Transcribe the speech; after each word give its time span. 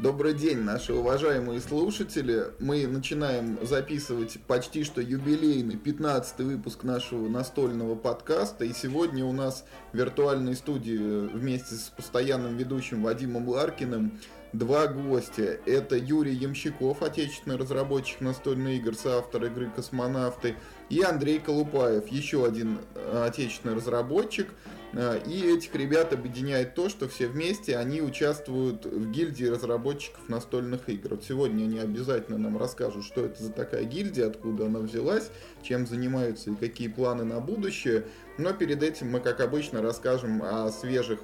Добрый 0.00 0.34
день, 0.34 0.58
наши 0.58 0.92
уважаемые 0.92 1.60
слушатели. 1.60 2.46
Мы 2.58 2.84
начинаем 2.88 3.64
записывать 3.64 4.38
почти 4.48 4.82
что 4.82 5.00
юбилейный 5.00 5.76
15 5.76 6.40
выпуск 6.40 6.82
нашего 6.82 7.28
настольного 7.28 7.94
подкаста. 7.94 8.64
И 8.64 8.72
сегодня 8.72 9.24
у 9.24 9.30
нас 9.30 9.64
в 9.92 9.96
виртуальной 9.96 10.56
студии 10.56 11.28
вместе 11.28 11.76
с 11.76 11.92
постоянным 11.96 12.56
ведущим 12.56 13.04
Вадимом 13.04 13.48
Ларкиным 13.48 14.18
два 14.54 14.86
гостя. 14.86 15.58
Это 15.66 15.96
Юрий 15.96 16.34
Ямщиков, 16.34 17.02
отечественный 17.02 17.56
разработчик 17.56 18.20
настольных 18.20 18.74
игр, 18.74 18.94
соавтор 18.94 19.44
игры 19.46 19.70
«Космонавты», 19.74 20.54
и 20.90 21.02
Андрей 21.02 21.40
Колупаев, 21.40 22.06
еще 22.08 22.46
один 22.46 22.78
э, 22.94 23.24
отечественный 23.26 23.74
разработчик. 23.74 24.48
Э, 24.92 25.18
и 25.26 25.56
этих 25.56 25.74
ребят 25.74 26.12
объединяет 26.12 26.74
то, 26.74 26.88
что 26.88 27.08
все 27.08 27.26
вместе 27.26 27.76
они 27.76 28.00
участвуют 28.00 28.84
в 28.84 29.10
гильдии 29.10 29.46
разработчиков 29.46 30.28
настольных 30.28 30.88
игр. 30.88 31.10
Вот 31.10 31.24
сегодня 31.24 31.64
они 31.64 31.80
обязательно 31.80 32.38
нам 32.38 32.56
расскажут, 32.56 33.04
что 33.04 33.24
это 33.24 33.42
за 33.42 33.50
такая 33.50 33.84
гильдия, 33.84 34.28
откуда 34.28 34.66
она 34.66 34.78
взялась, 34.78 35.30
чем 35.62 35.86
занимаются 35.86 36.50
и 36.50 36.54
какие 36.54 36.88
планы 36.88 37.24
на 37.24 37.40
будущее. 37.40 38.04
Но 38.38 38.52
перед 38.52 38.82
этим 38.82 39.10
мы, 39.10 39.20
как 39.20 39.40
обычно, 39.40 39.82
расскажем 39.82 40.42
о 40.42 40.70
свежих 40.70 41.18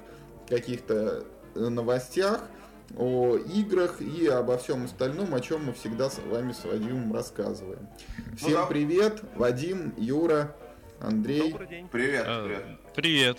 каких-то 0.49 1.23
э, 1.55 1.69
новостях, 1.69 2.41
о 2.97 3.37
играх 3.37 4.01
и 4.01 4.27
обо 4.27 4.57
всем 4.57 4.85
остальном, 4.85 5.33
о 5.33 5.41
чем 5.41 5.65
мы 5.65 5.73
всегда 5.73 6.09
с 6.09 6.19
вами 6.19 6.51
с 6.51 6.63
Вадимом 6.65 7.13
рассказываем. 7.13 7.87
Всем 8.37 8.51
ну, 8.51 8.57
да. 8.57 8.65
привет, 8.65 9.21
Вадим, 9.35 9.93
Юра, 9.97 10.55
Андрей. 10.99 11.51
Добрый 11.51 11.67
день. 11.67 11.87
Привет, 11.89 12.25
а, 12.27 12.43
привет. 12.43 12.65
Привет. 12.95 13.37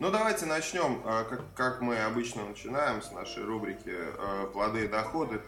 Ну 0.00 0.10
давайте 0.10 0.46
начнем, 0.46 1.00
а, 1.04 1.24
как, 1.24 1.42
как 1.54 1.80
мы 1.80 1.98
обычно 1.98 2.44
начинаем 2.44 3.00
с 3.00 3.12
нашей 3.12 3.44
рубрики 3.44 3.92
а, 3.92 4.46
«Плоды 4.48 4.86
и 4.86 4.88
доходы». 4.88 5.40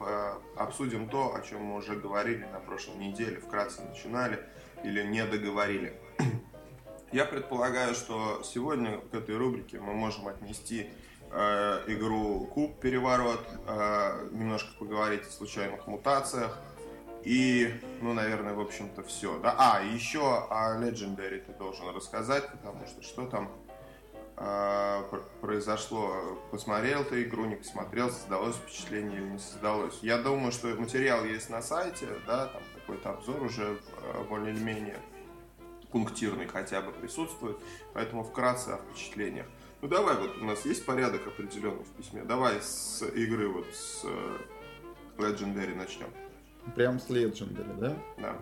Обсудим 0.57 1.09
то, 1.09 1.35
о 1.35 1.41
чем 1.43 1.63
мы 1.63 1.77
уже 1.77 1.97
говорили 1.97 2.47
на 2.53 2.61
прошлой 2.61 2.97
неделе, 2.97 3.41
вкратце 3.41 3.83
начинали 3.83 4.39
или 4.85 5.03
не 5.03 5.25
договорили. 5.27 5.99
Я 7.13 7.25
предполагаю, 7.25 7.95
что 7.95 8.43
сегодня 8.45 8.99
к 8.99 9.15
этой 9.15 9.37
рубрике 9.37 9.81
мы 9.81 9.95
можем 9.95 10.29
отнести 10.29 10.91
э, 11.37 11.83
игру 11.89 12.47
Куб 12.47 12.81
Переворот, 12.81 13.47
э, 13.67 14.29
немножко 14.33 14.71
поговорить 14.79 15.23
о 15.23 15.31
случайных 15.31 15.87
мутациях. 15.87 16.59
И, 17.25 17.75
ну, 18.01 18.15
наверное, 18.15 18.55
в 18.55 18.61
общем-то, 18.61 19.03
все. 19.03 19.39
Да? 19.41 19.55
А, 19.59 19.83
еще 19.83 20.21
о 20.21 20.79
Legendary 20.81 21.41
ты 21.41 21.53
должен 21.53 21.95
рассказать, 21.95 22.49
потому 22.51 22.87
что 22.87 23.03
что 23.03 23.27
там 23.27 23.51
э, 24.37 25.03
произошло. 25.41 26.39
Посмотрел 26.51 27.05
ты 27.05 27.25
игру, 27.25 27.45
не 27.45 27.57
посмотрел, 27.57 28.11
создалось 28.11 28.57
впечатление 28.57 29.21
или 29.21 29.29
не 29.29 29.39
создалось. 29.39 29.99
Я 30.03 30.19
думаю, 30.19 30.53
что 30.53 30.69
материал 30.69 31.25
есть 31.25 31.51
на 31.51 31.61
сайте, 31.61 32.07
да, 32.27 32.47
там 32.47 32.63
какой-то 32.75 33.11
обзор 33.11 33.43
уже 33.43 33.79
э, 34.03 34.25
более 34.29 34.55
или 34.55 34.63
менее 34.63 34.97
пунктирный 35.91 36.47
хотя 36.47 36.81
бы 36.81 36.93
присутствует, 36.93 37.57
поэтому 37.93 38.23
вкратце 38.23 38.71
о 38.71 38.79
впечатлениях. 38.79 39.47
Ну 39.83 39.89
давай, 39.89 40.17
вот 40.17 40.39
у 40.39 40.45
нас 40.45 40.65
есть 40.65 40.85
порядок 40.87 41.27
определенный 41.27 41.85
в 41.85 41.91
письме. 41.91 42.25
Давай 42.25 42.61
с 42.61 43.03
игры 43.15 43.49
вот 43.49 43.67
с 43.73 44.05
э, 44.05 44.39
Legendary 45.19 45.75
начнем. 45.75 46.09
Прям 46.75 46.99
с 46.99 47.09
Legendary, 47.09 47.79
да? 47.79 47.97
Да. 48.19 48.37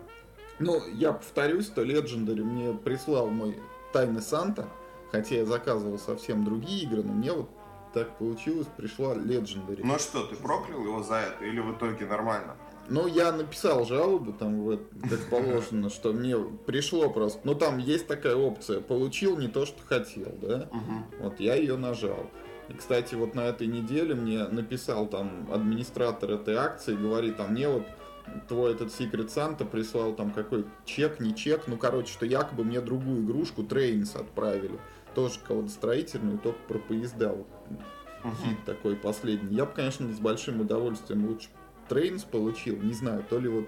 Ну, 0.58 0.86
я 0.92 1.12
повторюсь, 1.12 1.66
что 1.66 1.82
Legendary 1.82 2.42
мне 2.42 2.72
прислал 2.72 3.28
мой 3.28 3.58
Тайный 3.92 4.22
Санта, 4.22 4.68
хотя 5.10 5.36
я 5.36 5.44
заказывал 5.44 5.98
совсем 5.98 6.44
другие 6.44 6.84
игры, 6.84 7.02
но 7.02 7.12
мне 7.12 7.32
вот 7.32 7.50
так 7.92 8.16
получилось, 8.18 8.66
пришла 8.76 9.14
Legendary. 9.14 9.80
Ну 9.82 9.98
что, 9.98 10.24
ты 10.26 10.36
проклял 10.36 10.82
его 10.82 11.02
за 11.02 11.16
это 11.16 11.44
или 11.44 11.60
в 11.60 11.76
итоге 11.76 12.06
нормально? 12.06 12.56
Ну, 12.88 13.06
я 13.06 13.32
написал 13.32 13.84
жалобу, 13.86 14.32
там, 14.32 14.78
как 15.08 15.30
положено, 15.30 15.88
что 15.88 16.12
мне 16.12 16.36
пришло 16.36 17.08
просто. 17.10 17.40
Ну, 17.44 17.54
там 17.54 17.78
есть 17.78 18.06
такая 18.06 18.36
опция, 18.36 18.80
получил 18.80 19.38
не 19.38 19.48
то, 19.48 19.64
что 19.64 19.82
хотел, 19.86 20.34
да? 20.40 20.68
Вот 21.20 21.40
я 21.40 21.54
ее 21.54 21.76
нажал. 21.76 22.30
И, 22.68 22.74
кстати, 22.74 23.14
вот 23.14 23.34
на 23.34 23.42
этой 23.42 23.66
неделе 23.66 24.14
мне 24.14 24.46
написал 24.48 25.06
там 25.06 25.48
администратор 25.52 26.30
этой 26.32 26.54
акции, 26.54 26.96
говорит, 26.96 27.38
а 27.38 27.46
мне 27.46 27.68
вот 27.68 27.84
твой 28.48 28.72
этот 28.72 28.88
Secret 28.88 29.28
Santa 29.28 29.66
прислал 29.66 30.14
там 30.14 30.30
какой 30.30 30.64
чек, 30.86 31.20
не 31.20 31.34
чек, 31.34 31.64
ну, 31.66 31.76
короче, 31.76 32.12
что 32.12 32.24
якобы 32.24 32.64
мне 32.64 32.80
другую 32.80 33.22
игрушку 33.22 33.62
Trains 33.62 34.18
отправили. 34.18 34.78
Тоже 35.14 35.38
кого-то 35.46 35.68
строительную, 35.68 36.38
только 36.38 36.58
про 36.66 36.78
поезда. 36.78 37.32
Вот, 37.34 37.46
uh-huh. 38.24 38.30
Хит 38.42 38.64
такой 38.64 38.96
последний. 38.96 39.56
Я 39.56 39.66
бы, 39.66 39.72
конечно, 39.72 40.10
с 40.12 40.18
большим 40.18 40.60
удовольствием 40.60 41.26
лучше 41.26 41.48
Trains 41.88 42.24
получил, 42.24 42.80
не 42.82 42.92
знаю, 42.92 43.24
то 43.28 43.38
ли 43.38 43.48
вот 43.48 43.66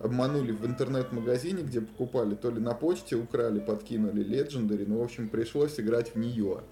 обманули 0.00 0.52
в 0.52 0.66
интернет-магазине, 0.66 1.62
где 1.62 1.80
покупали, 1.80 2.34
то 2.34 2.50
ли 2.50 2.60
на 2.60 2.74
почте 2.74 3.16
украли, 3.16 3.60
подкинули 3.60 4.24
Legendary, 4.24 4.84
ну, 4.86 4.98
в 4.98 5.02
общем, 5.02 5.28
пришлось 5.28 5.78
играть 5.78 6.14
в 6.14 6.18
нее. 6.18 6.62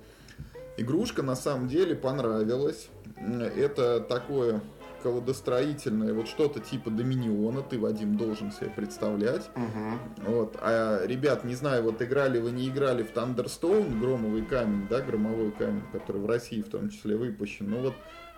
Игрушка 0.79 1.23
на 1.23 1.37
самом 1.37 1.69
деле 1.69 1.95
понравилась. 1.95 2.89
Это 3.17 4.01
такое 4.01 4.63
колодостроительное, 5.03 6.13
вот 6.13 6.29
что-то 6.29 6.61
типа 6.61 6.91
Доминиона, 6.91 7.63
ты, 7.63 7.79
Вадим, 7.79 8.17
должен 8.17 8.51
себе 8.51 8.71
представлять. 8.71 9.49
Угу. 9.55 10.33
Вот. 10.33 10.57
А, 10.61 11.05
ребят, 11.07 11.45
не 11.45 11.55
знаю, 11.55 11.85
вот 11.85 12.03
играли 12.03 12.39
вы, 12.41 12.51
не 12.51 12.69
играли 12.69 13.03
в 13.03 13.13
Thunderstone, 13.13 14.01
громовый 14.01 14.43
камень, 14.43 14.87
да, 14.89 15.01
громовой 15.01 15.53
камень, 15.53 15.83
который 15.93 16.21
в 16.21 16.27
России 16.27 16.63
в 16.63 16.69
том 16.69 16.91
числе 16.91 17.17
выпущен. 17.17 17.71
Ну 17.71 17.83
вот 17.83 17.95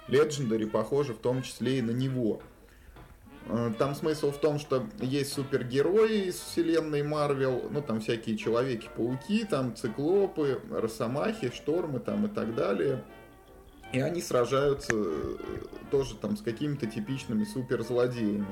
Legendary 0.08 0.66
похоже 0.66 1.14
в 1.14 1.18
том 1.18 1.42
числе 1.42 1.78
и 1.78 1.82
на 1.82 1.90
него. 1.90 2.40
Э, 3.46 3.72
там 3.78 3.94
смысл 3.94 4.30
в 4.30 4.38
том, 4.38 4.58
что 4.58 4.86
есть 5.00 5.32
супергерои 5.32 6.28
из 6.28 6.36
вселенной 6.36 7.02
Марвел, 7.02 7.68
ну 7.70 7.82
там 7.82 8.00
всякие 8.00 8.36
Человеки-пауки, 8.36 9.44
там 9.44 9.74
Циклопы, 9.74 10.60
Росомахи, 10.70 11.50
Штормы 11.54 12.00
там 12.00 12.26
и 12.26 12.28
так 12.28 12.54
далее. 12.54 13.04
И 13.92 14.00
они 14.00 14.22
сражаются 14.22 14.92
э, 14.94 15.36
тоже 15.90 16.14
там 16.16 16.36
с 16.36 16.42
какими-то 16.42 16.86
типичными 16.86 17.44
суперзлодеями. 17.44 18.46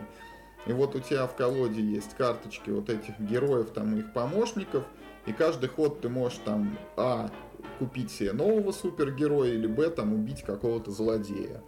И 0.67 0.73
вот 0.73 0.97
у 0.97 1.01
тебя 1.01 1.27
в 1.27 1.37
колоде 1.37 1.81
есть 1.81 2.15
карточки 2.17 2.71
вот 2.71 2.91
этих 2.91 3.19
героев, 3.21 3.71
там 3.71 3.97
их 3.97 4.13
помощников, 4.13 4.85
и 5.29 5.33
каждый 5.33 5.69
ход 5.69 6.01
ты 6.01 6.09
можешь 6.09 6.39
там, 6.45 6.79
а, 6.97 7.31
купить 7.79 8.11
себе 8.11 8.33
нового 8.33 8.73
супергероя, 8.73 9.53
или 9.53 9.67
б, 9.67 9.91
там, 9.91 10.15
убить 10.15 10.43
какого-то 10.43 10.91
злодея. 10.91 11.63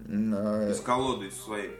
А, 0.00 0.70
из 0.70 0.80
колоды 0.80 1.30
своей. 1.30 1.72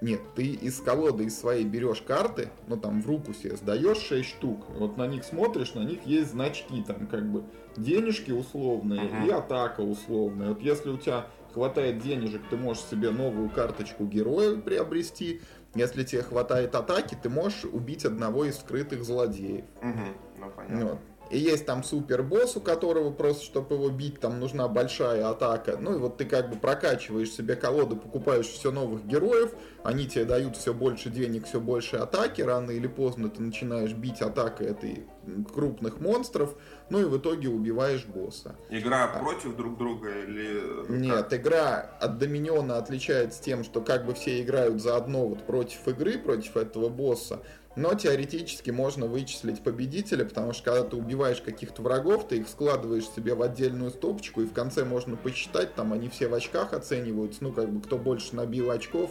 Нет, 0.00 0.20
ты 0.34 0.46
из 0.46 0.80
колоды 0.80 1.24
из 1.24 1.38
своей 1.38 1.64
берешь 1.64 2.02
карты, 2.02 2.50
ну 2.66 2.76
там 2.76 3.00
в 3.00 3.06
руку 3.06 3.32
себе 3.32 3.56
сдаешь 3.56 3.98
6 3.98 4.28
штук, 4.28 4.66
вот 4.68 4.98
на 4.98 5.06
них 5.06 5.24
смотришь, 5.24 5.72
на 5.72 5.80
них 5.80 6.04
есть 6.04 6.32
значки, 6.32 6.82
там 6.86 7.06
как 7.06 7.30
бы 7.30 7.44
денежки 7.78 8.30
условные 8.30 9.04
uh-huh. 9.04 9.26
и 9.26 9.30
атака 9.30 9.80
условная. 9.80 10.50
Вот 10.50 10.60
если 10.60 10.90
у 10.90 10.98
тебя 10.98 11.26
хватает 11.54 12.02
денежек, 12.02 12.42
ты 12.50 12.58
можешь 12.58 12.84
себе 12.84 13.10
новую 13.10 13.48
карточку 13.48 14.04
героя 14.04 14.56
приобрести. 14.56 15.40
Если 15.76 16.04
тебе 16.04 16.22
хватает 16.22 16.74
атаки, 16.74 17.16
ты 17.20 17.28
можешь 17.28 17.64
убить 17.64 18.04
одного 18.04 18.44
из 18.44 18.56
скрытых 18.56 19.04
злодеев. 19.04 19.64
Uh-huh. 19.82 20.16
Ну, 20.38 20.50
понятно. 20.50 20.86
Вот. 20.86 20.98
И 21.30 21.38
есть 21.38 21.66
там 21.66 21.82
супер 21.82 22.22
босс, 22.22 22.56
у 22.56 22.60
которого 22.60 23.10
просто, 23.10 23.44
чтобы 23.44 23.74
его 23.74 23.90
бить, 23.90 24.20
там 24.20 24.38
нужна 24.38 24.68
большая 24.68 25.28
атака. 25.28 25.76
Ну 25.76 25.96
и 25.96 25.98
вот 25.98 26.18
ты 26.18 26.24
как 26.24 26.50
бы 26.50 26.56
прокачиваешь 26.56 27.30
себе 27.30 27.56
колоду, 27.56 27.96
покупаешь 27.96 28.46
все 28.46 28.70
новых 28.70 29.04
героев, 29.06 29.52
они 29.82 30.06
тебе 30.06 30.24
дают 30.24 30.56
все 30.56 30.72
больше 30.72 31.10
денег, 31.10 31.46
все 31.46 31.60
больше 31.60 31.96
атаки. 31.96 32.42
Рано 32.42 32.70
или 32.70 32.86
поздно 32.86 33.28
ты 33.28 33.42
начинаешь 33.42 33.92
бить 33.92 34.22
атакой 34.22 34.68
этой 34.68 35.06
крупных 35.52 36.00
монстров, 36.00 36.54
ну 36.88 37.00
и 37.00 37.04
в 37.04 37.16
итоге 37.18 37.48
убиваешь 37.48 38.04
босса. 38.04 38.54
Игра 38.70 39.04
а, 39.04 39.18
против 39.18 39.56
друг 39.56 39.76
друга 39.76 40.22
или... 40.22 40.88
Нет, 40.88 41.28
как? 41.28 41.40
игра 41.40 41.80
от 42.00 42.18
Доминиона 42.18 42.78
отличается 42.78 43.42
тем, 43.42 43.64
что 43.64 43.80
как 43.80 44.06
бы 44.06 44.14
все 44.14 44.42
играют 44.42 44.80
заодно 44.80 45.26
вот 45.26 45.44
против 45.44 45.86
игры, 45.88 46.18
против 46.18 46.56
этого 46.56 46.88
босса, 46.88 47.42
но 47.76 47.94
теоретически 47.94 48.70
можно 48.70 49.06
вычислить 49.06 49.62
победителя, 49.62 50.24
потому 50.24 50.52
что 50.52 50.64
когда 50.64 50.82
ты 50.84 50.96
убиваешь 50.96 51.42
каких-то 51.42 51.82
врагов, 51.82 52.26
ты 52.28 52.38
их 52.38 52.48
складываешь 52.48 53.08
себе 53.08 53.34
в 53.34 53.42
отдельную 53.42 53.90
стопочку, 53.90 54.40
и 54.40 54.46
в 54.46 54.52
конце 54.52 54.84
можно 54.84 55.16
посчитать, 55.16 55.74
там 55.74 55.92
они 55.92 56.08
все 56.08 56.28
в 56.28 56.34
очках 56.34 56.72
оцениваются, 56.72 57.44
ну 57.44 57.52
как 57.52 57.68
бы 57.68 57.80
кто 57.82 57.98
больше 57.98 58.34
набил 58.34 58.70
очков, 58.70 59.10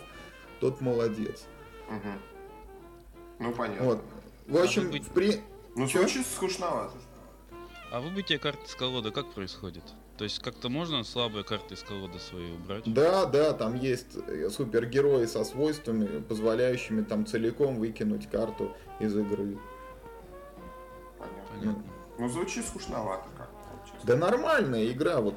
тот 0.59 0.81
молодец. 0.81 1.45
Угу. 1.89 2.09
Ну 3.39 3.51
понятно. 3.53 3.85
Вот. 3.85 4.01
В 4.47 4.57
общем, 4.57 4.91
в 4.91 5.09
при... 5.09 5.41
Ну, 5.75 5.87
звучит 5.87 6.25
скучновато. 6.25 6.93
А 7.95 8.01
выбытие 8.01 8.39
карты 8.39 8.67
с 8.67 8.75
колоды 8.75 9.11
как 9.11 9.31
происходит? 9.31 9.83
То 10.17 10.25
есть 10.25 10.39
как-то 10.39 10.67
можно 10.67 11.05
слабые 11.05 11.45
карты 11.45 11.75
из 11.75 11.81
колоды 11.81 12.19
свои 12.19 12.51
убрать? 12.51 12.83
Да, 12.93 13.25
да, 13.25 13.53
там 13.53 13.75
есть 13.75 14.17
э, 14.27 14.49
супергерои 14.49 15.25
со 15.27 15.45
свойствами, 15.45 16.19
позволяющими 16.19 17.03
там 17.03 17.25
целиком 17.25 17.79
выкинуть 17.79 18.29
карту 18.29 18.75
из 18.99 19.15
игры. 19.15 19.57
Понятно. 21.49 21.83
Ну, 22.19 22.27
звучит 22.27 22.65
скучновато 22.65 23.29
как 23.37 23.49
Да 24.03 24.17
нормальная 24.17 24.91
игра, 24.91 25.21
вот 25.21 25.35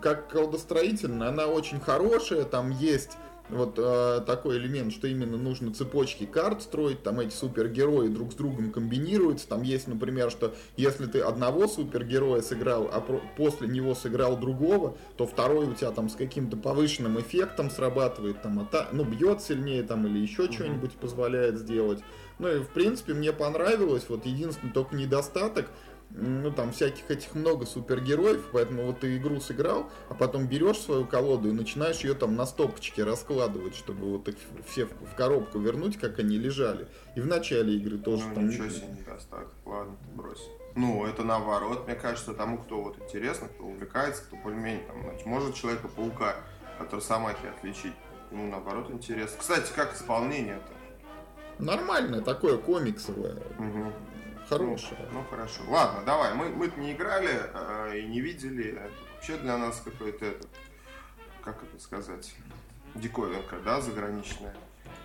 как 0.00 0.30
колдостроительная, 0.30 1.28
она 1.28 1.46
очень 1.46 1.78
хорошая, 1.78 2.44
там 2.44 2.70
есть 2.70 3.18
вот 3.50 3.74
э, 3.78 4.20
такой 4.26 4.58
элемент, 4.58 4.92
что 4.92 5.06
именно 5.06 5.36
нужно 5.36 5.72
цепочки 5.72 6.26
карт 6.26 6.62
строить, 6.62 7.02
там 7.02 7.20
эти 7.20 7.34
супергерои 7.34 8.08
друг 8.08 8.32
с 8.32 8.34
другом 8.34 8.72
комбинируются, 8.72 9.48
там 9.48 9.62
есть, 9.62 9.88
например, 9.88 10.30
что 10.30 10.54
если 10.76 11.06
ты 11.06 11.20
одного 11.20 11.66
супергероя 11.66 12.42
сыграл, 12.42 12.90
а 12.92 13.00
про- 13.00 13.22
после 13.36 13.68
него 13.68 13.94
сыграл 13.94 14.36
другого, 14.36 14.96
то 15.16 15.26
второй 15.26 15.66
у 15.66 15.74
тебя 15.74 15.90
там 15.90 16.08
с 16.08 16.14
каким-то 16.14 16.56
повышенным 16.56 17.18
эффектом 17.20 17.70
срабатывает, 17.70 18.42
там, 18.42 18.60
ата- 18.60 18.88
ну, 18.92 19.04
бьет 19.04 19.40
сильнее 19.40 19.82
там 19.82 20.06
или 20.06 20.18
еще 20.18 20.44
mm-hmm. 20.44 20.52
что-нибудь 20.52 20.92
позволяет 20.92 21.58
сделать. 21.58 22.00
Ну 22.38 22.48
и 22.48 22.58
в 22.60 22.68
принципе 22.68 23.14
мне 23.14 23.32
понравилось, 23.32 24.04
вот 24.08 24.26
единственный 24.26 24.72
только 24.72 24.94
недостаток, 24.94 25.70
ну 26.10 26.50
там 26.50 26.72
всяких 26.72 27.10
этих 27.10 27.34
много 27.34 27.66
супергероев, 27.66 28.48
поэтому 28.52 28.86
вот 28.86 29.00
ты 29.00 29.16
игру 29.16 29.40
сыграл, 29.40 29.90
а 30.08 30.14
потом 30.14 30.46
берешь 30.46 30.78
свою 30.78 31.04
колоду 31.04 31.48
и 31.48 31.52
начинаешь 31.52 32.00
ее 32.00 32.14
там 32.14 32.34
на 32.34 32.46
стопочке 32.46 33.04
раскладывать, 33.04 33.76
чтобы 33.76 34.10
вот 34.10 34.28
их 34.28 34.36
все 34.66 34.86
в, 34.86 34.90
в 34.90 35.14
коробку 35.14 35.58
вернуть, 35.58 35.98
как 35.98 36.18
они 36.18 36.38
лежали. 36.38 36.88
И 37.14 37.20
в 37.20 37.26
начале 37.26 37.76
игры 37.76 37.98
тоже 37.98 38.24
ну, 38.28 38.34
там... 38.34 38.48
ничего 38.48 38.68
себе 38.68 38.88
недостаток, 38.88 39.54
ладно, 39.64 39.96
брось. 40.14 40.48
Ну, 40.74 41.06
это 41.06 41.24
наоборот, 41.24 41.86
мне 41.86 41.96
кажется, 41.96 42.34
тому, 42.34 42.58
кто 42.58 42.82
вот 42.82 42.98
интересно, 43.00 43.48
кто 43.48 43.64
увлекается, 43.64 44.22
кто 44.22 44.36
более-менее 44.36 44.86
там, 44.86 45.02
значит, 45.02 45.26
может 45.26 45.54
Человека-паука 45.54 46.36
от 46.78 46.92
Росомахи 46.94 47.46
отличить. 47.46 47.94
Ну, 48.30 48.48
наоборот, 48.48 48.90
интересно. 48.90 49.38
Кстати, 49.40 49.72
как 49.74 49.94
исполнение-то? 49.94 50.78
Нормальное 51.62 52.20
такое 52.20 52.58
комиксовое. 52.58 53.36
Угу. 53.58 53.92
Хорошее. 54.48 54.96
Ну, 55.12 55.18
ну 55.18 55.24
хорошо. 55.28 55.62
Ладно, 55.68 56.02
давай. 56.04 56.34
Мы, 56.34 56.48
мы 56.48 56.72
не 56.76 56.92
играли 56.92 57.30
э, 57.30 57.98
и 57.98 58.06
не 58.06 58.20
видели. 58.20 58.72
Это 58.72 58.92
вообще 59.14 59.36
для 59.36 59.58
нас 59.58 59.82
какой-то 59.84 60.24
этот, 60.24 60.48
как 61.42 61.62
это 61.62 61.82
сказать, 61.82 62.34
диковинка, 62.94 63.56
да, 63.64 63.80
заграничная. 63.80 64.54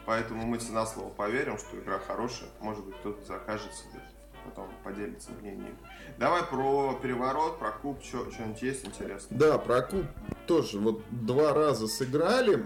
Поэтому 0.05 0.45
мы 0.45 0.59
на 0.71 0.85
слово 0.85 1.09
поверим, 1.09 1.57
что 1.57 1.77
игра 1.77 1.99
хорошая. 1.99 2.49
Может 2.59 2.85
быть, 2.85 2.95
кто-то 2.97 3.23
закажет 3.25 3.73
себе, 3.73 4.01
потом 4.45 4.69
поделится 4.83 5.31
мнением. 5.31 5.77
Давай 6.17 6.43
про 6.43 6.97
переворот, 7.01 7.59
про 7.59 7.71
куб, 7.71 8.03
что, 8.03 8.29
что-нибудь 8.31 8.61
есть 8.61 8.85
интересное? 8.85 9.37
Да, 9.37 9.57
про 9.57 9.81
куб 9.81 10.05
тоже. 10.47 10.79
Вот 10.79 11.03
два 11.09 11.53
раза 11.53 11.87
сыграли. 11.87 12.65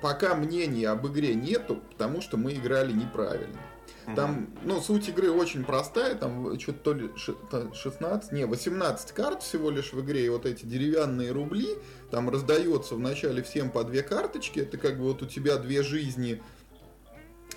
Пока 0.00 0.34
мнений 0.34 0.84
об 0.84 1.06
игре 1.06 1.34
нету, 1.34 1.76
потому 1.76 2.20
что 2.20 2.36
мы 2.36 2.54
играли 2.54 2.92
неправильно. 2.92 3.58
Там, 4.16 4.50
ну, 4.64 4.80
суть 4.80 5.08
игры 5.08 5.30
очень 5.30 5.64
простая, 5.64 6.14
там 6.14 6.58
что-то 6.58 6.78
то 6.78 6.92
ли 6.92 7.10
16, 7.74 8.32
не, 8.32 8.46
18 8.46 9.12
карт 9.12 9.42
всего 9.42 9.70
лишь 9.70 9.92
в 9.92 10.00
игре, 10.00 10.26
и 10.26 10.28
вот 10.28 10.46
эти 10.46 10.64
деревянные 10.64 11.30
рубли, 11.32 11.68
там 12.10 12.28
раздается 12.28 12.94
вначале 12.94 13.42
всем 13.42 13.70
по 13.70 13.84
две 13.84 14.02
карточки, 14.02 14.60
это 14.60 14.76
как 14.76 14.98
бы 14.98 15.04
вот 15.04 15.22
у 15.22 15.26
тебя 15.26 15.56
две 15.56 15.82
жизни, 15.82 16.42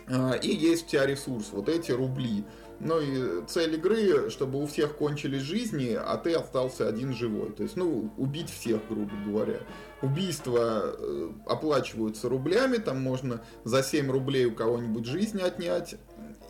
а, 0.08 0.34
и 0.34 0.54
есть 0.54 0.88
у 0.88 0.90
тебя 0.90 1.06
ресурс, 1.06 1.50
вот 1.52 1.70
эти 1.70 1.92
рубли. 1.92 2.44
Ну 2.80 3.00
и 3.00 3.46
цель 3.48 3.76
игры, 3.76 4.30
чтобы 4.30 4.62
у 4.62 4.68
всех 4.68 4.98
кончились 4.98 5.42
жизни, 5.42 5.98
а 5.98 6.18
ты 6.18 6.34
остался 6.34 6.88
один 6.88 7.14
живой. 7.14 7.52
То 7.54 7.64
есть, 7.64 7.78
ну, 7.78 8.12
убить 8.18 8.50
всех, 8.50 8.82
грубо 8.90 9.14
говоря. 9.26 9.60
Убийства 10.02 10.94
э, 10.98 11.30
оплачиваются 11.46 12.28
рублями, 12.28 12.78
там 12.78 13.02
можно 13.02 13.42
за 13.64 13.82
7 13.82 14.12
рублей 14.12 14.46
у 14.46 14.54
кого-нибудь 14.54 15.06
жизни 15.06 15.42
отнять. 15.42 15.96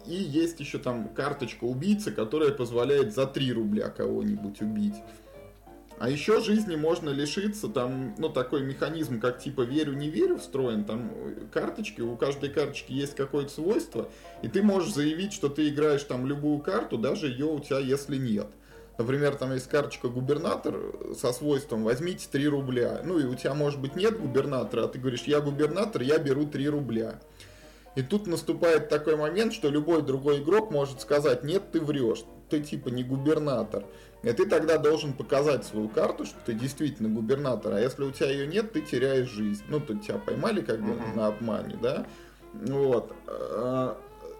И 0.07 0.15
есть 0.15 0.59
еще 0.59 0.77
там 0.77 1.09
карточка 1.09 1.63
убийцы, 1.63 2.11
которая 2.11 2.51
позволяет 2.51 3.13
за 3.13 3.25
3 3.25 3.53
рубля 3.53 3.89
кого-нибудь 3.89 4.61
убить. 4.61 4.95
А 5.97 6.09
еще 6.09 6.41
жизни 6.41 6.75
можно 6.75 7.09
лишиться, 7.09 7.69
там, 7.69 8.15
ну, 8.17 8.27
такой 8.27 8.63
механизм, 8.63 9.21
как 9.21 9.39
типа 9.39 9.61
верю-не 9.61 10.09
верю 10.09 10.37
встроен, 10.37 10.83
там 10.83 11.09
карточки, 11.53 12.01
у 12.01 12.17
каждой 12.17 12.49
карточки 12.49 12.91
есть 12.91 13.15
какое-то 13.15 13.51
свойство, 13.51 14.09
и 14.41 14.49
ты 14.49 14.61
можешь 14.61 14.93
заявить, 14.93 15.31
что 15.31 15.47
ты 15.47 15.69
играешь 15.69 16.03
там 16.03 16.27
любую 16.27 16.59
карту, 16.59 16.97
даже 16.97 17.27
ее 17.27 17.45
у 17.45 17.59
тебя, 17.59 17.79
если 17.79 18.17
нет. 18.17 18.47
Например, 18.97 19.35
там 19.35 19.53
есть 19.53 19.67
карточка 19.67 20.07
губернатор 20.07 20.75
со 21.17 21.33
свойством 21.33 21.83
возьмите 21.83 22.27
3 22.31 22.47
рубля. 22.47 23.01
Ну 23.03 23.19
и 23.19 23.25
у 23.25 23.35
тебя 23.35 23.53
может 23.53 23.79
быть 23.79 23.95
нет 23.95 24.19
губернатора, 24.19 24.85
а 24.85 24.87
ты 24.87 24.99
говоришь, 24.99 25.23
я 25.23 25.41
губернатор, 25.41 26.01
я 26.01 26.17
беру 26.17 26.45
3 26.45 26.69
рубля. 26.69 27.19
И 27.95 28.01
тут 28.01 28.27
наступает 28.27 28.89
такой 28.89 29.15
момент, 29.15 29.53
что 29.53 29.69
любой 29.69 30.01
другой 30.01 30.39
игрок 30.41 30.71
может 30.71 31.01
сказать, 31.01 31.43
нет, 31.43 31.71
ты 31.71 31.79
врешь, 31.79 32.25
ты 32.49 32.61
типа 32.61 32.89
не 32.89 33.03
губернатор. 33.03 33.85
И 34.23 34.31
ты 34.31 34.45
тогда 34.45 34.77
должен 34.77 35.13
показать 35.13 35.65
свою 35.65 35.87
карту, 35.87 36.25
что 36.25 36.37
ты 36.45 36.53
действительно 36.53 37.09
губернатор. 37.09 37.73
А 37.73 37.79
если 37.79 38.03
у 38.03 38.11
тебя 38.11 38.31
ее 38.31 38.47
нет, 38.47 38.73
ты 38.73 38.81
теряешь 38.81 39.29
жизнь. 39.29 39.63
Ну, 39.67 39.79
тут 39.79 40.03
тебя 40.03 40.17
поймали 40.17 40.61
как 40.61 40.81
бы 40.81 40.93
uh-huh. 40.93 41.15
на 41.15 41.27
обмане, 41.27 41.77
да? 41.79 42.07
Вот. 42.53 43.13
А, 43.27 43.97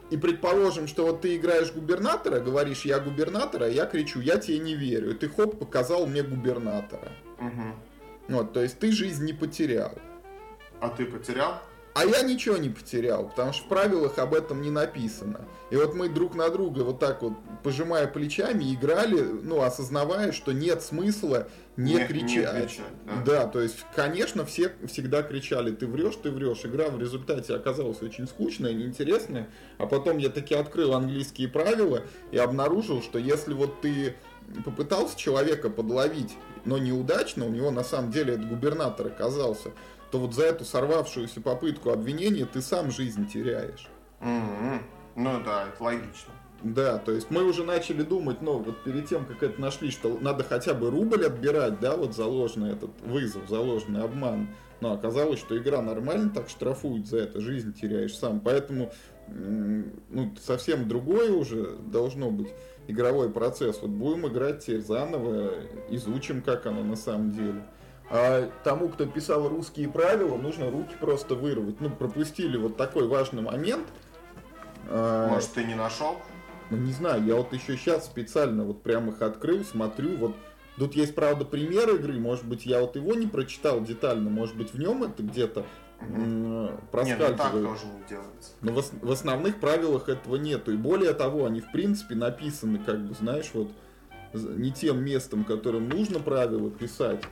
и 0.10 0.18
предположим, 0.18 0.88
что 0.88 1.06
вот 1.06 1.22
ты 1.22 1.36
играешь 1.36 1.72
губернатора, 1.72 2.40
говоришь, 2.40 2.84
я 2.86 3.00
губернатор, 3.00 3.64
а 3.64 3.70
я 3.70 3.86
кричу, 3.86 4.22
я 4.22 4.38
тебе 4.38 4.58
не 4.58 4.74
верю. 4.76 5.12
И 5.12 5.14
ты 5.14 5.30
хоп, 5.30 5.60
показал 5.60 6.08
мне 6.08 6.24
губернатора. 6.24 7.12
Угу. 7.40 8.36
Вот, 8.36 8.54
то 8.54 8.62
есть 8.62 8.80
ты 8.80 8.92
жизнь 8.92 9.24
не 9.24 9.34
потерял. 9.34 9.94
А 10.80 10.90
ты 10.90 11.06
потерял? 11.06 11.62
А 11.96 12.04
я 12.04 12.24
ничего 12.24 12.58
не 12.58 12.68
потерял, 12.68 13.30
потому 13.30 13.54
что 13.54 13.64
в 13.64 13.70
правилах 13.70 14.20
об 14.20 14.34
этом 14.34 14.62
не 14.62 14.70
написано. 14.70 15.40
И 15.72 15.78
вот 15.78 15.96
мы 15.96 16.10
друг 16.10 16.36
на 16.36 16.50
друга 16.50 16.82
вот 16.82 17.00
так 17.00 17.22
вот, 17.22 17.36
пожимая 17.64 18.06
плечами, 18.06 18.74
играли, 18.74 19.22
ну, 19.22 19.62
осознавая, 19.62 20.34
что 20.34 20.52
нет 20.52 20.82
смысла 20.82 21.48
не, 21.78 21.94
не 21.94 22.06
кричать. 22.06 22.54
Не 22.54 22.62
кричать 22.62 22.86
да? 23.06 23.24
да, 23.26 23.48
то 23.48 23.62
есть, 23.62 23.78
конечно, 23.96 24.46
все 24.46 24.74
всегда 24.88 25.24
кричали, 25.24 25.72
ты 25.72 25.88
врешь, 25.88 26.18
ты 26.22 26.32
врешь. 26.32 26.66
Игра 26.66 26.90
в 26.90 27.00
результате 27.00 27.56
оказалась 27.56 28.02
очень 28.02 28.28
скучная, 28.28 28.74
неинтересная. 28.74 29.48
А 29.78 29.88
потом 29.88 30.18
я 30.18 30.28
таки 30.28 30.54
открыл 30.54 30.96
английские 30.96 31.48
правила 31.48 32.02
и 32.32 32.38
обнаружил, 32.38 33.02
что 33.02 33.20
если 33.20 33.54
вот 33.54 33.80
ты 33.80 34.18
попытался 34.66 35.18
человека 35.18 35.70
подловить, 35.70 36.34
но 36.66 36.78
неудачно, 36.78 37.46
у 37.46 37.50
него 37.50 37.72
на 37.72 37.84
самом 37.84 38.12
деле 38.12 38.34
этот 38.34 38.50
губернатор 38.50 39.08
оказался, 39.08 39.72
то 40.12 40.20
вот 40.20 40.34
за 40.34 40.44
эту 40.46 40.66
сорвавшуюся 40.66 41.42
попытку 41.42 41.92
обвинения 41.92 42.46
ты 42.46 42.62
сам 42.62 42.92
жизнь 42.92 43.28
теряешь. 43.28 43.88
Mm-hmm. 44.22 44.80
Ну 45.16 45.44
да, 45.44 45.68
это 45.68 45.84
логично. 45.84 46.34
Да, 46.64 46.98
то 46.98 47.12
есть 47.12 47.30
мы 47.30 47.44
уже 47.44 47.64
начали 47.64 48.02
думать, 48.02 48.42
ну, 48.42 48.58
вот 48.60 48.84
перед 48.84 49.08
тем, 49.08 49.26
как 49.26 49.44
это 49.44 49.62
нашли, 49.62 49.92
что 49.92 50.18
надо 50.20 50.44
хотя 50.44 50.74
бы 50.74 50.90
рубль 50.90 51.26
отбирать, 51.26 51.80
да, 51.80 51.96
вот 51.96 52.16
заложенный 52.16 52.72
этот 52.72 52.90
вызов, 53.02 53.48
заложенный 53.48 54.04
обман. 54.04 54.48
Но 54.82 54.92
оказалось, 54.94 55.40
что 55.40 55.58
игра 55.58 55.82
нормально 55.82 56.32
так 56.34 56.50
штрафует 56.50 57.08
за 57.08 57.20
это, 57.20 57.40
жизнь 57.40 57.74
теряешь 57.74 58.18
сам. 58.18 58.40
Поэтому, 58.40 58.92
ну, 59.28 60.34
совсем 60.42 60.88
другое 60.88 61.32
уже 61.32 61.76
должно 61.78 62.32
быть 62.32 62.50
игровой 62.88 63.30
процесс. 63.30 63.80
Вот 63.82 63.92
будем 63.92 64.28
играть 64.28 64.64
теперь 64.66 64.82
заново, 64.82 65.54
изучим, 65.90 66.42
как 66.42 66.66
оно 66.66 66.84
на 66.84 66.96
самом 66.96 67.32
деле. 67.32 67.64
А 68.10 68.50
тому, 68.64 68.90
кто 68.90 69.06
писал 69.06 69.48
русские 69.48 69.90
правила, 69.90 70.38
нужно 70.38 70.70
руки 70.70 70.96
просто 71.00 71.36
вырвать. 71.36 71.82
Ну, 71.82 71.90
пропустили 71.90 72.58
вот 72.58 72.78
такой 72.78 73.08
важный 73.08 73.42
момент. 73.42 73.88
А, 74.88 75.28
Может, 75.30 75.54
ты 75.54 75.64
не 75.64 75.76
нашел? 75.76 76.18
Ну, 76.70 76.78
не 76.78 76.94
знаю, 76.94 77.24
я 77.26 77.36
вот 77.36 77.54
еще 77.54 77.78
сейчас 77.78 78.06
специально 78.06 78.64
вот 78.64 78.84
прям 78.84 79.10
их 79.10 79.22
открыл, 79.22 79.64
смотрю, 79.64 80.18
вот 80.18 80.36
Тут 80.78 80.94
есть, 80.96 81.16
правда, 81.16 81.46
пример 81.46 81.90
игры, 81.96 82.20
может 82.20 82.46
быть, 82.46 82.66
я 82.66 82.82
вот 82.82 82.98
его 82.98 83.14
не 83.14 83.28
прочитал 83.28 83.82
детально, 83.82 84.30
может 84.30 84.58
быть, 84.58 84.74
в 84.74 84.80
нем 84.80 85.04
это 85.04 85.24
где-то 85.24 85.66
проскальзывает. 86.92 87.20
Нет, 87.20 87.20
ну 87.20 87.38
так 87.38 87.52
тоже 87.54 87.86
не 87.86 88.10
делается. 88.10 88.52
Но 88.62 88.74
в, 88.74 89.08
в 89.08 89.12
основных 89.12 89.60
правилах 89.62 90.10
этого 90.10 90.36
нету. 90.36 90.74
И 90.74 90.78
более 90.78 91.14
того, 91.14 91.46
они, 91.46 91.62
в 91.62 91.72
принципе, 91.72 92.16
написаны, 92.16 92.80
как 92.80 93.08
бы, 93.08 93.14
знаешь, 93.14 93.52
вот 93.54 93.72
не 94.34 94.74
тем 94.74 95.04
местом, 95.04 95.46
которым 95.46 95.88
нужно 95.88 96.20
правила 96.20 96.70
писать. 96.70 97.24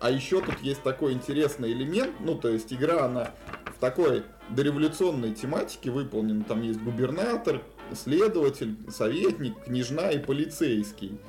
А 0.00 0.10
еще 0.10 0.40
тут 0.40 0.58
есть 0.60 0.82
такой 0.82 1.12
интересный 1.12 1.72
элемент, 1.72 2.14
ну, 2.20 2.34
то 2.34 2.48
есть 2.48 2.72
игра, 2.72 3.04
она 3.04 3.32
в 3.66 3.78
такой 3.80 4.24
дореволюционной 4.48 5.34
тематике 5.34 5.90
выполнена. 5.90 6.42
Там 6.44 6.62
есть 6.62 6.80
губернатор, 6.80 7.62
следователь, 7.94 8.76
советник, 8.90 9.62
княжна 9.62 10.10
и 10.10 10.18
полицейский. 10.18 11.20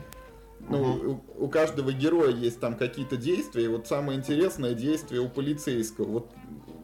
Ну, 0.70 1.22
у, 1.38 1.46
у 1.46 1.50
каждого 1.50 1.92
героя 1.92 2.32
есть 2.32 2.60
там 2.60 2.76
какие-то 2.76 3.18
действия, 3.18 3.66
и 3.66 3.68
вот 3.68 3.88
самое 3.88 4.18
интересное 4.18 4.74
действие 4.74 5.20
у 5.20 5.28
полицейского. 5.28 6.06
Вот 6.06 6.32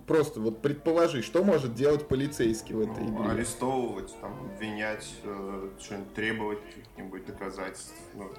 просто 0.07 0.41
вот 0.41 0.61
предположи, 0.61 1.21
что 1.21 1.43
может 1.43 1.73
делать 1.73 2.07
полицейский 2.07 2.75
в 2.75 2.81
этой 2.81 3.03
ну, 3.03 3.21
игре? 3.21 3.31
Арестовывать, 3.31 4.13
там, 4.19 4.33
обвинять, 4.41 5.07
э, 5.23 5.69
что-нибудь 5.79 6.13
требовать 6.13 6.59
каких-нибудь 6.65 7.25
доказательств, 7.25 7.93
ну, 8.13 8.29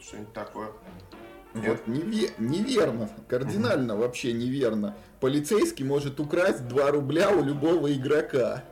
что-нибудь 0.00 0.32
такое. 0.32 0.70
Вот 1.60 1.86
неве- 1.86 2.32
неверно, 2.38 3.08
кардинально 3.28 3.96
вообще 3.96 4.32
неверно. 4.32 4.96
Полицейский 5.20 5.84
может 5.84 6.20
украсть 6.20 6.66
2 6.68 6.90
рубля 6.90 7.30
у 7.30 7.42
любого 7.42 7.92
игрока. 7.92 8.64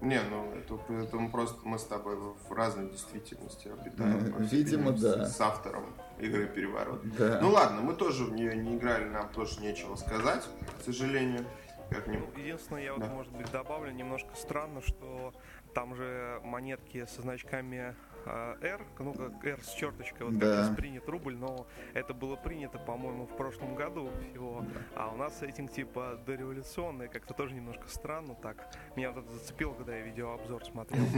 Не, 0.00 0.20
ну 0.30 0.50
это, 0.54 0.80
это 0.94 1.16
мы 1.18 1.30
просто 1.30 1.58
мы 1.62 1.78
с 1.78 1.84
тобой 1.84 2.16
в 2.16 2.52
разной 2.52 2.90
действительности 2.90 3.68
обитаем. 3.68 4.34
Видимо, 4.38 4.92
да. 4.92 5.26
С, 5.26 5.36
с 5.36 5.40
автором 5.40 5.84
игры 6.18 6.46
Переворот. 6.46 7.02
Да. 7.18 7.38
Ну 7.42 7.50
ладно, 7.50 7.82
мы 7.82 7.94
тоже 7.94 8.24
в 8.24 8.32
нее 8.32 8.56
не 8.56 8.76
играли, 8.76 9.04
нам 9.04 9.28
тоже 9.28 9.60
нечего 9.60 9.96
сказать, 9.96 10.48
к 10.78 10.84
сожалению. 10.84 11.44
Как 11.90 12.06
ну, 12.06 12.24
единственное, 12.36 12.84
я 12.84 12.94
вот, 12.94 13.06
может 13.08 13.32
быть, 13.32 13.50
добавлю 13.50 13.90
немножко 13.90 14.30
странно, 14.36 14.80
что 14.80 15.34
там 15.74 15.96
же 15.96 16.40
монетки 16.44 17.04
со 17.06 17.20
значками 17.20 17.96
R, 18.26 18.80
ну 18.98 19.14
как 19.14 19.44
R 19.44 19.60
с 19.62 19.72
черточкой, 19.72 20.26
вот 20.26 20.38
да. 20.38 20.66
как 20.68 20.76
принят 20.76 21.08
рубль, 21.08 21.36
но 21.36 21.66
это 21.94 22.14
было 22.14 22.36
принято, 22.36 22.78
по-моему, 22.78 23.26
в 23.26 23.36
прошлом 23.36 23.74
году 23.74 24.10
всего. 24.30 24.60
Да. 24.62 24.80
А 25.02 25.10
у 25.12 25.16
нас 25.16 25.38
сеттинг 25.38 25.72
типа 25.72 26.20
дореволюционный, 26.26 27.08
как-то 27.08 27.34
тоже 27.34 27.54
немножко 27.54 27.88
странно 27.88 28.34
так. 28.34 28.56
Меня 28.96 29.12
вот 29.12 29.24
это 29.24 29.32
зацепило, 29.34 29.74
когда 29.74 29.96
я 29.96 30.02
видеообзор 30.02 30.64
смотрел. 30.64 31.04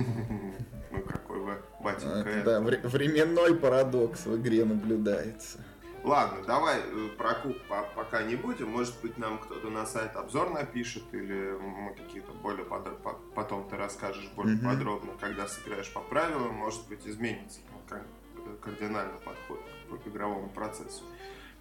Ну 0.91 1.01
какой 1.05 1.41
вы 1.41 1.63
батенька. 1.81 2.43
Да, 2.45 2.61
временной 2.61 3.57
парадокс 3.57 4.27
в 4.27 4.37
игре 4.37 4.65
наблюдается. 4.65 5.59
Ладно, 6.05 6.43
давай 6.45 6.81
э, 6.81 7.09
про 7.17 7.35
куб 7.35 7.57
пока 7.95 8.23
не 8.25 8.35
будем. 8.35 8.71
Может 8.71 9.01
быть, 9.03 9.19
нам 9.19 9.39
кто-то 9.39 9.71
на 9.71 9.87
сайт 9.87 10.17
обзор 10.17 10.51
напишет, 10.51 11.05
или 11.13 11.53
мы 11.53 11.95
какие-то 11.95 12.33
более 12.33 12.65
подробно, 12.65 13.17
потом 13.35 13.69
ты 13.69 13.77
расскажешь 13.77 14.29
более 14.35 14.57
mm-hmm. 14.57 14.65
подробно, 14.65 15.13
когда 15.21 15.47
сыграешь 15.47 15.93
по 15.93 16.01
правилам, 16.01 16.55
может 16.55 16.89
быть, 16.89 17.07
изменится 17.07 17.61
ну, 17.71 18.57
кардинально 18.61 19.19
подход 19.25 19.61
к 20.05 20.09
игровому 20.09 20.49
процессу. 20.49 21.05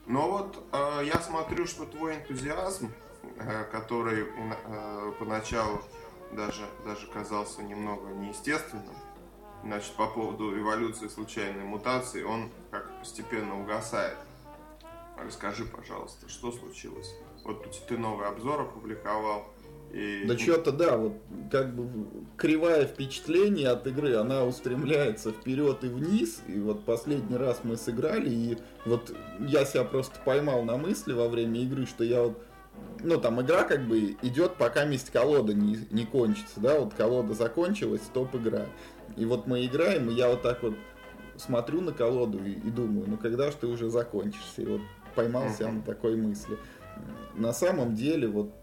Но 0.08 0.32
вот 0.32 0.58
э, 0.72 1.02
я 1.06 1.20
смотрю, 1.20 1.68
что 1.68 1.86
твой 1.86 2.16
энтузиазм, 2.16 2.92
э, 3.38 3.64
который 3.66 4.26
э, 4.26 5.12
поначалу 5.20 5.82
даже, 6.32 6.66
даже 6.86 7.08
казался 7.08 7.62
немного 7.62 8.10
неестественным, 8.10 8.96
значит, 9.64 9.94
по 9.94 10.08
поводу 10.08 10.58
эволюции 10.58 11.08
случайной 11.08 11.64
мутации, 11.64 12.24
он 12.24 12.50
как 12.72 13.00
постепенно 13.00 13.62
угасает. 13.62 14.18
Расскажи, 15.26 15.66
пожалуйста, 15.66 16.28
что 16.30 16.52
случилось? 16.52 17.16
Вот 17.44 17.66
ты 17.88 17.98
новый 17.98 18.28
обзор 18.28 18.62
опубликовал. 18.62 19.46
И... 19.92 20.24
Да 20.26 20.38
что-то 20.38 20.72
да, 20.72 20.98
вот 20.98 21.14
как 21.52 21.76
бы 21.76 22.08
кривая 22.38 22.86
впечатление 22.86 23.70
от 23.70 23.86
игры, 23.88 24.16
она 24.16 24.46
устремляется 24.46 25.32
вперед 25.32 25.84
и 25.84 25.88
вниз. 25.88 26.42
И 26.48 26.60
вот 26.60 26.86
последний 26.86 27.36
раз 27.36 27.62
мы 27.64 27.76
сыграли, 27.76 28.30
и 28.30 28.58
вот 28.86 29.14
я 29.40 29.66
себя 29.66 29.84
просто 29.84 30.20
поймал 30.24 30.64
на 30.64 30.78
мысли 30.78 31.14
во 31.14 31.28
время 31.28 31.62
игры, 31.62 31.86
что 31.86 32.04
я 32.04 32.24
вот 32.24 32.42
ну, 33.04 33.20
там 33.20 33.42
игра 33.42 33.64
как 33.64 33.86
бы 33.88 34.16
идет, 34.22 34.56
пока 34.56 34.86
месть 34.86 35.10
колода 35.10 35.54
не, 35.54 35.80
не 35.92 36.06
кончится, 36.06 36.60
да, 36.60 36.80
вот 36.80 36.94
колода 36.94 37.34
закончилась, 37.34 38.02
стоп 38.04 38.36
игра. 38.36 38.68
И 39.18 39.26
вот 39.26 39.46
мы 39.46 39.66
играем, 39.66 40.10
и 40.10 40.14
я 40.14 40.30
вот 40.30 40.42
так 40.42 40.64
вот 40.64 40.76
смотрю 41.38 41.82
на 41.82 41.92
колоду 41.92 42.44
и, 42.44 42.52
и 42.52 42.70
думаю, 42.70 43.10
ну 43.10 43.18
когда 43.18 43.52
же 43.52 43.58
ты 43.58 43.68
уже 43.68 43.90
закончишься? 43.90 44.62
И 44.62 44.66
вот 44.66 44.82
поймался 45.12 45.64
uh-huh. 45.64 45.72
на 45.72 45.82
такой 45.82 46.16
мысли. 46.16 46.58
На 47.36 47.54
самом 47.54 47.96
деле, 47.96 48.28
вот 48.28 48.54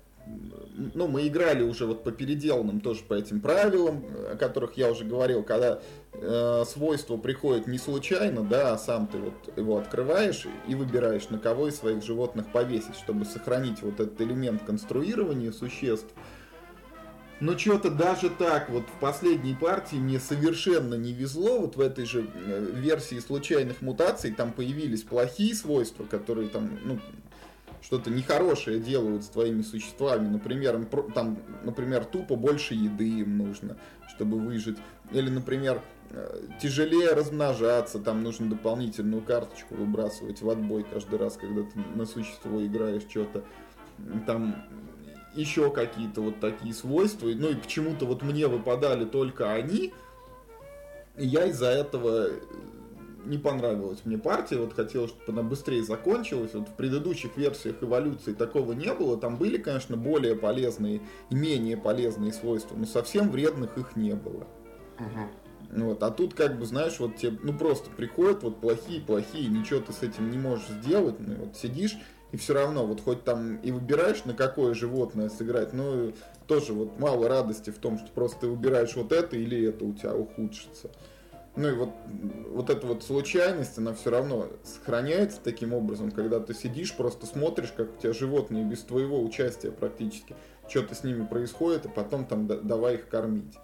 ну, 0.94 1.08
мы 1.08 1.26
играли 1.26 1.62
уже 1.62 1.86
вот 1.86 2.04
по 2.04 2.12
переделанным 2.12 2.80
тоже 2.80 3.02
по 3.02 3.14
этим 3.14 3.40
правилам, 3.40 4.04
о 4.30 4.36
которых 4.36 4.76
я 4.76 4.90
уже 4.90 5.04
говорил, 5.04 5.42
когда 5.42 5.80
э, 6.12 6.64
свойство 6.66 7.16
приходит 7.16 7.66
не 7.66 7.78
случайно, 7.78 8.42
да, 8.42 8.74
а 8.74 8.78
сам 8.78 9.06
ты 9.06 9.18
вот 9.18 9.56
его 9.56 9.78
открываешь 9.78 10.46
и 10.68 10.74
выбираешь, 10.74 11.30
на 11.30 11.38
кого 11.38 11.68
из 11.68 11.76
своих 11.76 12.04
животных 12.04 12.52
повесить, 12.52 12.96
чтобы 12.96 13.24
сохранить 13.24 13.82
вот 13.82 13.94
этот 14.00 14.20
элемент 14.20 14.62
конструирования 14.64 15.50
существ. 15.50 16.12
Но 17.40 17.56
что-то 17.56 17.90
даже 17.90 18.30
так, 18.30 18.68
вот 18.68 18.84
в 18.88 18.98
последней 18.98 19.54
партии 19.54 19.96
мне 19.96 20.18
совершенно 20.18 20.94
не 20.94 21.12
везло, 21.12 21.60
вот 21.60 21.76
в 21.76 21.80
этой 21.80 22.04
же 22.04 22.28
э, 22.34 22.72
версии 22.74 23.20
случайных 23.20 23.80
мутаций 23.80 24.32
там 24.32 24.52
появились 24.52 25.02
плохие 25.02 25.54
свойства, 25.54 26.04
которые 26.04 26.48
там, 26.48 26.68
ну, 26.84 26.98
что-то 27.80 28.10
нехорошее 28.10 28.80
делают 28.80 29.22
с 29.22 29.28
твоими 29.28 29.62
существами. 29.62 30.26
Например, 30.26 30.84
там, 31.14 31.38
например, 31.62 32.04
тупо 32.04 32.34
больше 32.34 32.74
еды 32.74 33.08
им 33.20 33.38
нужно, 33.38 33.76
чтобы 34.08 34.38
выжить. 34.40 34.78
Или, 35.12 35.30
например, 35.30 35.80
э, 36.10 36.40
тяжелее 36.60 37.12
размножаться, 37.12 38.00
там 38.00 38.24
нужно 38.24 38.50
дополнительную 38.50 39.22
карточку 39.22 39.76
выбрасывать 39.76 40.42
в 40.42 40.50
отбой 40.50 40.84
каждый 40.92 41.20
раз, 41.20 41.36
когда 41.36 41.62
ты 41.62 41.78
на 41.94 42.04
существо 42.04 42.64
играешь 42.66 43.06
что-то. 43.08 43.44
Там 44.26 44.56
еще 45.38 45.70
какие-то 45.70 46.20
вот 46.20 46.40
такие 46.40 46.74
свойства. 46.74 47.28
Ну 47.28 47.50
и 47.50 47.54
почему-то 47.54 48.06
вот 48.06 48.22
мне 48.22 48.46
выпадали 48.48 49.04
только 49.04 49.52
они. 49.52 49.94
И 51.16 51.26
я 51.26 51.46
из-за 51.46 51.68
этого 51.68 52.28
э, 52.28 52.40
не 53.24 53.38
понравилась 53.38 54.00
мне 54.04 54.18
партия, 54.18 54.58
вот 54.58 54.74
хотел, 54.74 55.08
чтобы 55.08 55.24
она 55.28 55.42
быстрее 55.42 55.82
закончилась. 55.82 56.54
Вот 56.54 56.68
в 56.68 56.74
предыдущих 56.74 57.36
версиях 57.36 57.76
эволюции 57.82 58.32
такого 58.32 58.72
не 58.72 58.92
было. 58.92 59.16
Там 59.16 59.36
были, 59.36 59.58
конечно, 59.58 59.96
более 59.96 60.34
полезные 60.34 61.00
и 61.30 61.34
менее 61.34 61.76
полезные 61.76 62.32
свойства, 62.32 62.76
но 62.76 62.86
совсем 62.86 63.30
вредных 63.30 63.76
их 63.78 63.96
не 63.96 64.14
было. 64.14 64.46
Угу. 64.98 65.84
Вот, 65.84 66.02
а 66.02 66.10
тут, 66.10 66.34
как 66.34 66.58
бы, 66.58 66.64
знаешь, 66.64 66.98
вот 66.98 67.16
тебе, 67.16 67.38
ну 67.42 67.52
просто 67.52 67.90
приходят 67.90 68.42
вот 68.42 68.60
плохие-плохие, 68.60 69.48
ничего 69.48 69.80
ты 69.80 69.92
с 69.92 70.02
этим 70.02 70.30
не 70.30 70.38
можешь 70.38 70.66
сделать, 70.68 71.16
ну 71.20 71.34
вот 71.34 71.56
сидишь 71.56 71.98
и 72.32 72.36
все 72.36 72.54
равно, 72.54 72.86
вот 72.86 73.00
хоть 73.00 73.24
там 73.24 73.56
и 73.56 73.70
выбираешь, 73.70 74.24
на 74.24 74.34
какое 74.34 74.74
животное 74.74 75.28
сыграть, 75.28 75.72
но 75.72 76.12
тоже 76.46 76.72
вот 76.72 76.98
мало 76.98 77.28
радости 77.28 77.70
в 77.70 77.78
том, 77.78 77.98
что 77.98 78.08
просто 78.12 78.40
ты 78.40 78.46
выбираешь 78.48 78.94
вот 78.96 79.12
это 79.12 79.36
или 79.36 79.68
это 79.68 79.84
у 79.84 79.94
тебя 79.94 80.14
ухудшится. 80.14 80.90
Ну 81.56 81.68
и 81.68 81.72
вот, 81.72 81.90
вот 82.50 82.70
эта 82.70 82.86
вот 82.86 83.02
случайность, 83.02 83.78
она 83.78 83.92
все 83.92 84.10
равно 84.10 84.46
сохраняется 84.62 85.40
таким 85.42 85.72
образом, 85.72 86.12
когда 86.12 86.38
ты 86.38 86.54
сидишь, 86.54 86.94
просто 86.94 87.26
смотришь, 87.26 87.72
как 87.76 87.96
у 87.96 88.00
тебя 88.00 88.12
животные 88.12 88.64
без 88.64 88.80
твоего 88.80 89.20
участия 89.20 89.72
практически, 89.72 90.36
что-то 90.68 90.94
с 90.94 91.02
ними 91.02 91.26
происходит, 91.26 91.86
и 91.86 91.88
потом 91.88 92.26
там 92.26 92.46
давай 92.46 92.96
их 92.96 93.08
кормить. 93.08 93.54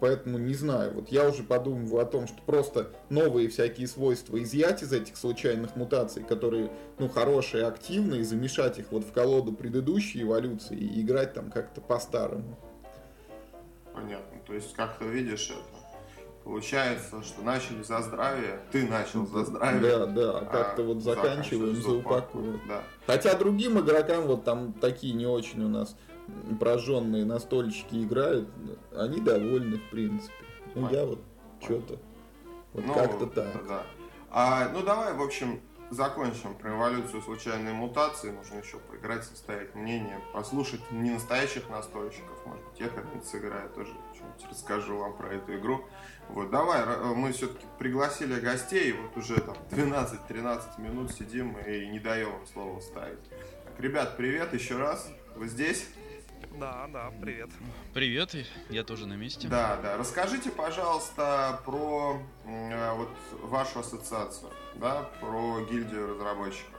Поэтому 0.00 0.38
не 0.38 0.54
знаю, 0.54 0.94
вот 0.94 1.08
я 1.08 1.28
уже 1.28 1.42
подумываю 1.42 2.02
о 2.02 2.04
том, 2.04 2.26
что 2.26 2.40
просто 2.44 2.90
новые 3.08 3.48
всякие 3.48 3.86
свойства 3.86 4.42
изъять 4.42 4.82
из 4.82 4.92
этих 4.92 5.16
случайных 5.16 5.76
мутаций, 5.76 6.22
которые, 6.22 6.70
ну, 6.98 7.08
хорошие, 7.08 7.66
активные, 7.66 8.24
замешать 8.24 8.78
их 8.78 8.86
вот 8.90 9.04
в 9.04 9.12
колоду 9.12 9.52
предыдущей 9.52 10.22
эволюции 10.22 10.76
и 10.76 11.02
играть 11.02 11.34
там 11.34 11.50
как-то 11.50 11.80
по-старому. 11.80 12.58
Понятно. 13.92 14.38
То 14.46 14.54
есть, 14.54 14.74
как 14.74 14.98
ты 14.98 15.04
видишь 15.06 15.50
это, 15.50 15.86
Получается, 16.46 17.24
что 17.24 17.42
начали 17.42 17.82
за 17.82 18.02
здравие, 18.02 18.60
ты 18.70 18.86
начал 18.86 19.26
за 19.26 19.44
здравие. 19.44 19.80
Да, 19.80 20.06
да, 20.06 20.38
а 20.38 20.44
как-то 20.44 20.84
вот 20.84 21.02
заканчиваем 21.02 21.74
за 21.74 21.90
упаковку. 21.90 22.60
Да. 22.68 22.84
Хотя 23.04 23.34
другим 23.34 23.80
игрокам 23.80 24.28
вот 24.28 24.44
там 24.44 24.72
такие 24.74 25.12
не 25.12 25.26
очень 25.26 25.64
у 25.64 25.68
нас 25.68 25.96
прожженные 26.58 27.24
настольщики 27.24 28.04
играют, 28.04 28.48
они 28.94 29.20
довольны, 29.20 29.78
в 29.78 29.90
принципе. 29.90 30.34
Ну, 30.74 30.90
я 30.90 31.04
вот 31.04 31.20
что-то, 31.60 31.98
вот 32.72 32.84
ну, 32.86 32.94
как-то 32.94 33.26
так. 33.26 33.66
Да. 33.66 33.86
А, 34.30 34.68
ну, 34.68 34.82
давай, 34.82 35.14
в 35.14 35.22
общем, 35.22 35.60
закончим 35.90 36.54
про 36.54 36.72
эволюцию 36.72 37.22
случайной 37.22 37.72
мутации. 37.72 38.30
Нужно 38.30 38.58
еще 38.58 38.78
поиграть, 38.78 39.24
составить 39.24 39.74
мнение, 39.74 40.20
послушать 40.32 40.80
не 40.90 41.10
настоящих 41.10 41.68
настольщиков, 41.70 42.36
может 42.44 42.64
быть, 42.64 42.80
я 42.80 42.88
как-нибудь 42.88 43.26
сыграю 43.26 43.70
тоже, 43.70 43.92
что-нибудь 44.14 44.50
расскажу 44.50 44.98
вам 44.98 45.16
про 45.16 45.34
эту 45.34 45.56
игру. 45.56 45.84
Вот, 46.28 46.50
давай, 46.50 46.84
мы 47.14 47.32
все-таки 47.32 47.64
пригласили 47.78 48.40
гостей, 48.40 48.92
вот 48.92 49.16
уже 49.16 49.40
там 49.40 49.56
12-13 49.70 50.80
минут 50.80 51.12
сидим 51.12 51.56
и 51.58 51.86
не 51.86 52.00
даем 52.00 52.40
им 52.40 52.46
слово 52.46 52.80
ставить. 52.80 53.22
Так, 53.64 53.78
ребят, 53.78 54.16
привет 54.16 54.52
еще 54.52 54.76
раз. 54.76 55.08
Вы 55.36 55.48
здесь? 55.48 55.86
Да, 56.58 56.88
да, 56.92 57.12
привет. 57.20 57.50
Привет, 57.92 58.34
я 58.70 58.82
тоже 58.82 59.06
на 59.06 59.14
месте. 59.14 59.46
Да, 59.48 59.76
да. 59.82 59.96
Расскажите, 59.96 60.50
пожалуйста, 60.50 61.60
про 61.64 62.18
э, 62.46 62.92
вот 62.94 63.10
вашу 63.42 63.80
ассоциацию, 63.80 64.50
да, 64.76 65.02
про 65.20 65.60
гильдию 65.70 66.14
разработчиков. 66.14 66.72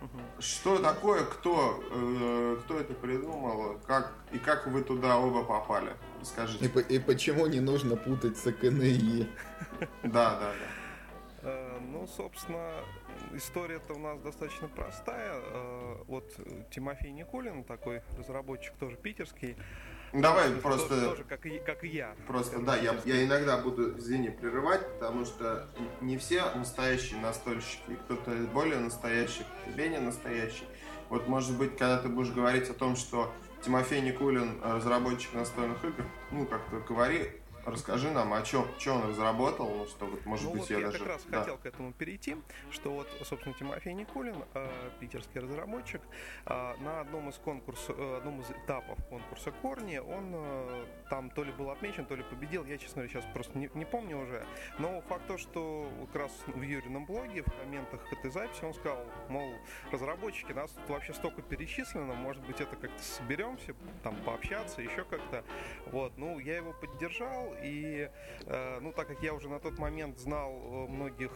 Угу. 0.00 0.40
Что 0.40 0.78
такое, 0.78 1.24
кто, 1.24 1.82
э, 1.90 2.56
кто 2.64 2.78
это 2.78 2.94
придумал, 2.94 3.78
как 3.86 4.12
и 4.32 4.38
как 4.38 4.66
вы 4.66 4.82
туда 4.82 5.18
оба 5.18 5.44
попали? 5.44 5.92
Расскажите. 6.20 6.66
И, 6.66 6.94
и 6.94 6.98
почему 6.98 7.46
не 7.46 7.60
нужно 7.60 7.96
путать 7.96 8.36
с 8.38 8.50
КНИ? 8.52 9.28
Да, 10.02 10.38
да, 10.40 10.40
да. 10.40 10.52
Э, 11.42 11.78
ну, 11.80 12.06
собственно, 12.06 12.70
история-то 13.34 13.94
у 13.94 13.98
нас 13.98 14.20
достаточно 14.20 14.68
простая. 14.68 15.34
Э, 15.34 15.96
вот 16.06 16.32
Тимофей 16.70 17.12
Никулин, 17.12 17.64
такой 17.64 18.02
разработчик 18.16 18.74
тоже 18.78 18.96
питерский. 18.96 19.56
Давай 20.12 20.48
тоже, 20.48 20.60
просто... 20.60 21.04
Тоже, 21.04 21.24
как, 21.24 21.44
и, 21.44 21.58
как 21.58 21.84
и 21.84 21.88
я. 21.88 22.14
Просто, 22.26 22.60
да, 22.60 22.76
я, 22.76 22.96
я 23.04 23.24
иногда 23.24 23.58
буду, 23.58 23.98
извини, 23.98 24.30
прерывать, 24.30 24.80
потому 24.94 25.24
что 25.24 25.68
не 26.00 26.16
все 26.16 26.50
настоящие 26.54 27.20
настольщики, 27.20 27.96
кто-то 28.04 28.30
более 28.52 28.78
настоящий, 28.78 29.44
кто 29.62 29.76
менее 29.76 30.00
настоящий. 30.00 30.64
Вот, 31.10 31.28
может 31.28 31.56
быть, 31.56 31.76
когда 31.76 31.98
ты 31.98 32.08
будешь 32.08 32.32
говорить 32.32 32.68
о 32.70 32.74
том, 32.74 32.96
что 32.96 33.32
Тимофей 33.62 34.00
Никулин, 34.00 34.60
разработчик 34.62 35.34
настольных 35.34 35.84
игр. 35.84 36.04
Ну, 36.30 36.46
как-то 36.46 36.80
говори, 36.80 37.32
Расскажи 37.72 38.10
нам, 38.10 38.32
о 38.32 38.42
чем, 38.42 38.66
что 38.78 38.94
он 38.94 39.08
разработал, 39.08 39.68
ну, 39.68 39.86
что 39.86 40.06
вот, 40.06 40.24
может 40.26 40.46
ну, 40.46 40.52
быть, 40.52 40.60
вот 40.60 40.70
я, 40.70 40.78
я 40.78 40.86
даже... 40.86 40.98
как 40.98 41.08
раз 41.08 41.24
да. 41.28 41.40
хотел 41.40 41.58
к 41.58 41.66
этому 41.66 41.92
перейти, 41.92 42.36
что 42.70 42.90
вот, 42.90 43.08
собственно, 43.24 43.54
Тимофей 43.54 43.94
Никулин, 43.94 44.36
э, 44.54 44.90
питерский 45.00 45.40
разработчик, 45.40 46.00
э, 46.46 46.74
на 46.80 47.00
одном 47.00 47.28
из 47.28 47.36
конкурсов, 47.36 47.96
э, 47.98 48.16
одном 48.18 48.40
из 48.40 48.50
этапов 48.50 48.98
конкурса 49.08 49.50
Корни, 49.62 49.98
он 49.98 50.32
э, 50.34 50.86
там 51.10 51.30
то 51.30 51.44
ли 51.44 51.52
был 51.52 51.70
отмечен, 51.70 52.06
то 52.06 52.16
ли 52.16 52.22
победил, 52.22 52.64
я, 52.64 52.78
честно 52.78 53.02
говоря, 53.02 53.08
сейчас 53.20 53.24
просто 53.32 53.58
не, 53.58 53.70
не 53.74 53.84
помню 53.84 54.18
уже, 54.18 54.44
но 54.78 55.00
факт 55.02 55.26
то, 55.26 55.38
что 55.38 55.90
как 56.12 56.22
раз 56.22 56.32
в 56.46 56.62
Юрином 56.62 57.06
блоге, 57.06 57.42
в 57.42 57.52
комментах 57.60 58.08
к 58.08 58.12
этой 58.12 58.30
записи, 58.30 58.64
он 58.64 58.74
сказал, 58.74 59.04
мол, 59.28 59.52
разработчики, 59.92 60.52
нас 60.52 60.70
тут 60.70 60.88
вообще 60.88 61.12
столько 61.12 61.42
перечислено, 61.42 62.14
может 62.14 62.42
быть, 62.44 62.60
это 62.60 62.76
как-то 62.76 63.02
соберемся, 63.02 63.74
там, 64.02 64.16
пообщаться, 64.24 64.80
еще 64.82 65.04
как-то, 65.04 65.44
вот, 65.86 66.16
ну, 66.16 66.38
я 66.38 66.56
его 66.56 66.72
поддержал, 66.72 67.54
и, 67.62 68.10
э, 68.46 68.78
ну, 68.80 68.92
так 68.92 69.08
как 69.08 69.22
я 69.22 69.34
уже 69.34 69.48
на 69.48 69.60
тот 69.60 69.78
момент 69.78 70.18
знал 70.18 70.52
э, 70.52 70.86
многих 70.88 71.32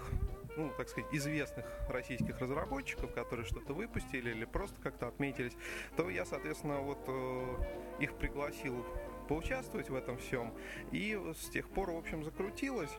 ну, 0.57 0.71
так 0.77 0.89
сказать, 0.89 1.13
известных 1.15 1.65
российских 1.89 2.39
разработчиков, 2.39 3.13
которые 3.15 3.47
что-то 3.47 3.73
выпустили 3.73 4.31
или 4.31 4.45
просто 4.45 4.81
как-то 4.83 5.09
отметились, 5.09 5.57
то 5.97 6.11
я, 6.11 6.25
соответственно, 6.25 6.81
вот 6.81 6.99
э, 7.07 7.57
их 8.01 8.15
пригласил 8.15 8.85
поучаствовать 9.29 9.89
в 9.89 9.95
этом 9.95 10.19
всем. 10.19 10.53
И 10.91 11.19
с 11.35 11.49
тех 11.49 11.69
пор, 11.71 11.93
в 11.93 11.97
общем, 11.97 12.23
закрутилось. 12.23 12.91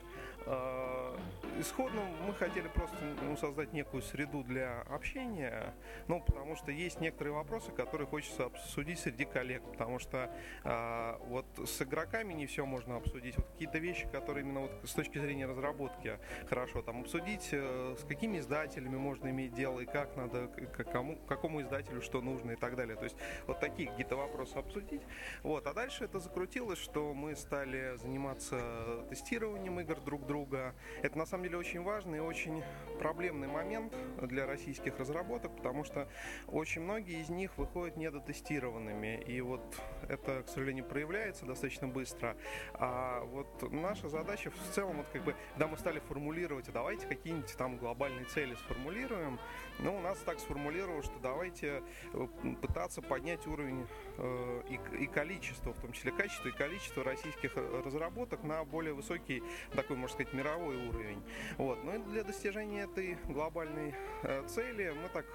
Э, 0.46 1.16
исходно 1.58 2.02
мы 2.26 2.34
хотели 2.34 2.68
просто 2.68 2.96
ну, 3.22 3.36
создать 3.36 3.72
некую 3.72 4.02
среду 4.02 4.42
для 4.42 4.82
общения, 4.82 5.74
ну, 6.08 6.20
потому 6.20 6.56
что 6.56 6.70
есть 6.70 7.00
некоторые 7.00 7.34
вопросы, 7.34 7.70
которые 7.70 8.06
хочется 8.06 8.46
обсудить 8.46 8.98
среди 8.98 9.24
коллег, 9.24 9.62
потому 9.62 9.98
что 9.98 10.30
э, 10.64 11.16
вот 11.28 11.46
с 11.64 11.80
игроками 11.82 12.34
не 12.34 12.46
все 12.46 12.66
можно 12.66 12.96
обсудить. 12.96 13.36
Вот 13.36 13.46
какие-то 13.46 13.78
вещи, 13.78 14.06
которые 14.10 14.44
именно 14.44 14.60
вот 14.60 14.72
с 14.84 14.92
точки 14.92 15.18
зрения 15.18 15.46
разработки 15.46 16.18
хорошо 16.48 16.82
там 16.82 17.00
обсудить, 17.00 17.48
э, 17.52 17.96
с 17.98 18.04
какими 18.04 18.38
издателями 18.38 18.96
можно 18.96 19.28
иметь 19.30 19.54
дело 19.54 19.80
и 19.80 19.86
как 19.86 20.16
надо, 20.16 20.48
к 20.48 20.84
кому, 20.84 21.16
какому 21.26 21.62
издателю 21.62 22.02
что 22.02 22.20
нужно 22.20 22.52
и 22.52 22.56
так 22.56 22.76
далее. 22.76 22.96
То 22.96 23.04
есть 23.04 23.16
вот 23.46 23.60
такие 23.60 23.88
какие-то 23.88 24.16
вопросы 24.16 24.56
обсудить. 24.56 25.02
Вот. 25.42 25.66
А 25.66 25.72
дальше 25.72 26.04
это 26.04 26.18
закрутилось, 26.18 26.78
что 26.78 27.14
мы 27.14 27.34
стали 27.36 27.96
заниматься 27.96 29.04
тестированием 29.08 29.80
игр 29.80 30.00
друг 30.00 30.26
друга 30.26 30.33
друга. 30.34 30.74
Это 31.02 31.16
на 31.16 31.26
самом 31.26 31.44
деле 31.44 31.58
очень 31.58 31.80
важный 31.82 32.18
и 32.18 32.20
очень 32.20 32.64
проблемный 32.98 33.46
момент 33.46 33.94
для 34.20 34.46
российских 34.46 34.98
разработок, 34.98 35.54
потому 35.54 35.84
что 35.84 36.08
очень 36.48 36.80
многие 36.80 37.20
из 37.20 37.28
них 37.28 37.56
выходят 37.56 37.96
недотестированными. 37.96 39.22
И 39.28 39.40
вот 39.40 39.62
это, 40.08 40.42
к 40.42 40.48
сожалению, 40.48 40.84
проявляется 40.84 41.46
достаточно 41.46 41.86
быстро. 41.86 42.36
А 42.74 43.22
вот 43.24 43.70
наша 43.70 44.08
задача 44.08 44.50
в 44.50 44.74
целом, 44.74 44.96
вот 44.96 45.06
как 45.12 45.22
бы, 45.22 45.36
когда 45.52 45.68
мы 45.68 45.78
стали 45.78 46.00
формулировать, 46.00 46.68
а 46.68 46.72
давайте 46.72 47.06
какие-нибудь 47.06 47.56
там 47.56 47.76
глобальные 47.76 48.24
цели 48.24 48.56
сформулируем, 48.56 49.38
ну, 49.78 49.96
у 49.96 50.00
нас 50.00 50.18
так 50.18 50.40
сформулировалось, 50.40 51.06
что 51.06 51.18
давайте 51.20 51.82
э, 52.12 52.26
пытаться 52.60 53.02
поднять 53.02 53.46
уровень 53.46 53.86
э, 54.18 54.62
и, 54.68 55.04
и 55.04 55.06
количество, 55.06 55.72
в 55.72 55.80
том 55.80 55.92
числе 55.92 56.10
качество 56.12 56.48
и 56.48 56.52
количество 56.52 57.04
российских 57.04 57.56
э, 57.56 57.82
разработок 57.84 58.42
на 58.42 58.64
более 58.64 58.94
высокий, 58.94 59.42
такой, 59.74 59.96
можно 59.96 60.14
сказать, 60.14 60.23
мировой 60.32 60.76
уровень. 60.88 61.22
Вот. 61.58 61.82
Но 61.84 61.92
ну 61.92 62.04
для 62.04 62.24
достижения 62.24 62.82
этой 62.82 63.18
глобальной 63.28 63.94
э, 64.22 64.46
цели 64.46 64.94
мы 65.02 65.08
так 65.08 65.26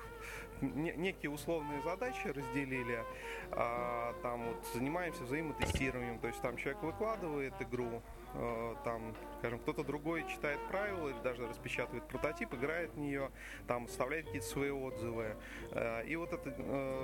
не, 0.62 0.92
некие 0.94 1.32
условные 1.32 1.82
задачи 1.82 2.28
разделили. 2.28 3.04
А, 3.52 4.14
там 4.22 4.46
вот 4.46 4.66
занимаемся 4.74 5.24
взаимотестированием, 5.24 6.20
то 6.20 6.28
есть 6.28 6.42
там 6.42 6.58
человек 6.58 6.84
выкладывает 6.84 7.54
игру, 7.62 8.02
Э, 8.36 8.76
там, 8.84 9.16
скажем, 9.40 9.60
кто-то 9.60 9.84
другой 9.84 10.24
читает 10.28 10.60
правила 10.68 11.10
или 11.10 11.20
даже 11.24 11.48
распечатывает 11.48 12.08
прототип, 12.08 12.54
играет 12.54 12.94
в 12.94 13.00
нее, 13.00 13.32
там, 13.68 13.88
вставляет 13.88 14.26
какие-то 14.26 14.48
свои 14.48 14.70
отзывы. 14.70 15.36
Э, 15.72 16.06
и 16.06 16.16
вот 16.16 16.34
это 16.34 16.52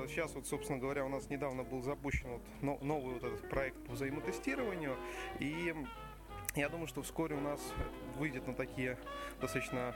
сейчас 0.07 0.35
вот, 0.35 0.45
собственно 0.45 0.77
говоря, 0.77 1.03
у 1.03 1.09
нас 1.09 1.29
недавно 1.29 1.63
был 1.63 1.81
запущен 1.81 2.29
вот 2.61 2.81
новый 2.83 3.15
вот 3.15 3.23
этот 3.23 3.49
проект 3.49 3.77
по 3.85 3.93
взаимотестированию, 3.93 4.95
и 5.39 5.73
я 6.55 6.69
думаю, 6.69 6.87
что 6.87 7.01
вскоре 7.01 7.35
у 7.35 7.41
нас 7.41 7.59
выйдет 8.17 8.47
на 8.47 8.53
такие 8.53 8.97
достаточно 9.41 9.95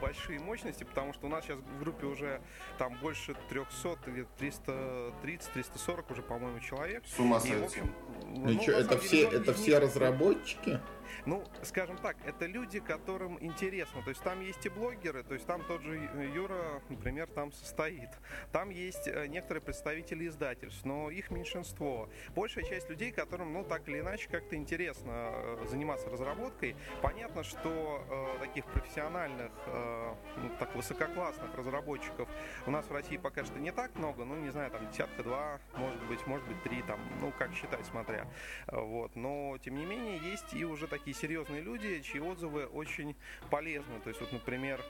большие 0.00 0.40
мощности, 0.40 0.84
потому 0.84 1.12
что 1.12 1.26
у 1.26 1.28
нас 1.28 1.44
сейчас 1.44 1.58
в 1.58 1.78
группе 1.78 2.06
уже 2.06 2.40
там 2.78 2.98
больше 3.00 3.36
300 3.48 3.98
или 4.06 4.26
330-340 4.38 6.12
уже, 6.12 6.22
по-моему, 6.22 6.60
человек. 6.60 7.04
С 7.06 7.18
ума 7.18 7.40
сойти. 7.40 7.82
Ну, 8.22 8.52
ну, 8.52 8.62
что, 8.62 8.72
это 8.72 8.98
все, 8.98 9.28
это 9.28 9.52
все 9.54 9.78
разработчики? 9.78 10.80
Ну, 11.26 11.44
скажем 11.62 11.96
так, 11.98 12.16
это 12.24 12.46
люди, 12.46 12.80
которым 12.80 13.38
интересно. 13.42 14.02
То 14.02 14.10
есть 14.10 14.22
там 14.22 14.40
есть 14.40 14.64
и 14.66 14.68
блогеры, 14.68 15.22
то 15.22 15.34
есть 15.34 15.46
там 15.46 15.62
тот 15.64 15.82
же 15.82 15.96
Юра, 16.34 16.82
например, 16.88 17.28
там 17.28 17.52
состоит. 17.52 18.10
Там 18.52 18.70
есть 18.70 19.08
э, 19.08 19.26
некоторые 19.26 19.62
представители 19.62 20.26
издательств, 20.26 20.84
но 20.84 21.10
их 21.10 21.30
меньшинство. 21.30 22.08
Большая 22.34 22.64
часть 22.64 22.88
людей, 22.90 23.12
которым, 23.12 23.52
ну, 23.52 23.64
так 23.64 23.88
или 23.88 24.00
иначе, 24.00 24.28
как-то 24.28 24.56
интересно 24.56 25.12
э, 25.12 25.66
заниматься 25.68 26.08
разработкой. 26.10 26.76
Понятно, 27.02 27.42
что 27.44 28.04
э, 28.08 28.38
таких 28.40 28.64
профессиональных, 28.66 29.52
э, 29.66 30.14
ну, 30.36 30.50
так 30.58 30.74
высококлассных 30.74 31.54
разработчиков 31.54 32.28
у 32.66 32.70
нас 32.70 32.86
в 32.86 32.92
России 32.92 33.16
пока 33.16 33.44
что 33.44 33.58
не 33.58 33.72
так 33.72 33.94
много, 33.96 34.24
ну, 34.24 34.36
не 34.36 34.50
знаю, 34.50 34.70
там 34.70 34.88
десятка-два, 34.90 35.60
может 35.76 36.02
быть, 36.06 36.26
может 36.26 36.46
быть, 36.46 36.62
три, 36.62 36.82
там, 36.82 36.98
ну, 37.20 37.32
как 37.38 37.52
считать, 37.54 37.84
смотря. 37.86 38.26
Вот. 38.66 39.16
Но, 39.16 39.56
тем 39.58 39.76
не 39.76 39.84
менее, 39.84 40.18
есть 40.18 40.54
и 40.54 40.64
уже 40.64 40.86
такие 40.98 41.14
серьезные 41.14 41.60
люди, 41.60 42.00
чьи 42.02 42.20
отзывы 42.20 42.66
очень 42.66 43.16
полезны. 43.50 43.98
То 44.04 44.10
есть, 44.10 44.20
вот, 44.20 44.32
например, 44.32 44.80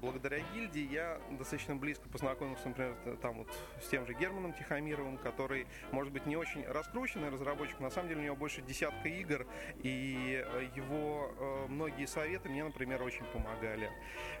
благодаря 0.00 0.38
гильдии 0.54 0.86
я 0.92 1.20
достаточно 1.38 1.76
близко 1.76 2.08
познакомился, 2.08 2.68
например, 2.68 2.94
там 3.20 3.38
вот 3.38 3.48
с 3.82 3.88
тем 3.88 4.06
же 4.06 4.14
Германом 4.14 4.52
Тихомировым, 4.52 5.18
который, 5.18 5.66
может 5.92 6.12
быть, 6.12 6.26
не 6.26 6.36
очень 6.36 6.64
раскрученный 6.66 7.28
разработчик, 7.30 7.80
на 7.80 7.90
самом 7.90 8.08
деле 8.08 8.20
у 8.20 8.24
него 8.24 8.36
больше 8.36 8.62
десятка 8.62 9.08
игр, 9.08 9.46
и 9.82 10.44
э, 10.44 10.68
его 10.74 11.30
э, 11.38 11.66
многие 11.68 12.06
советы 12.06 12.48
мне, 12.48 12.64
например, 12.64 13.02
очень 13.02 13.24
помогали, 13.32 13.90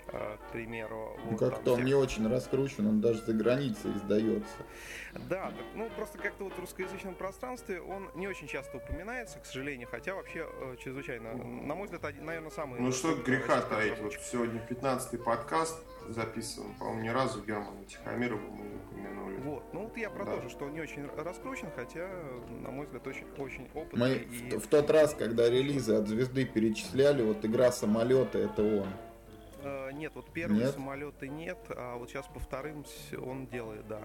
э, 0.08 0.36
к 0.36 0.52
примеру. 0.52 1.18
Ну, 1.24 1.30
вот, 1.32 1.40
как-то 1.40 1.72
он 1.72 1.76
всех... 1.76 1.86
не 1.86 1.94
очень 1.94 2.28
раскручен, 2.28 2.86
он 2.86 3.00
даже 3.00 3.20
за 3.22 3.32
границей 3.32 3.92
издается. 3.92 4.64
Да, 5.28 5.50
так, 5.50 5.54
ну 5.74 5.88
просто 5.96 6.18
как-то 6.18 6.44
вот 6.44 6.54
в 6.54 6.58
русскоязычном 6.58 7.14
пространстве 7.14 7.80
он 7.80 8.10
не 8.14 8.26
очень 8.26 8.48
часто 8.48 8.78
упоминается, 8.78 9.38
к 9.38 9.46
сожалению, 9.46 9.86
хотя 9.88 10.14
вообще 10.14 10.48
чрезвычайно 10.82 11.04
чрезвычайно. 11.04 11.34
На 11.34 11.74
мой 11.74 11.86
взгляд, 11.86 12.02
наверное, 12.20 12.50
самый... 12.50 12.80
Ну 12.80 12.92
что 12.92 13.14
греха 13.16 13.62
таить, 13.62 13.98
вот 14.00 14.14
сегодня 14.14 14.60
15-й 14.68 15.18
подкаст 15.36 15.82
записан, 16.10 16.74
по-моему, 16.78 17.02
ни 17.02 17.08
разу 17.08 17.42
Германа 17.42 17.84
Тихомирова 17.88 18.40
мы 18.40 18.66
не 18.66 18.76
упомянули. 18.76 19.36
Вот, 19.38 19.64
ну 19.72 19.82
вот 19.84 19.96
я 19.96 20.08
про 20.08 20.24
да. 20.24 20.36
то 20.36 20.42
же, 20.42 20.48
что 20.48 20.66
он 20.66 20.74
не 20.74 20.80
очень 20.80 21.08
раскручен, 21.16 21.68
хотя, 21.74 22.08
на 22.62 22.70
мой 22.70 22.86
взгляд, 22.86 23.04
очень, 23.06 23.26
очень 23.38 23.68
опытный. 23.74 23.98
Мы 23.98 24.14
и... 24.14 24.50
в, 24.56 24.64
в 24.64 24.66
тот 24.68 24.88
раз, 24.90 25.12
когда 25.14 25.50
релизы 25.50 25.94
от 25.94 26.06
звезды 26.06 26.44
перечисляли, 26.44 27.22
вот 27.22 27.44
игра 27.44 27.72
самолета, 27.72 28.38
это 28.38 28.62
он. 28.62 28.88
Э, 29.64 29.90
нет, 29.92 30.12
вот 30.14 30.30
первые 30.32 30.66
нет? 30.66 30.74
самолеты 30.74 31.26
нет, 31.26 31.58
а 31.70 31.96
вот 31.96 32.10
сейчас 32.10 32.26
по 32.26 32.38
вторым 32.38 32.84
он 33.20 33.46
делает, 33.46 33.88
да. 33.88 34.02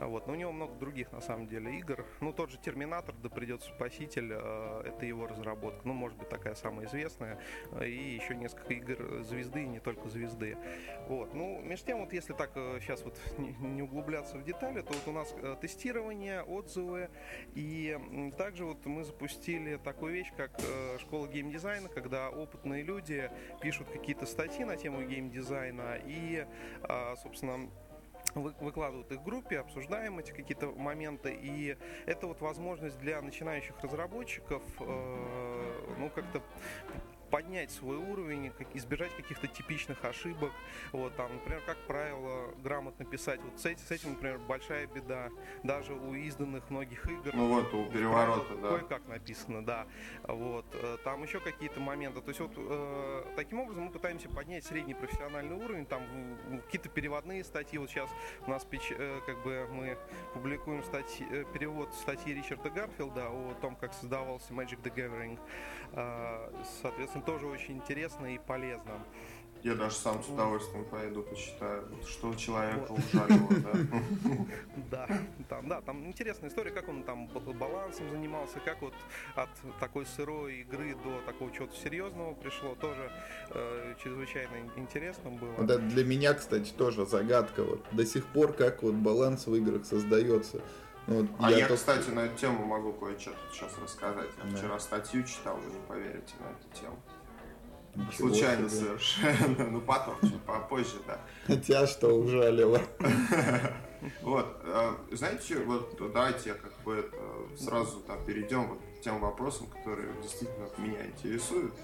Вот. 0.00 0.26
Но 0.26 0.32
у 0.32 0.36
него 0.36 0.52
много 0.52 0.74
других, 0.74 1.12
на 1.12 1.20
самом 1.20 1.46
деле, 1.46 1.78
игр. 1.78 2.04
Ну, 2.20 2.32
тот 2.32 2.50
же 2.50 2.58
Терминатор, 2.58 3.14
да 3.22 3.28
придет 3.28 3.62
Спаситель, 3.62 4.30
э, 4.32 4.82
это 4.86 5.06
его 5.06 5.26
разработка. 5.26 5.80
Ну, 5.84 5.92
может 5.92 6.18
быть, 6.18 6.28
такая 6.28 6.54
самая 6.54 6.86
известная. 6.86 7.38
И 7.84 8.14
еще 8.20 8.36
несколько 8.36 8.74
игр 8.74 9.22
Звезды, 9.22 9.64
и 9.64 9.68
не 9.68 9.80
только 9.80 10.08
Звезды. 10.08 10.56
Вот. 11.08 11.34
Ну, 11.34 11.60
между 11.62 11.86
тем, 11.86 12.00
вот 12.00 12.12
если 12.12 12.32
так 12.32 12.50
сейчас 12.54 13.00
э, 13.00 13.04
вот 13.04 13.18
не, 13.38 13.82
углубляться 13.82 14.36
в 14.36 14.44
детали, 14.44 14.82
то 14.82 14.92
вот 14.92 15.02
у 15.06 15.12
нас 15.12 15.34
э, 15.36 15.56
тестирование, 15.60 16.42
отзывы. 16.42 17.10
И 17.54 17.98
также 18.36 18.64
вот 18.64 18.84
мы 18.86 19.04
запустили 19.04 19.76
такую 19.76 20.12
вещь, 20.12 20.32
как 20.36 20.60
школа 21.00 21.26
геймдизайна, 21.26 21.88
когда 21.88 22.30
опытные 22.30 22.82
люди 22.82 23.30
пишут 23.60 23.88
какие-то 23.88 24.26
статьи 24.26 24.64
на 24.64 24.76
тему 24.76 25.02
геймдизайна 25.02 25.98
и, 26.04 26.46
собственно, 27.22 27.70
выкладывают 28.34 29.10
их 29.12 29.20
в 29.20 29.24
группе, 29.24 29.58
обсуждаем 29.58 30.18
эти 30.18 30.32
какие-то 30.32 30.68
моменты, 30.68 31.36
и 31.40 31.76
это 32.06 32.26
вот 32.26 32.40
возможность 32.40 32.98
для 32.98 33.20
начинающих 33.22 33.74
разработчиков, 33.82 34.62
э, 34.80 35.94
ну, 35.98 36.10
как-то 36.10 36.42
поднять 37.30 37.70
свой 37.70 37.96
уровень, 37.96 38.50
как, 38.56 38.74
избежать 38.74 39.14
каких-то 39.16 39.46
типичных 39.46 40.04
ошибок. 40.04 40.52
Вот, 40.92 41.14
там, 41.16 41.32
например, 41.34 41.62
как 41.66 41.78
правило, 41.86 42.54
грамотно 42.62 43.04
писать. 43.04 43.40
Вот 43.42 43.58
с, 43.60 43.66
этим, 43.66 43.84
с 43.84 43.90
этим, 43.90 44.10
например, 44.10 44.38
большая 44.38 44.86
беда. 44.86 45.28
Даже 45.62 45.94
у 45.94 46.14
изданных 46.14 46.68
многих 46.70 47.06
игр. 47.06 47.30
Ну 47.34 47.48
вот, 47.48 47.72
у 47.74 47.86
переворота, 47.86 48.56
да. 48.56 48.68
Кое-как 48.68 49.06
написано, 49.08 49.64
да. 49.64 49.86
Вот, 50.24 50.66
э, 50.74 50.96
там 51.04 51.22
еще 51.22 51.40
какие-то 51.40 51.80
моменты. 51.80 52.20
То 52.20 52.28
есть 52.28 52.40
вот 52.40 52.52
э, 52.56 53.24
таким 53.36 53.60
образом 53.60 53.84
мы 53.84 53.90
пытаемся 53.90 54.28
поднять 54.28 54.64
средний 54.64 54.94
профессиональный 54.94 55.56
уровень. 55.56 55.86
Там 55.86 56.02
какие-то 56.64 56.88
переводные 56.88 57.44
статьи. 57.44 57.78
Вот 57.78 57.90
сейчас 57.90 58.10
у 58.46 58.50
нас 58.50 58.66
э, 58.70 59.20
как 59.26 59.42
бы 59.42 59.66
мы 59.70 59.98
публикуем 60.34 60.82
статьи, 60.82 61.26
э, 61.30 61.44
перевод 61.52 61.92
статьи 61.94 62.34
Ричарда 62.34 62.70
Гарфилда 62.70 63.28
о 63.28 63.54
том, 63.60 63.76
как 63.76 63.92
создавался 63.92 64.52
Magic 64.52 64.82
the 64.82 64.94
Gathering. 64.94 65.38
Э, 65.92 66.50
соответственно, 66.82 67.24
тоже 67.24 67.46
очень 67.46 67.76
интересно 67.76 68.26
и 68.26 68.38
полезно. 68.38 68.92
Я 69.64 69.74
даже 69.74 69.96
сам 69.96 70.22
с 70.22 70.28
удовольствием 70.28 70.84
пойду 70.84 71.22
почитаю, 71.22 71.88
что 72.06 72.32
человека 72.34 72.92
ужалило, 72.92 73.48
да. 73.50 73.72
Да, 74.90 75.08
там, 75.48 75.68
да, 75.68 75.80
там 75.80 76.06
интересная 76.06 76.48
история, 76.48 76.70
как 76.70 76.88
он 76.88 77.02
там 77.02 77.26
балансом 77.26 78.08
занимался, 78.10 78.60
как 78.60 78.80
вот 78.82 78.94
от 79.34 79.48
такой 79.80 80.06
сырой 80.06 80.60
игры 80.60 80.94
до 81.02 81.20
такого 81.26 81.50
чего-то 81.52 81.76
серьезного 81.76 82.34
пришло, 82.34 82.76
тоже 82.76 83.10
э, 83.50 83.94
чрезвычайно 84.02 84.70
интересно 84.76 85.30
было. 85.30 85.64
Да, 85.64 85.78
для 85.78 86.04
меня, 86.04 86.34
кстати, 86.34 86.70
тоже 86.70 87.04
загадка. 87.04 87.64
Вот 87.64 87.84
до 87.90 88.06
сих 88.06 88.26
пор, 88.26 88.52
как 88.52 88.82
вот 88.84 88.94
баланс 88.94 89.46
в 89.48 89.54
играх 89.56 89.84
создается. 89.84 90.60
Вот 91.08 91.26
а 91.38 91.50
я, 91.50 91.60
я, 91.60 91.68
кстати, 91.68 92.10
на 92.10 92.20
эту 92.20 92.36
тему 92.36 92.66
могу 92.66 92.92
кое-что 92.92 93.32
сейчас 93.50 93.72
рассказать. 93.82 94.28
Я 94.36 94.50
да. 94.50 94.56
вчера 94.56 94.78
статью 94.78 95.24
читал, 95.24 95.56
вы 95.56 95.72
не 95.72 95.80
поверите 95.86 96.34
на 96.38 96.50
эту 96.50 96.78
тему. 96.78 96.98
Ничего 97.94 98.28
Случайно 98.28 98.68
себе. 98.68 98.80
совершенно. 98.80 99.70
Ну 99.70 99.80
потом, 99.80 100.14
чуть 100.20 100.42
попозже, 100.42 100.98
да. 101.06 101.18
Хотя 101.46 101.86
что 101.86 102.08
ужалило. 102.08 102.80
Вот, 104.22 104.60
э, 104.62 104.92
знаете, 105.10 105.58
вот 105.58 105.96
давайте 106.12 106.50
я 106.50 106.54
как 106.54 106.72
бы 106.84 106.94
это, 106.94 107.16
сразу 107.56 107.98
там 108.02 108.24
перейдем 108.24 108.68
вот 108.68 108.78
к 108.96 109.02
тем 109.02 109.18
вопросам, 109.18 109.66
которые 109.66 110.06
действительно 110.22 110.68
меня 110.78 111.04
интересуют. 111.04 111.74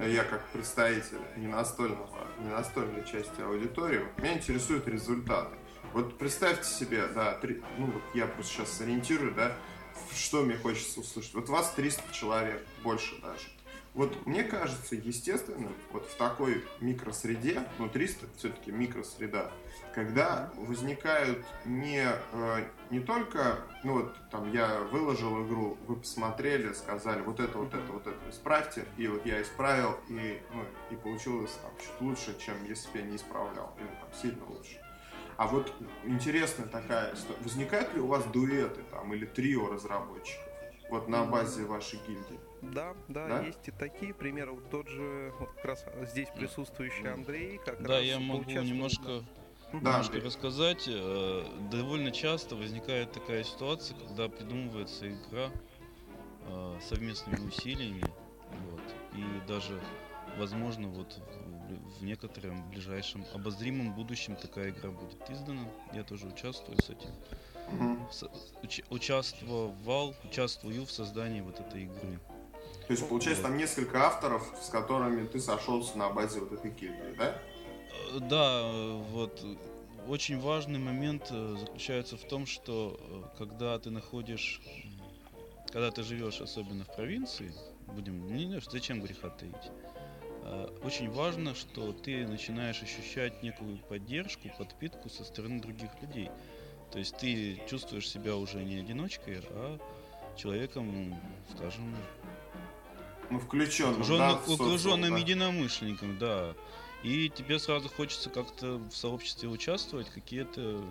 Я 0.00 0.24
как 0.24 0.42
представитель 0.54 1.18
не 1.36 1.46
настольного, 1.46 2.08
не 2.38 2.48
настольной 2.48 3.04
части 3.04 3.42
аудитории, 3.42 4.00
меня 4.16 4.32
интересуют 4.32 4.88
результаты. 4.88 5.54
Вот 5.92 6.18
представьте 6.18 6.68
себе, 6.68 7.06
да, 7.08 7.34
три, 7.34 7.62
ну 7.78 7.86
вот 7.86 8.02
я 8.14 8.26
просто 8.26 8.52
сейчас 8.52 8.72
сориентирую, 8.72 9.34
да, 9.34 9.56
что 10.14 10.42
мне 10.42 10.56
хочется 10.56 11.00
услышать. 11.00 11.34
Вот 11.34 11.48
вас 11.48 11.72
300 11.72 12.12
человек, 12.12 12.66
больше 12.82 13.20
даже. 13.20 13.48
Вот 13.96 14.26
мне 14.26 14.44
кажется 14.44 14.94
естественным 14.94 15.72
вот 15.90 16.06
в 16.06 16.16
такой 16.16 16.62
микросреде, 16.80 17.62
ну 17.78 17.88
300 17.88 18.26
все-таки 18.36 18.70
микросреда, 18.70 19.50
когда 19.94 20.52
возникают 20.54 21.42
не, 21.64 22.06
э, 22.32 22.64
не 22.90 23.00
только, 23.00 23.60
ну 23.84 23.94
вот 23.94 24.14
там 24.30 24.52
я 24.52 24.80
выложил 24.92 25.46
игру, 25.46 25.78
вы 25.86 25.96
посмотрели, 25.96 26.74
сказали 26.74 27.22
вот 27.22 27.40
это, 27.40 27.56
вот 27.56 27.72
это, 27.72 27.90
вот 27.90 28.06
это 28.06 28.18
исправьте, 28.30 28.84
и 28.98 29.08
вот 29.08 29.24
я 29.24 29.40
исправил, 29.40 29.98
и, 30.10 30.42
ну, 30.52 30.62
и 30.90 30.96
получилось 30.96 31.52
там 31.62 31.72
чуть 31.80 31.98
лучше, 32.02 32.38
чем 32.38 32.62
если 32.66 32.90
бы 32.90 32.98
я 32.98 33.04
не 33.04 33.16
исправлял, 33.16 33.74
или 33.78 33.86
там 33.86 34.10
сильно 34.20 34.44
лучше. 34.44 34.85
А 35.36 35.46
вот 35.46 35.72
интересная 36.04 36.66
такая 36.66 37.14
история. 37.14 37.38
Возникают 37.42 37.94
ли 37.94 38.00
у 38.00 38.06
вас 38.06 38.24
дуэты 38.26 38.82
там 38.90 39.12
или 39.12 39.26
трио 39.26 39.68
разработчиков? 39.68 40.42
Вот 40.88 41.08
на 41.08 41.24
базе 41.24 41.64
вашей 41.64 41.98
гильдии? 42.06 42.38
Да, 42.62 42.94
да, 43.08 43.26
да, 43.28 43.40
есть 43.42 43.66
и 43.66 43.70
такие 43.70 44.14
примеры. 44.14 44.52
Вот 44.52 44.70
тот 44.70 44.88
же, 44.88 45.32
вот 45.38 45.50
как 45.56 45.64
раз 45.64 45.84
здесь 46.10 46.28
присутствующий 46.34 47.12
Андрей, 47.12 47.58
как 47.64 47.82
да, 47.82 47.96
раз 47.96 48.04
я 48.04 48.18
могу 48.18 48.48
немножко, 48.50 49.24
да. 49.72 49.78
немножко 49.78 50.20
рассказать. 50.20 50.84
Э, 50.88 51.44
довольно 51.70 52.12
часто 52.12 52.56
возникает 52.56 53.12
такая 53.12 53.42
ситуация, 53.42 53.96
когда 53.98 54.28
придумывается 54.28 55.08
игра 55.08 55.50
э, 56.46 56.78
совместными 56.88 57.46
усилиями, 57.46 58.04
вот, 58.70 58.82
и 59.12 59.48
даже, 59.48 59.80
возможно, 60.38 60.88
вот 60.88 61.20
в 61.68 62.04
некотором 62.04 62.68
ближайшем 62.70 63.24
обозримом 63.34 63.94
будущем 63.94 64.36
такая 64.36 64.70
игра 64.70 64.90
будет 64.90 65.30
издана. 65.30 65.68
Я 65.92 66.04
тоже 66.04 66.26
участвую 66.26 66.78
с 66.78 66.90
этим. 66.90 67.10
Угу. 67.72 67.98
Уч- 68.62 68.84
участвовал, 68.90 70.14
участвую 70.24 70.84
в 70.84 70.90
создании 70.90 71.40
вот 71.40 71.60
этой 71.60 71.84
игры. 71.84 72.20
То 72.86 72.92
есть, 72.92 73.08
получается, 73.08 73.42
там 73.42 73.56
несколько 73.56 74.06
авторов, 74.06 74.46
с 74.62 74.68
которыми 74.68 75.26
ты 75.26 75.40
сошелся 75.40 75.98
на 75.98 76.10
базе 76.10 76.40
вот 76.40 76.52
этой 76.52 76.70
гильдии, 76.70 77.16
да? 77.18 77.36
Э, 78.12 78.20
да, 78.20 78.62
вот 79.10 79.44
очень 80.06 80.38
важный 80.38 80.78
момент 80.78 81.26
э, 81.30 81.56
заключается 81.58 82.16
в 82.16 82.22
том, 82.22 82.46
что 82.46 82.96
э, 82.98 83.38
когда 83.38 83.76
ты 83.80 83.90
находишь, 83.90 84.60
когда 85.72 85.90
ты 85.90 86.04
живешь 86.04 86.40
особенно 86.40 86.84
в 86.84 86.94
провинции, 86.94 87.52
будем, 87.88 88.26
не, 88.34 88.60
зачем 88.70 89.00
греха 89.00 89.30
таить, 89.30 89.54
очень 90.82 91.10
важно, 91.10 91.54
что 91.54 91.92
ты 91.92 92.26
начинаешь 92.26 92.82
ощущать 92.82 93.42
некую 93.42 93.78
поддержку, 93.78 94.48
подпитку 94.56 95.08
со 95.08 95.24
стороны 95.24 95.60
других 95.60 95.90
людей. 96.00 96.30
То 96.92 96.98
есть 96.98 97.16
ты 97.16 97.60
чувствуешь 97.68 98.08
себя 98.08 98.36
уже 98.36 98.62
не 98.62 98.76
одиночкой, 98.76 99.40
а 99.50 99.78
человеком, 100.36 101.14
скажем, 101.54 101.96
ну, 103.30 103.40
включенным, 103.40 103.94
окруженным, 103.94 104.18
да, 104.46 104.54
окруженным 104.54 105.10
да. 105.12 105.18
единомышленником, 105.18 106.18
да. 106.18 106.54
И 107.02 107.28
тебе 107.28 107.58
сразу 107.58 107.88
хочется 107.88 108.30
как-то 108.30 108.78
в 108.78 108.92
сообществе 108.92 109.48
участвовать, 109.48 110.08
какие-то 110.10 110.82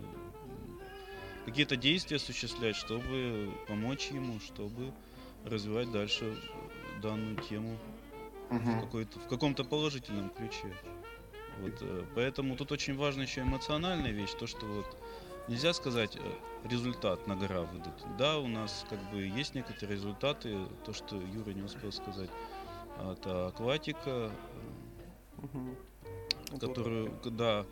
какие-то 1.45 1.75
действия 1.75 2.17
осуществлять, 2.17 2.75
чтобы 2.75 3.51
помочь 3.67 4.07
ему, 4.07 4.39
чтобы 4.39 4.91
развивать 5.45 5.91
дальше 5.91 6.35
данную 7.01 7.37
тему 7.37 7.77
угу. 8.49 8.87
в, 8.91 9.25
в 9.25 9.27
каком-то 9.27 9.63
положительном 9.63 10.29
ключе. 10.29 10.75
Вот, 11.59 11.73
э, 11.81 12.05
поэтому 12.15 12.55
тут 12.55 12.71
очень 12.71 12.97
важна 12.97 13.23
еще 13.23 13.41
эмоциональная 13.41 14.11
вещь, 14.11 14.33
то, 14.37 14.47
что 14.47 14.65
вот 14.65 14.97
нельзя 15.47 15.73
сказать 15.73 16.17
э, 16.17 16.67
результат 16.67 17.27
на 17.27 17.35
гора 17.35 17.61
выдать. 17.61 18.03
Да, 18.17 18.39
у 18.39 18.47
нас 18.47 18.85
как 18.89 18.99
бы 19.11 19.21
есть 19.21 19.55
некоторые 19.55 19.95
результаты, 19.95 20.57
то, 20.85 20.93
что 20.93 21.15
Юра 21.15 21.51
не 21.51 21.61
успел 21.61 21.91
сказать. 21.91 22.29
Это 23.11 23.47
акватика, 23.47 24.31
угу. 25.37 26.59
которую, 26.59 27.11
да, 27.25 27.65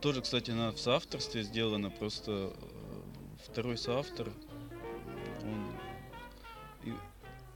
тоже, 0.00 0.22
кстати, 0.22 0.50
она 0.50 0.72
в 0.72 0.78
соавторстве 0.78 1.42
сделана, 1.42 1.90
просто 1.90 2.52
второй 3.44 3.76
соавтор, 3.76 4.30
он 5.42 6.96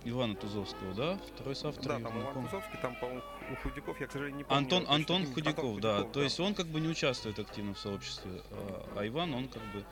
Ивана 0.08 0.34
Тузовского, 0.34 0.94
да? 0.94 1.18
Второй 1.34 1.56
соавтор. 1.56 1.84
Да, 1.84 2.00
там 2.00 2.20
Иван 2.20 2.44
Тузовский, 2.44 2.78
там, 2.80 2.96
по-моему, 2.96 3.22
у 3.50 3.56
Худяков, 3.56 4.00
я, 4.00 4.06
к 4.06 4.12
сожалению, 4.12 4.38
не 4.38 4.44
помню. 4.44 4.58
Антон, 4.58 4.84
Антон 4.88 5.22
точно, 5.22 5.34
Худяков, 5.34 5.64
Антон 5.64 5.80
да. 5.80 5.92
Худяков, 5.94 6.12
То 6.12 6.22
есть 6.22 6.40
он 6.40 6.54
как 6.54 6.66
бы 6.66 6.80
не 6.80 6.88
участвует 6.88 7.38
активно 7.38 7.74
в 7.74 7.78
сообществе, 7.78 8.42
а, 8.50 8.88
а 8.96 9.06
Иван, 9.06 9.34
он 9.34 9.48
как 9.48 9.62
бы 9.72 9.84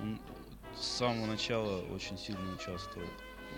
он 0.00 0.18
с 0.76 0.86
самого 0.86 1.26
начала 1.26 1.82
очень 1.92 2.18
сильно 2.18 2.54
участвовал. 2.54 3.06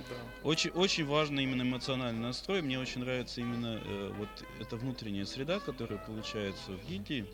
Да. 0.08 0.16
Очень, 0.42 0.70
очень 0.70 1.06
важно 1.06 1.40
именно 1.40 1.62
эмоциональный 1.62 2.20
настрой. 2.20 2.62
Мне 2.62 2.78
очень 2.78 3.00
нравится 3.00 3.40
именно 3.40 3.80
э, 3.84 4.12
вот 4.16 4.28
эта 4.60 4.76
внутренняя 4.76 5.24
среда, 5.24 5.60
которая 5.60 5.98
получается 5.98 6.72
в 6.72 6.88
гильдии. 6.88 7.26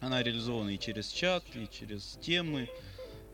Она 0.00 0.22
реализована 0.22 0.70
и 0.70 0.78
через 0.78 1.08
чат, 1.08 1.44
и 1.54 1.68
через 1.68 2.18
темы. 2.22 2.68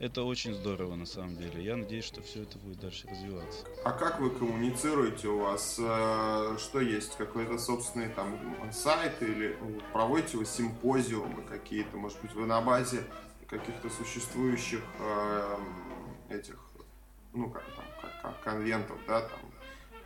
Это 0.01 0.25
очень 0.25 0.55
здорово 0.55 0.97
на 0.97 1.07
самом 1.07 1.37
деле. 1.37 1.63
Я 1.63 1.77
надеюсь, 1.77 2.05
что 2.05 2.21
все 2.21 2.43
это 2.43 2.59
будет 2.59 2.81
дальше 2.81 3.07
развиваться. 3.09 3.65
А 3.85 3.93
как 3.93 4.19
вы 4.19 4.31
коммуницируете? 4.31 5.29
У 5.29 5.39
вас 5.39 5.77
э, 5.79 6.57
что 6.59 6.81
есть? 6.81 7.17
Какой-то 7.17 7.59
собственный 7.59 8.09
там 8.09 8.37
сайт 8.73 9.23
или 9.23 9.57
проводите 9.93 10.37
вы 10.37 10.47
симпозиумы 10.47 11.43
какие-то? 11.43 11.97
Может 11.97 12.21
быть, 12.23 12.33
вы 12.35 12.45
на 12.47 12.61
базе 12.61 13.05
каких-то 13.47 13.89
существующих 13.89 14.83
э, 14.99 15.57
этих, 16.29 16.59
ну 17.33 17.51
как 17.51 17.65
там, 17.65 17.85
как, 18.03 18.23
как 18.23 18.43
конвентов, 18.43 18.99
да, 19.07 19.21
там 19.23 19.41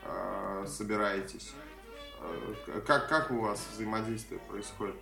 э, 0.02 0.66
собираетесь? 0.66 1.54
Как, 2.86 3.08
как 3.08 3.30
у 3.30 3.40
вас 3.40 3.66
взаимодействие 3.72 4.40
происходит? 4.40 4.96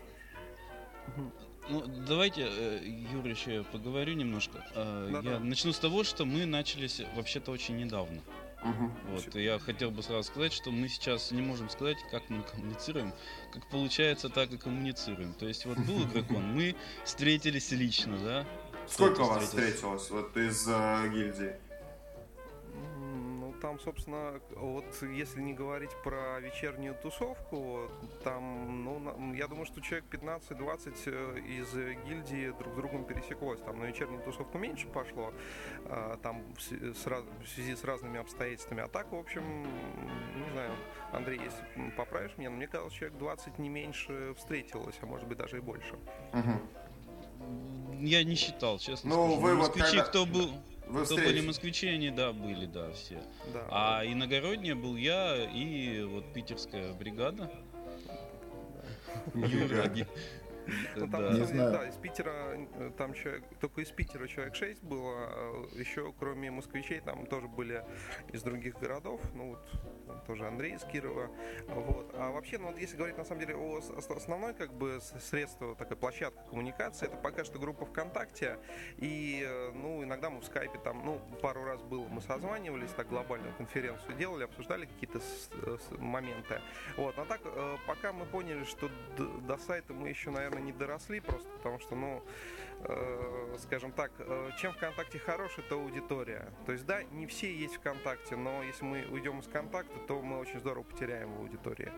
Ну, 1.69 1.85
давайте, 2.07 2.47
э, 2.49 2.81
Юра, 3.13 3.31
еще 3.31 3.55
я 3.57 3.63
поговорю 3.65 4.15
немножко. 4.15 4.65
Э, 4.75 5.09
да, 5.13 5.19
я 5.19 5.39
да. 5.39 5.41
начну 5.41 5.73
с 5.73 5.79
того, 5.79 6.05
что 6.05 6.25
мы 6.25 6.47
начались 6.47 7.03
вообще-то 7.17 7.51
очень 7.51 7.77
недавно. 7.77 8.21
Угу. 8.63 8.91
Вот, 9.11 9.37
и 9.37 9.43
я 9.43 9.59
хотел 9.59 9.91
бы 9.91 10.03
сразу 10.03 10.25
сказать, 10.25 10.53
что 10.53 10.71
мы 10.71 10.89
сейчас 10.89 11.31
не 11.31 11.43
можем 11.43 11.69
сказать, 11.69 11.99
как 12.11 12.29
мы 12.31 12.43
коммуницируем. 12.43 13.13
Как 13.53 13.67
получается, 13.69 14.29
так 14.29 14.53
и 14.53 14.57
коммуницируем. 14.57 15.35
То 15.35 15.47
есть 15.47 15.67
вот 15.67 15.79
был 15.79 16.05
игрокон, 16.05 16.43
мы 16.55 16.75
встретились 17.05 17.71
лично, 17.73 18.17
да? 18.19 18.47
Сколько 18.89 19.25
вас 19.25 19.45
встретилось 19.45 20.11
вот 20.11 20.37
из 20.37 20.67
э, 20.69 21.09
гильдии? 21.13 21.66
Там, 23.61 23.81
собственно, 23.81 24.41
вот 24.55 24.85
если 25.03 25.41
не 25.41 25.55
говорить 25.55 25.91
про 26.05 26.41
вечернюю 26.41 26.95
тусовку, 26.95 27.91
там, 28.23 28.85
ну, 28.85 29.35
я 29.35 29.49
думаю, 29.49 29.67
что 29.67 29.81
человек 29.81 30.05
15-20 30.11 30.95
э, 31.07 31.41
из 31.41 31.75
гильдии 32.07 32.51
друг 32.59 32.75
с 32.75 32.77
другом 32.77 33.05
пересеклось. 33.05 33.61
Там 33.61 33.79
на 33.79 33.85
вечернюю 33.85 34.23
тусовку 34.23 34.59
меньше 34.59 34.87
пошло, 34.89 35.33
а, 35.87 36.19
там 36.23 36.43
в 36.57 37.49
связи 37.49 37.75
с 37.75 37.85
разными 37.85 38.21
обстоятельствами. 38.21 38.83
А 38.83 38.89
так, 38.89 39.13
в 39.13 39.17
общем, 39.17 39.63
не 39.63 40.51
знаю, 40.53 40.73
Андрей, 41.13 41.41
если 41.43 41.91
поправишь 41.97 42.33
меня, 42.37 42.51
но 42.51 42.57
мне 42.57 42.67
казалось, 42.67 42.93
человек 42.93 43.19
20 43.19 43.59
не 43.59 43.69
меньше 43.69 44.35
встретилось, 44.37 44.97
а 45.01 45.07
может 45.07 45.27
быть 45.27 45.39
даже 45.39 45.59
и 45.59 45.61
больше. 45.61 45.95
Угу. 46.33 47.97
Я 48.01 48.25
не 48.25 48.35
считал, 48.35 48.79
честно 48.79 49.11
ну, 49.11 49.27
скажу. 49.27 49.41
Вы 49.41 49.55
Москвичи, 49.55 49.85
вот 49.85 49.91
когда... 49.91 50.05
кто 50.05 50.27
был... 50.27 50.51
Вы 50.87 51.05
Кто 51.05 51.17
были 51.17 51.41
москвичи, 51.41 51.89
они, 51.89 52.11
да, 52.11 52.33
были, 52.33 52.67
да, 52.67 52.93
все. 52.93 53.21
Да. 53.53 53.67
А 53.71 54.03
иногородние 54.07 54.75
был 54.75 54.97
я 54.97 55.37
и 55.53 56.03
вот 56.03 56.33
питерская 56.33 56.93
бригада. 56.93 57.51
Юра. 59.35 59.93
Ну, 60.97 61.09
там, 61.09 61.23
да. 61.23 61.33
Не 61.33 61.45
знаю. 61.45 61.73
да, 61.73 61.89
из 61.89 61.97
Питера, 61.97 62.33
э, 62.33 62.91
там 62.97 63.15
человек, 63.15 63.45
только 63.61 63.81
из 63.81 63.91
Питера 63.91 64.27
человек 64.27 64.55
6 64.55 64.83
было, 64.83 65.13
а 65.17 65.69
еще 65.75 66.13
кроме 66.19 66.51
москвичей 66.51 67.01
там 67.01 67.27
тоже 67.27 67.49
были 67.49 67.85
из 68.33 68.43
других 68.43 68.79
городов, 68.79 69.21
ну 69.35 69.51
вот 69.51 70.27
тоже 70.27 70.47
Андрей 70.47 70.75
из 70.75 70.85
Кирова. 70.85 71.31
Вот. 71.69 72.13
А 72.15 72.31
вообще, 72.31 72.59
ну 72.59 72.69
вот 72.69 72.79
если 72.79 72.97
говорить 72.97 73.17
на 73.17 73.25
самом 73.25 73.41
деле 73.41 73.57
о 73.57 73.81
основной 74.17 74.55
как 74.55 74.73
бы 74.73 75.01
средство, 75.01 75.75
такая 75.75 75.97
площадка 75.97 76.43
коммуникации, 76.51 77.07
это 77.07 77.17
пока 77.17 77.45
что 77.45 77.59
группа 77.59 77.87
ВКонтакте. 77.87 78.59
И, 78.99 79.45
э, 79.47 79.73
ну, 79.73 80.03
иногда 80.03 80.31
мы 80.31 80.41
в 80.41 80.45
скайпе 80.45 80.79
там, 80.79 81.05
ну, 81.05 81.21
пару 81.43 81.65
раз 81.65 81.83
было, 81.83 82.07
мы 82.09 82.21
созванивались, 82.21 82.91
так 82.91 83.09
глобальную 83.09 83.55
конференцию 83.55 84.17
делали, 84.17 84.45
обсуждали 84.45 84.87
какие-то 84.87 85.21
моменты. 85.99 86.61
Вот. 86.97 87.19
А 87.19 87.25
так, 87.25 87.41
э, 87.45 87.77
пока 87.87 88.13
мы 88.13 88.27
поняли, 88.27 88.65
что 88.65 88.91
до 89.17 89.57
сайта 89.59 89.93
мы 89.93 90.09
еще, 90.09 90.31
наверное, 90.31 90.56
не 90.59 90.73
доросли, 90.73 91.21
просто 91.21 91.49
потому 91.51 91.79
что, 91.79 91.95
ну, 91.95 92.23
Э, 92.81 93.57
скажем 93.59 93.91
так, 93.93 94.13
э, 94.19 94.51
чем 94.59 94.73
ВКонтакте 94.73 95.19
хорош, 95.19 95.59
это 95.59 95.77
аудитория. 95.77 96.53
То 96.67 96.73
есть, 96.73 96.85
да, 96.85 97.03
не 97.05 97.27
все 97.27 97.53
есть 97.53 97.77
ВКонтакте, 97.77 98.37
но 98.37 98.63
если 98.63 98.85
мы 98.85 99.07
уйдем 99.11 99.41
из 99.41 99.47
ВКонтакта, 99.47 99.99
то 100.07 100.21
мы 100.21 100.39
очень 100.39 100.61
здорово 100.61 100.85
потеряем 100.85 101.33
в 101.33 101.41
аудитории. 101.41 101.91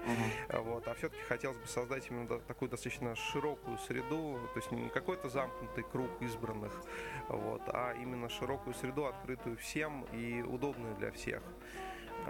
Uh-huh. 0.51 0.63
Вот. 0.63 0.87
А 0.87 0.95
все-таки 0.95 1.21
хотелось 1.23 1.59
бы 1.59 1.67
создать 1.67 2.09
именно 2.11 2.39
такую 2.41 2.71
достаточно 2.71 3.17
широкую 3.17 3.79
среду, 3.79 4.41
то 4.55 4.61
есть 4.61 4.71
не 4.71 4.89
какой-то 4.89 5.29
замкнутый 5.29 5.85
круг 5.85 6.11
избранных, 6.21 6.73
вот, 7.29 7.63
а 7.67 7.95
именно 7.95 8.29
широкую 8.29 8.75
среду, 8.75 9.07
открытую 9.07 9.57
всем 9.57 10.05
и 10.13 10.43
удобную 10.43 10.95
для 10.97 11.11
всех. 11.11 11.43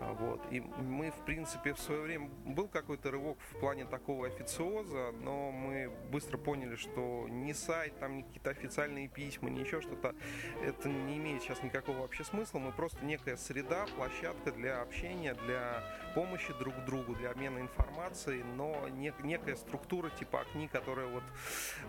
А, 0.01 0.13
вот. 0.13 0.41
И 0.51 0.61
мы, 0.61 1.11
в 1.11 1.25
принципе, 1.25 1.75
в 1.75 1.81
свое 1.81 2.01
время 2.03 2.31
был 2.45 2.69
какой-то 2.69 3.11
рывок 3.11 3.39
в 3.51 3.59
плане 3.59 3.85
такого 3.85 4.27
официоза, 4.27 5.13
но 5.21 5.51
мы 5.51 5.91
быстро 6.11 6.39
поняли, 6.39 6.77
что 6.77 7.27
ни 7.29 7.53
сайт, 7.53 7.99
там 7.99 8.17
ни 8.19 8.23
какие-то 8.23 8.51
официальные 8.51 9.09
письма, 9.09 9.51
ни 9.51 9.61
еще 9.61 9.81
что-то, 9.81 10.15
это 10.63 10.89
не 10.89 11.17
имеет 11.17 11.43
сейчас 11.43 11.63
никакого 11.63 11.99
вообще 11.99 12.25
смысла. 12.25 12.59
Мы 12.59 12.73
просто 12.73 13.05
некая 13.05 13.37
среда, 13.37 13.87
площадка 13.97 14.53
для 14.53 14.81
общения, 14.81 15.35
для 15.35 15.83
помощи 16.15 16.53
друг 16.59 16.75
другу, 16.85 17.15
для 17.15 17.31
обмена 17.31 17.59
информацией, 17.59 18.45
но 18.57 18.89
не, 18.89 19.13
некая 19.23 19.57
структура 19.57 20.11
типа 20.11 20.43
ОКНИ, 20.43 20.69
которая 20.69 21.07
вот 21.09 21.25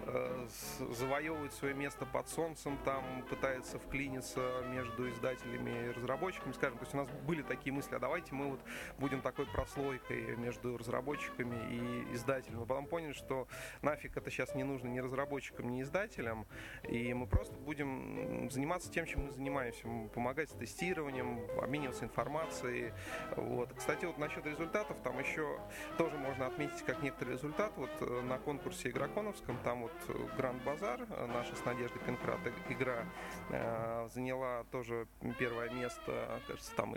э, 0.07 0.47
завоевывает 0.95 1.53
свое 1.53 1.73
место 1.73 2.05
под 2.05 2.27
солнцем, 2.27 2.77
там 2.85 3.03
пытается 3.29 3.77
вклиниться 3.77 4.63
между 4.71 5.09
издателями 5.09 5.87
и 5.87 5.91
разработчиками, 5.91 6.53
скажем. 6.53 6.77
То 6.79 6.85
есть 6.85 6.93
у 6.95 6.97
нас 6.97 7.07
были 7.27 7.41
такие 7.43 7.71
мысли, 7.71 7.98
давайте 7.99 8.33
мы 8.33 8.51
вот 8.51 8.59
будем 8.97 9.21
такой 9.21 9.45
прослойкой 9.45 10.35
между 10.35 10.77
разработчиками 10.77 11.55
и 11.71 12.15
издателем. 12.15 12.59
Мы 12.59 12.65
потом 12.65 12.85
поняли, 12.85 13.13
что 13.13 13.47
нафиг 13.81 14.17
это 14.17 14.29
сейчас 14.31 14.55
не 14.55 14.63
нужно 14.63 14.87
ни 14.87 14.99
разработчикам, 14.99 15.69
ни 15.69 15.81
издателям, 15.81 16.45
и 16.83 17.13
мы 17.13 17.27
просто 17.27 17.55
будем 17.57 18.49
заниматься 18.49 18.91
тем, 18.91 19.05
чем 19.05 19.25
мы 19.25 19.31
занимаемся, 19.31 19.87
помогать 20.13 20.49
с 20.49 20.53
тестированием, 20.53 21.39
обмениваться 21.61 22.05
информацией. 22.05 22.93
Вот. 23.35 23.73
Кстати, 23.73 24.05
вот 24.05 24.17
насчет 24.17 24.45
результатов, 24.45 24.97
там 25.03 25.19
еще 25.19 25.59
тоже 25.97 26.17
можно 26.17 26.47
отметить 26.47 26.83
как 26.83 27.01
некоторый 27.01 27.33
результат. 27.33 27.71
Вот 27.75 27.91
э, 28.01 28.21
на 28.21 28.37
конкурсе 28.37 28.89
игроконовском, 28.89 29.57
там 29.63 29.83
вот 29.83 29.93
э, 30.07 30.13
Гранд 30.37 30.63
Базар, 30.63 31.01
э, 31.09 31.25
наша 31.27 31.55
с 31.55 31.65
Надеждой 31.65 31.99
Пинкрат 31.99 32.39
игра 32.69 33.05
э, 33.49 34.07
заняла 34.13 34.63
тоже 34.71 35.07
первое 35.37 35.69
место, 35.69 36.41
кажется, 36.47 36.75
там 36.75 36.95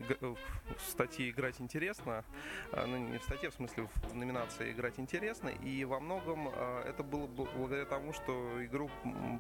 статье 0.93 1.29
«Играть 1.31 1.61
интересно», 1.61 2.25
ну 2.73 2.97
не 2.97 3.19
в 3.19 3.23
статье, 3.23 3.51
в 3.51 3.55
смысле 3.55 3.89
в 4.11 4.15
номинации 4.15 4.73
«Играть 4.73 4.99
интересно», 4.99 5.49
и 5.49 5.85
во 5.85 6.01
многом 6.01 6.49
это 6.49 7.03
было 7.03 7.27
благодаря 7.27 7.85
тому, 7.85 8.13
что 8.13 8.65
игру 8.65 8.91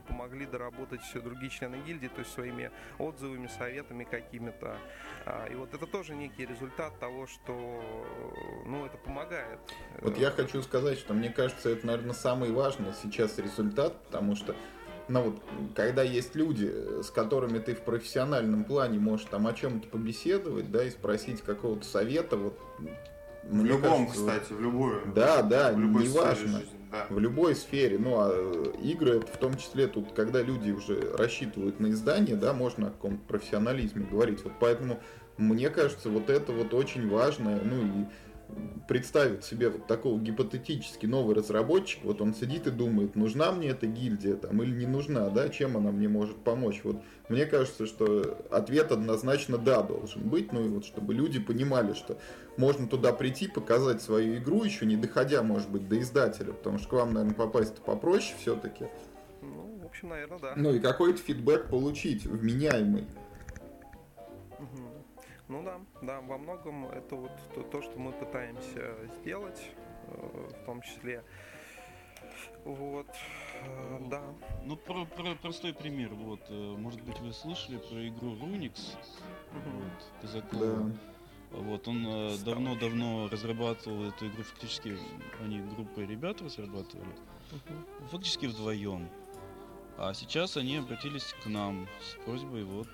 помогли 0.09 0.47
доработать 0.47 1.01
другие 1.15 1.51
члены 1.51 1.77
гильдии, 1.87 2.09
то 2.09 2.21
есть 2.21 2.33
своими 2.33 2.71
отзывами, 2.99 3.47
советами 3.47 4.05
какими-то. 4.05 4.77
А, 5.25 5.47
и 5.47 5.55
вот 5.55 5.73
это 5.75 5.87
тоже 5.87 6.15
некий 6.15 6.47
результат 6.47 6.99
того, 6.99 7.27
что 7.27 7.83
ну, 8.67 8.85
это 8.87 8.97
помогает. 8.99 9.59
Вот 10.01 10.19
я 10.19 10.31
хочу 10.31 10.63
сказать, 10.63 10.99
что 10.99 11.15
мне 11.15 11.31
кажется, 11.31 11.71
это, 11.71 11.87
наверное, 11.87 12.15
самый 12.15 12.51
важный 12.53 12.93
сейчас 13.03 13.39
результат, 13.39 14.03
потому 14.05 14.37
что 14.37 14.55
ну 15.09 15.23
вот, 15.23 15.43
когда 15.75 16.03
есть 16.03 16.35
люди, 16.35 16.73
с 17.03 17.11
которыми 17.11 17.59
ты 17.59 17.75
в 17.75 17.81
профессиональном 17.83 18.65
плане 18.65 18.99
можешь 18.99 19.27
там 19.27 19.47
о 19.47 19.53
чем-то 19.53 19.89
побеседовать, 19.89 20.71
да, 20.71 20.85
и 20.85 20.91
спросить 20.91 21.43
какого-то 21.43 21.85
совета, 21.85 22.37
вот 22.37 22.59
в 23.45 23.65
любом, 23.65 24.07
кажется, 24.07 24.27
кстати, 24.27 24.53
в 24.53 24.61
любую. 24.61 25.03
Да, 25.15 25.43
да, 25.43 25.73
неважно. 25.73 26.63
Да. 26.91 27.07
В 27.09 27.19
любой 27.19 27.57
сфере. 27.57 27.99
Ну, 27.99 28.17
а 28.19 28.31
э, 28.31 28.75
игры, 28.83 29.17
это 29.17 29.27
в 29.27 29.39
том 29.39 29.57
числе, 29.57 29.87
тут, 29.87 30.13
когда 30.13 30.43
люди 30.43 30.71
уже 30.73 31.17
рассчитывают 31.17 31.81
на 31.81 31.91
издание, 31.91 32.37
да, 32.37 32.53
можно 32.53 32.89
о 32.89 32.91
каком-то 32.91 33.25
профессионализме 33.27 34.07
говорить. 34.11 34.45
Вот 34.45 34.53
поэтому 34.61 35.01
мне 35.39 35.71
кажется, 35.71 36.11
вот 36.11 36.29
это 36.29 36.53
вот 36.53 36.75
очень 36.75 37.09
важно, 37.09 37.59
ну 37.65 37.77
и 37.77 38.07
представить 38.89 39.45
себе 39.45 39.69
вот 39.69 39.87
такого 39.87 40.19
гипотетически 40.21 41.07
новый 41.07 41.35
разработчик, 41.35 42.05
вот 42.05 42.21
он 42.21 42.35
сидит 42.35 42.67
и 42.67 42.71
думает, 42.71 43.17
нужна 43.17 43.53
мне 43.53 43.69
эта 43.69 43.87
гильдия 43.87 44.37
там 44.37 44.63
или 44.63 44.71
не 44.71 44.87
нужна, 44.87 45.29
да, 45.31 45.49
чем 45.49 45.77
она 45.77 45.91
мне 45.91 46.09
может 46.09 46.37
помочь. 46.37 46.81
Вот 46.85 47.03
мне 47.29 47.47
кажется, 47.47 47.87
что 47.87 48.39
ответ 48.51 48.93
однозначно 48.93 49.59
да 49.59 49.83
должен 49.83 50.29
быть, 50.29 50.53
ну 50.53 50.65
и 50.65 50.69
вот 50.69 50.85
чтобы 50.85 51.15
люди 51.15 51.41
понимали, 51.41 51.95
что 51.95 52.19
можно 52.57 52.87
туда 52.87 53.13
прийти, 53.13 53.49
показать 53.49 54.03
свою 54.03 54.37
игру, 54.37 54.65
еще 54.65 54.87
не 54.87 54.97
доходя, 54.97 55.43
может 55.43 55.71
быть, 55.71 55.89
до 55.89 56.01
издателя, 56.01 56.53
потому 56.53 56.79
что 56.79 56.89
к 56.89 56.93
вам, 56.93 57.15
наверное, 57.15 57.35
попасть 57.35 57.77
попроще 57.77 58.35
все-таки. 58.41 58.87
Ну, 59.41 59.79
в 59.83 59.87
общем, 59.87 60.11
наверное, 60.11 60.39
да. 60.39 60.53
Ну 60.57 60.75
и 60.75 60.81
какой-то 60.81 61.19
фидбэк 61.19 61.69
получить, 61.69 62.27
вменяемый. 62.27 63.07
Ну 65.53 65.63
да, 65.63 65.79
да, 66.01 66.21
во 66.23 66.39
многом 66.39 66.87
это 66.87 67.15
вот 67.15 67.31
то, 67.55 67.63
то 67.63 67.83
что 67.83 67.99
мы 67.99 68.13
пытаемся 68.13 68.97
сделать, 69.21 69.61
э, 70.07 70.49
в 70.51 70.65
том 70.65 70.81
числе. 70.81 71.23
Вот, 72.65 73.09
э, 73.63 73.99
да. 74.09 74.23
Ну, 74.65 74.77
про, 74.77 75.05
про, 75.05 75.35
простой 75.35 75.75
пример. 75.75 76.15
Вот, 76.15 76.41
э, 76.49 76.55
может 76.79 77.03
быть, 77.03 77.21
вы 77.21 77.35
слышали 77.35 77.77
про 77.77 78.09
игру 78.09 78.35
Runix? 78.37 78.97
Вот, 79.53 80.23
Казакова. 80.23 80.91
Да. 80.91 80.99
Вот, 81.51 81.87
он 81.87 82.03
давно-давно 82.47 83.29
разрабатывал 83.29 84.05
эту 84.05 84.29
игру, 84.29 84.45
фактически 84.45 84.97
они 85.43 85.61
группой 85.61 86.07
ребят 86.07 86.41
разрабатывали, 86.41 87.13
угу. 87.51 88.07
фактически 88.11 88.47
вдвоем. 88.47 89.07
А 89.99 90.15
сейчас 90.15 90.57
они 90.57 90.79
обратились 90.79 91.35
к 91.45 91.47
нам 91.47 91.87
с 92.01 92.25
просьбой 92.25 92.65
вот 92.65 92.89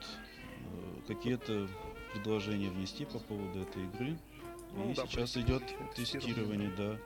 какие-то 1.06 1.68
предложение 2.12 2.70
внести 2.70 3.04
по 3.04 3.18
поводу 3.18 3.60
этой 3.60 3.84
игры. 3.84 4.18
Ну, 4.74 4.90
и 4.90 4.94
да, 4.94 5.06
сейчас 5.06 5.36
идет 5.36 5.62
тестирование, 5.94 6.70
да. 6.76 6.98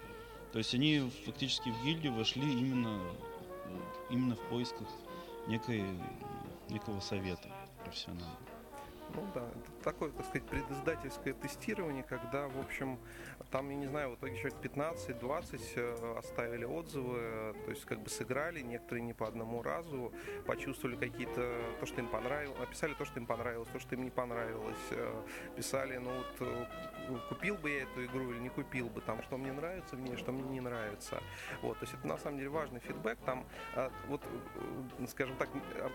То 0.52 0.58
есть 0.58 0.74
они 0.74 1.10
фактически 1.24 1.70
в 1.70 1.84
гильдию 1.84 2.12
вошли 2.12 2.42
именно, 2.42 3.00
именно 4.10 4.36
в 4.36 4.40
поисках 4.48 4.88
некой, 5.48 5.84
некого 6.68 7.00
совета 7.00 7.48
профессионального. 7.84 8.38
Ну 9.14 9.26
да, 9.34 9.40
это 9.40 9.71
такое, 9.82 10.10
так 10.10 10.24
сказать, 10.24 10.48
предиздательское 10.48 11.34
тестирование, 11.34 12.02
когда, 12.02 12.48
в 12.48 12.58
общем, 12.58 12.98
там, 13.50 13.68
я 13.68 13.76
не 13.76 13.86
знаю, 13.86 14.10
в 14.10 14.14
итоге 14.14 14.36
человек 14.36 14.58
15-20 14.62 15.60
э, 15.76 16.18
оставили 16.18 16.64
отзывы, 16.64 17.54
то 17.64 17.70
есть 17.70 17.84
как 17.84 18.00
бы 18.00 18.08
сыграли, 18.08 18.60
некоторые 18.60 19.02
не 19.02 19.12
по 19.12 19.26
одному 19.26 19.62
разу, 19.62 20.12
почувствовали 20.46 20.96
какие-то, 20.96 21.54
то, 21.80 21.86
что 21.86 22.00
им 22.00 22.08
понравилось, 22.08 22.58
написали 22.58 22.94
то, 22.94 23.04
что 23.04 23.20
им 23.20 23.26
понравилось, 23.26 23.68
то, 23.72 23.78
что 23.78 23.94
им 23.94 24.04
не 24.04 24.10
понравилось, 24.10 24.76
э, 24.90 25.22
писали, 25.56 25.98
ну 25.98 26.10
вот, 26.16 26.48
э, 26.48 27.18
купил 27.28 27.56
бы 27.56 27.70
я 27.70 27.82
эту 27.82 28.04
игру 28.06 28.30
или 28.30 28.38
не 28.38 28.48
купил 28.48 28.88
бы, 28.88 29.00
там, 29.00 29.22
что 29.22 29.36
мне 29.36 29.52
нравится 29.52 29.96
в 29.96 30.00
ней, 30.00 30.16
что 30.16 30.32
мне 30.32 30.44
не 30.44 30.60
нравится. 30.60 31.20
Вот, 31.60 31.78
то 31.78 31.84
есть 31.84 31.94
это 31.94 32.06
на 32.06 32.16
самом 32.16 32.38
деле 32.38 32.48
важный 32.48 32.80
фидбэк, 32.80 33.18
там, 33.26 33.44
вот, 34.08 34.22
скажем 35.08 35.36
так, 35.36 35.48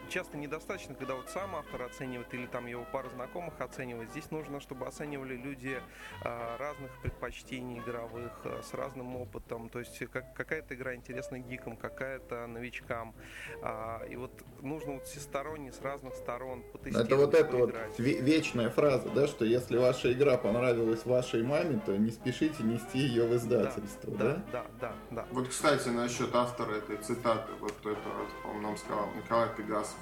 часто 0.09 0.37
недостаточно, 0.37 0.95
когда 0.95 1.15
вот 1.15 1.29
сам 1.29 1.55
автор 1.55 1.83
оценивает 1.83 2.33
или 2.33 2.45
там 2.45 2.67
его 2.67 2.85
набора 3.07 3.09
знакомых 3.09 3.59
оценивать. 3.77 4.09
Здесь 4.09 4.31
нужно, 4.31 4.59
чтобы 4.59 4.87
оценивали 4.87 5.35
люди 5.35 5.79
а, 6.23 6.57
разных 6.57 6.91
предпочтений 7.01 7.79
игровых, 7.79 8.31
а, 8.43 8.61
с 8.63 8.73
разным 8.73 9.15
опытом. 9.15 9.69
То 9.69 9.79
есть 9.79 9.97
как, 10.11 10.33
какая-то 10.33 10.75
игра 10.75 10.95
интересна 10.95 11.39
гикам, 11.39 11.77
какая-то 11.77 12.47
новичкам. 12.47 13.13
А, 13.61 14.03
и 14.09 14.15
вот 14.15 14.31
нужно 14.61 14.93
вот 14.93 15.05
всесторонне, 15.05 15.71
с 15.71 15.81
разных 15.81 16.15
сторон 16.15 16.63
потестировать. 16.71 17.07
Это 17.07 17.15
вот 17.17 17.33
эта 17.33 17.57
вот 17.57 17.75
вечная 17.99 18.69
фраза, 18.69 19.09
да, 19.09 19.27
что 19.27 19.45
если 19.45 19.77
ваша 19.77 20.11
игра 20.11 20.37
понравилась 20.37 21.05
вашей 21.05 21.43
маме, 21.43 21.79
то 21.85 21.95
не 21.95 22.11
спешите 22.11 22.63
нести 22.63 22.99
ее 22.99 23.27
в 23.27 23.35
издательство, 23.35 24.11
да? 24.15 24.25
Да, 24.25 24.41
да, 24.51 24.65
да. 24.81 24.93
да. 25.11 25.27
Вот, 25.31 25.49
кстати, 25.49 25.89
насчет 25.89 26.33
автора 26.33 26.75
этой 26.75 26.97
цитаты, 26.97 27.51
вот 27.59 27.73
это, 27.85 28.09
по-моему, 28.41 28.67
нам 28.67 28.77
сказал 28.77 29.07
Николай 29.15 29.49
Пегасов, 29.55 29.99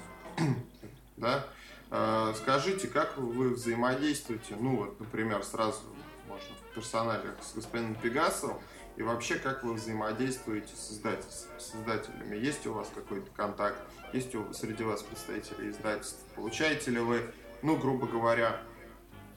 да? 1.16 1.44
А, 1.90 2.34
скажите, 2.34 2.88
как 2.88 3.16
вы 3.16 3.50
взаимодействуете, 3.50 4.56
ну 4.58 4.76
вот, 4.76 5.00
например, 5.00 5.44
сразу 5.44 5.80
можно 6.26 6.54
в 6.70 6.74
персонале 6.74 7.30
с 7.40 7.54
господином 7.54 7.94
Пегасовым, 7.94 8.58
и 8.96 9.02
вообще, 9.02 9.36
как 9.36 9.62
вы 9.62 9.74
взаимодействуете 9.74 10.74
с, 10.74 10.92
издатель, 10.92 11.30
с 11.58 11.74
издателями? 11.74 12.36
Есть 12.36 12.66
у 12.66 12.72
вас 12.72 12.90
какой-то 12.94 13.30
контакт? 13.32 13.78
Есть 14.12 14.34
у, 14.34 14.52
среди 14.54 14.84
вас 14.84 15.02
представители 15.02 15.70
издательств? 15.70 16.24
Получаете 16.34 16.90
ли 16.90 17.00
вы, 17.00 17.30
ну, 17.62 17.76
грубо 17.76 18.06
говоря, 18.06 18.60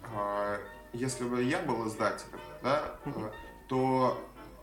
э, 0.03 0.59
если 0.93 1.25
бы 1.25 1.43
я 1.43 1.59
был 1.59 1.87
издателем, 1.87 2.39
да, 2.63 2.95
э, 3.05 3.31
то 3.67 4.17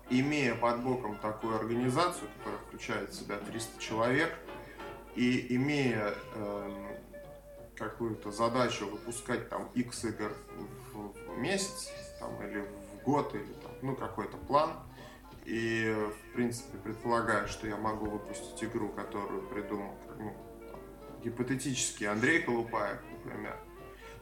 имея 0.09 0.55
под 0.55 0.83
боком 0.83 1.19
такую 1.19 1.57
организацию, 1.57 2.29
которая 2.39 2.61
включает 2.67 3.11
в 3.11 3.15
себя 3.15 3.37
300 3.37 3.81
человек, 3.81 4.35
и 5.15 5.55
имея 5.57 6.15
э, 6.35 6.97
какую-то 7.77 8.31
задачу 8.31 8.87
выпускать 8.87 9.49
там 9.49 9.71
X 9.75 10.05
игр 10.05 10.33
в, 10.93 11.39
месяц, 11.39 11.91
там, 12.19 12.31
или 12.43 12.61
в 12.61 13.05
год, 13.05 13.35
или 13.35 13.53
там, 13.63 13.73
ну, 13.83 13.95
какой-то 13.95 14.37
план, 14.37 14.71
и, 15.45 15.95
в 15.95 16.35
принципе, 16.35 16.79
предполагаю, 16.79 17.47
что 17.49 17.67
я 17.67 17.77
могу 17.77 18.07
выпустить 18.07 18.63
игру, 18.65 18.89
которую 18.89 19.43
придумал, 19.43 19.95
ну, 20.19 20.35
там, 20.71 20.81
гипотетически 21.23 22.05
Андрей 22.05 22.43
Колупаев, 22.43 23.01
например, 23.13 23.57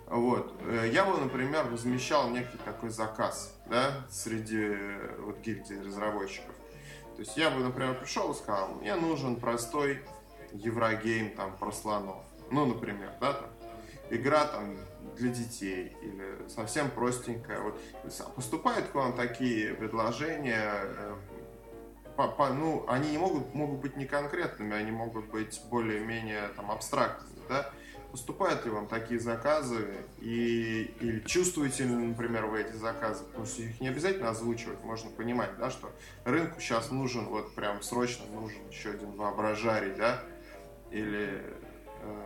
вот. 0.07 0.55
Э, 0.61 0.89
я 0.93 1.05
бы, 1.05 1.17
например, 1.19 1.71
размещал 1.71 2.29
некий 2.29 2.59
такой 2.65 2.91
заказ, 2.91 3.57
да, 3.67 4.07
среди 4.11 4.77
вот 5.19 5.41
гильдии 5.41 5.75
разработчиков. 5.75 6.55
То 7.17 7.21
есть 7.21 7.37
я 7.37 7.51
бы, 7.51 7.63
например, 7.63 7.95
пришел 7.99 8.33
и 8.33 8.35
сказал, 8.35 8.75
мне 8.75 8.95
нужен 8.97 9.37
простой 9.37 10.03
Еврогейм 10.53 11.35
там 11.35 11.57
про 11.57 11.73
слонов. 11.73 12.23
Ну, 12.55 12.67
например, 12.67 13.11
да, 13.21 13.33
там, 13.33 13.51
игра 14.11 14.45
там 14.47 14.77
для 15.17 15.31
детей 15.31 15.97
или 16.03 16.49
совсем 16.49 16.89
простенькая. 16.89 17.61
Вот 17.61 17.81
поступают 18.37 18.87
к 18.89 18.95
вам 18.95 19.15
такие 19.15 19.75
предложения, 19.75 20.71
э, 20.73 21.15
по, 22.17 22.29
по, 22.29 22.51
ну, 22.51 22.85
они 22.87 23.11
не 23.11 23.19
могут, 23.19 23.53
могут 23.55 23.81
быть 23.81 23.97
не 23.97 24.07
конкретными, 24.07 24.73
они 24.77 24.93
могут 24.93 25.27
быть 25.31 25.61
более-менее 25.69 26.49
там 26.55 26.71
абстрактными, 26.71 27.41
да, 27.49 27.73
поступают 28.13 28.65
ли 28.65 28.71
вам 28.71 28.87
такие 28.87 29.19
заказы 29.19 29.89
и, 30.21 30.95
или 31.01 31.19
чувствуете 31.27 31.83
ли, 31.83 31.93
например, 31.93 32.47
вы 32.47 32.61
эти 32.61 32.77
заказы, 32.77 33.25
потому 33.25 33.47
что 33.47 33.63
их 33.63 33.81
не 33.81 33.89
обязательно 33.89 34.31
озвучивать, 34.31 34.81
можно 34.85 35.11
понимать, 35.11 35.59
да, 35.59 35.71
что 35.71 35.91
рынку 36.25 36.61
сейчас 36.61 36.93
нужен, 36.93 37.27
вот 37.27 37.53
прям 37.57 37.83
срочно 37.83 38.25
нужен 38.27 38.61
еще 38.71 38.91
один 38.91 39.11
воображарий, 39.17 39.97
да, 39.97 40.23
или 40.93 41.43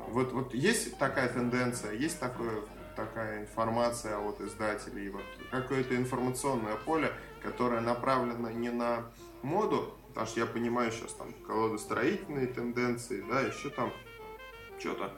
вот, 0.09 0.33
вот 0.33 0.55
есть 0.55 0.99
такая 0.99 1.29
тенденция, 1.29 1.93
есть 1.93 2.19
такое, 2.19 2.63
такая 2.97 3.43
информация 3.43 4.19
от 4.19 4.41
издателей, 4.41 5.11
вот 5.11 5.23
какое-то 5.51 5.97
информационное 5.97 6.77
поле, 6.77 7.13
которое 7.43 7.81
направлено 7.81 8.51
не 8.51 8.71
на 8.71 9.05
моду, 9.43 9.95
потому 10.09 10.27
что 10.27 10.41
я 10.41 10.47
понимаю 10.47 10.91
сейчас 10.93 11.13
там 11.13 11.33
колодостроительные 11.47 12.47
тенденции, 12.47 13.25
да, 13.29 13.41
еще 13.41 13.71
там 13.71 13.93
что-то, 14.79 15.13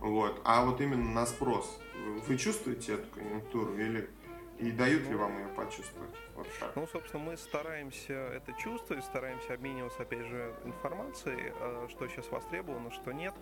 вот. 0.00 0.40
А 0.44 0.64
вот 0.64 0.80
именно 0.80 1.10
на 1.10 1.26
спрос. 1.26 1.80
Вы 2.26 2.36
чувствуете 2.36 2.94
эту 2.94 3.06
конъюнктуру 3.14 3.76
или 3.78 4.08
и 4.58 4.70
дают 4.70 5.06
ли 5.08 5.14
вам 5.14 5.38
ее 5.38 5.48
почувствовать? 5.48 6.14
Вот 6.34 6.46
так. 6.58 6.74
Ну, 6.76 6.86
собственно, 6.86 7.22
мы 7.22 7.36
стараемся 7.36 8.14
это 8.14 8.52
чувствовать, 8.54 9.04
стараемся 9.04 9.52
обмениваться, 9.52 10.02
опять 10.02 10.26
же, 10.26 10.54
информацией, 10.64 11.52
э, 11.60 11.88
что 11.90 12.08
сейчас 12.08 12.30
востребовано, 12.30 12.90
что 12.90 13.12
нет. 13.12 13.34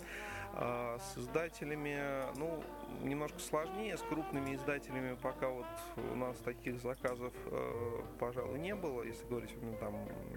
А 0.57 0.99
с 0.99 1.19
издателями, 1.19 1.99
ну, 2.37 2.63
немножко 3.03 3.39
сложнее, 3.39 3.97
с 3.97 4.03
крупными 4.03 4.55
издателями 4.55 5.17
пока 5.21 5.49
вот 5.49 5.67
у 6.13 6.17
нас 6.17 6.37
таких 6.39 6.81
заказов, 6.81 7.33
э, 7.47 8.03
пожалуй, 8.19 8.59
не 8.59 8.75
было, 8.75 9.03
если 9.03 9.27
говорить, 9.27 9.51
ну, 9.61 9.77
там, 9.81 9.95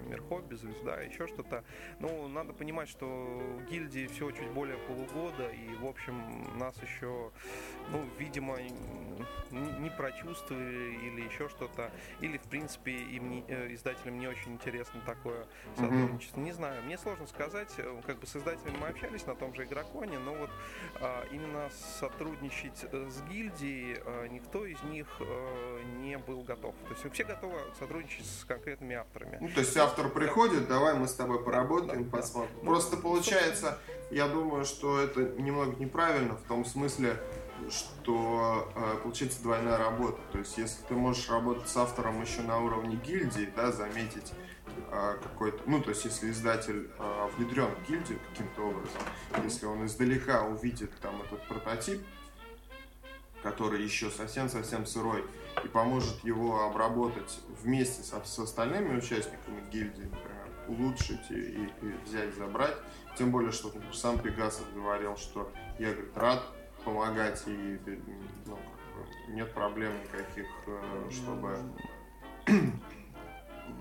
Мир 0.08 0.22
Хобби, 0.22 0.54
Звезда, 0.54 1.00
еще 1.00 1.26
что-то. 1.26 1.64
Ну, 2.00 2.28
надо 2.28 2.52
понимать, 2.52 2.88
что 2.88 3.06
в 3.06 3.64
гильдии 3.70 4.06
всего 4.06 4.30
чуть 4.32 4.50
более 4.50 4.78
полугода, 4.78 5.48
и, 5.48 5.74
в 5.76 5.86
общем, 5.86 6.58
нас 6.58 6.74
еще, 6.82 7.30
ну, 7.90 8.04
видимо, 8.18 8.56
не 9.50 9.90
прочувствовали 9.90 10.94
или 11.06 11.22
еще 11.22 11.48
что-то, 11.48 11.90
или, 12.20 12.38
в 12.38 12.44
принципе, 12.44 12.92
им 12.92 13.30
не, 13.30 13.44
э, 13.48 13.72
издателям 13.74 14.18
не 14.18 14.26
очень 14.26 14.52
интересно 14.52 15.00
такое 15.06 15.46
сотрудничество. 15.76 16.40
Mm-hmm. 16.40 16.44
Не 16.44 16.52
знаю, 16.52 16.82
мне 16.84 16.98
сложно 16.98 17.26
сказать, 17.26 17.72
э, 17.78 18.00
как 18.06 18.18
бы 18.18 18.26
с 18.26 18.36
издателями 18.36 18.76
мы 18.80 18.88
общались 18.88 19.26
на 19.26 19.34
том 19.34 19.54
же 19.54 19.64
Игроконе, 19.64 20.18
но 20.18 20.34
вот 20.34 20.50
а, 21.00 21.24
именно 21.30 21.68
сотрудничать 22.48 22.86
э, 22.90 23.10
с 23.10 23.30
гильдией 23.30 23.98
а, 24.04 24.26
никто 24.28 24.66
из 24.66 24.82
них 24.84 25.06
а, 25.20 25.82
не 26.00 26.18
был 26.18 26.42
готов. 26.42 26.74
То 26.86 26.94
есть 26.94 27.14
все 27.14 27.24
готовы 27.24 27.58
сотрудничать 27.78 28.26
с 28.26 28.44
конкретными 28.44 28.96
авторами. 28.96 29.38
Ну, 29.40 29.48
то 29.48 29.60
есть 29.60 29.76
автор 29.76 30.08
приходит, 30.08 30.68
давай 30.68 30.94
мы 30.94 31.08
с 31.08 31.14
тобой 31.14 31.42
поработаем, 31.42 32.04
да, 32.04 32.16
посмотрим. 32.18 32.54
Да. 32.60 32.66
Просто 32.66 32.96
ну, 32.96 33.02
получается, 33.02 33.78
я 34.10 34.28
думаю, 34.28 34.64
что 34.64 35.00
это 35.00 35.20
немного 35.40 35.76
неправильно 35.78 36.34
в 36.34 36.42
том 36.42 36.64
смысле, 36.64 37.16
что 37.70 38.70
э, 38.74 38.98
получается 39.02 39.42
двойная 39.42 39.76
работа. 39.76 40.20
То 40.32 40.38
есть, 40.38 40.56
если 40.58 40.82
ты 40.82 40.94
можешь 40.94 41.28
работать 41.28 41.68
с 41.68 41.76
автором 41.76 42.20
еще 42.22 42.42
на 42.42 42.58
уровне 42.58 42.96
гильдии, 42.96 43.52
да, 43.56 43.72
заметить 43.72 44.32
э, 44.90 45.18
какой-то, 45.22 45.58
ну, 45.66 45.82
то 45.82 45.90
есть, 45.90 46.04
если 46.04 46.30
издатель 46.30 46.88
э, 46.98 47.28
внедрен 47.36 47.68
в 47.74 47.88
гильдию 47.88 48.20
каким-то 48.30 48.62
образом, 48.62 49.02
если 49.44 49.66
он 49.66 49.84
издалека 49.86 50.44
увидит 50.44 50.92
там 51.00 51.20
этот 51.22 51.46
прототип, 51.48 52.00
который 53.42 53.82
еще 53.82 54.10
совсем-совсем 54.10 54.86
сырой, 54.86 55.24
и 55.64 55.68
поможет 55.68 56.22
его 56.24 56.64
обработать 56.64 57.40
вместе 57.62 58.02
со, 58.02 58.22
с 58.24 58.38
остальными 58.38 58.96
участниками 58.96 59.62
гильдии, 59.70 60.02
например, 60.02 60.48
улучшить 60.68 61.30
и, 61.30 61.34
и, 61.34 61.72
и 61.82 61.92
взять, 62.04 62.34
забрать. 62.34 62.76
Тем 63.16 63.30
более, 63.30 63.52
что 63.52 63.72
сам 63.92 64.18
Пегасов 64.18 64.72
говорил, 64.74 65.16
что 65.16 65.50
я, 65.78 65.92
говорит, 65.92 66.16
рад 66.16 66.42
помогать, 66.84 67.42
и 67.46 67.78
ну, 68.46 68.58
нет 69.28 69.52
проблем 69.52 69.92
никаких, 70.02 70.46
э, 70.66 71.10
чтобы 71.10 71.58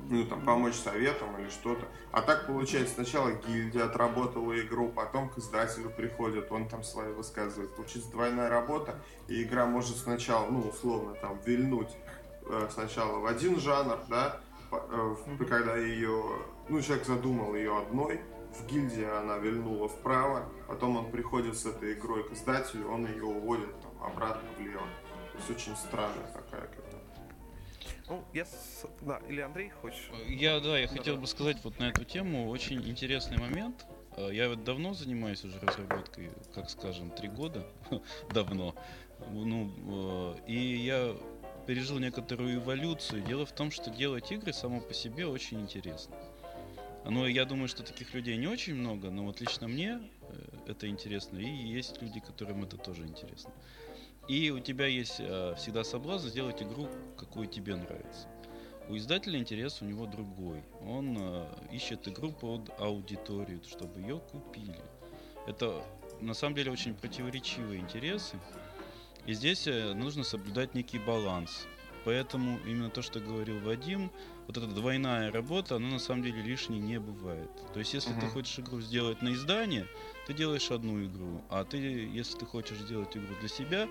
ну, 0.09 0.25
там, 0.25 0.45
помочь 0.45 0.75
советом 0.75 1.39
или 1.39 1.49
что-то. 1.49 1.85
А 2.11 2.21
так 2.21 2.47
получается, 2.47 2.95
сначала 2.95 3.31
гильдия 3.31 3.85
отработала 3.85 4.59
игру, 4.59 4.89
потом 4.89 5.29
к 5.29 5.37
издателю 5.37 5.89
приходит, 5.89 6.51
он 6.51 6.67
там 6.67 6.83
свои 6.83 7.11
высказывает. 7.11 7.75
Получится 7.75 8.09
двойная 8.11 8.49
работа, 8.49 8.95
и 9.27 9.43
игра 9.43 9.65
может 9.65 9.97
сначала, 9.97 10.49
ну, 10.49 10.61
условно, 10.61 11.13
там, 11.15 11.39
вильнуть 11.45 11.95
э, 12.45 12.67
сначала 12.71 13.19
в 13.19 13.25
один 13.25 13.59
жанр, 13.59 13.99
да, 14.09 14.39
э, 14.71 15.15
когда 15.47 15.75
ее, 15.77 16.23
ну, 16.69 16.81
человек 16.81 17.05
задумал 17.05 17.55
ее 17.55 17.77
одной, 17.77 18.21
в 18.57 18.65
гильдии 18.65 19.03
она 19.03 19.37
вильнула 19.37 19.87
вправо, 19.87 20.49
потом 20.67 20.97
он 20.97 21.11
приходит 21.11 21.57
с 21.57 21.65
этой 21.65 21.93
игрой 21.93 22.27
к 22.27 22.31
издателю, 22.31 22.89
он 22.89 23.05
ее 23.05 23.25
уводит 23.25 23.69
там, 23.81 23.91
обратно 24.03 24.49
влево. 24.57 24.81
То 25.31 25.37
есть 25.37 25.49
очень 25.51 25.75
странная 25.75 26.31
такая 26.33 26.67
ну, 28.09 28.23
я... 28.33 28.45
С... 28.45 28.85
Да, 29.01 29.21
или 29.27 29.41
Андрей 29.41 29.69
хочешь? 29.69 30.09
Я, 30.27 30.59
да, 30.59 30.77
я 30.77 30.87
да, 30.87 30.93
хотел 30.93 31.15
да. 31.15 31.21
бы 31.21 31.27
сказать 31.27 31.57
вот 31.63 31.79
на 31.79 31.89
эту 31.89 32.03
тему 32.03 32.49
очень 32.49 32.87
интересный 32.87 33.37
момент. 33.37 33.85
Э, 34.15 34.29
я 34.31 34.49
вот 34.49 34.63
давно 34.63 34.93
занимаюсь 34.93 35.43
уже 35.43 35.59
разработкой, 35.59 36.29
как 36.53 36.69
скажем, 36.69 37.11
три 37.11 37.29
года. 37.29 37.65
давно. 38.33 38.75
Ну, 39.31 40.35
э, 40.47 40.47
и 40.47 40.75
я 40.77 41.15
пережил 41.65 41.99
некоторую 41.99 42.55
эволюцию. 42.55 43.21
Дело 43.23 43.45
в 43.45 43.51
том, 43.51 43.71
что 43.71 43.89
делать 43.89 44.31
игры 44.31 44.53
само 44.53 44.81
по 44.81 44.93
себе 44.93 45.27
очень 45.27 45.61
интересно. 45.61 46.15
Ну, 47.09 47.25
я 47.25 47.45
думаю, 47.45 47.67
что 47.67 47.83
таких 47.83 48.13
людей 48.13 48.35
не 48.37 48.47
очень 48.47 48.75
много, 48.75 49.09
но 49.09 49.23
вот 49.23 49.39
лично 49.39 49.67
мне 49.67 50.01
э, 50.21 50.33
это 50.67 50.87
интересно, 50.89 51.37
и 51.37 51.45
есть 51.45 52.01
люди, 52.01 52.19
которым 52.19 52.63
это 52.63 52.77
тоже 52.77 53.03
интересно. 53.03 53.51
И 54.27 54.51
у 54.51 54.59
тебя 54.59 54.87
есть 54.87 55.17
э, 55.19 55.55
всегда 55.57 55.83
соблазн 55.83 56.27
сделать 56.27 56.61
игру, 56.61 56.89
какую 57.17 57.47
тебе 57.47 57.75
нравится. 57.75 58.27
У 58.89 58.95
издателя 58.95 59.39
интерес 59.39 59.81
у 59.81 59.85
него 59.85 60.05
другой. 60.05 60.63
Он 60.85 61.17
э, 61.17 61.45
ищет 61.71 62.07
игру 62.07 62.31
под 62.31 62.69
аудиторию, 62.79 63.61
чтобы 63.63 63.99
ее 64.01 64.19
купили. 64.19 64.79
Это 65.45 65.81
на 66.19 66.33
самом 66.33 66.55
деле 66.55 66.71
очень 66.71 66.93
противоречивые 66.93 67.79
интересы. 67.79 68.37
И 69.25 69.33
здесь 69.33 69.67
э, 69.67 69.93
нужно 69.93 70.23
соблюдать 70.23 70.73
некий 70.73 70.99
баланс. 70.99 71.67
Поэтому 72.05 72.59
именно 72.65 72.89
то, 72.89 73.01
что 73.01 73.19
говорил 73.19 73.59
Вадим, 73.59 74.11
вот 74.47 74.55
эта 74.55 74.67
двойная 74.67 75.29
работа, 75.29 75.75
она 75.75 75.89
на 75.89 75.99
самом 75.99 76.23
деле 76.23 76.41
лишней 76.41 76.79
не 76.79 76.99
бывает. 77.01 77.49
То 77.73 77.79
есть, 77.79 77.93
если 77.93 78.15
uh-huh. 78.15 78.21
ты 78.21 78.27
хочешь 78.27 78.59
игру 78.59 78.79
сделать 78.79 79.21
на 79.21 79.33
издание, 79.33 79.85
ты 80.25 80.33
делаешь 80.33 80.71
одну 80.71 81.03
игру, 81.03 81.41
а 81.49 81.65
ты, 81.65 81.77
если 81.77 82.37
ты 82.37 82.45
хочешь 82.45 82.77
сделать 82.77 83.17
игру 83.17 83.35
для 83.41 83.49
себя, 83.49 83.89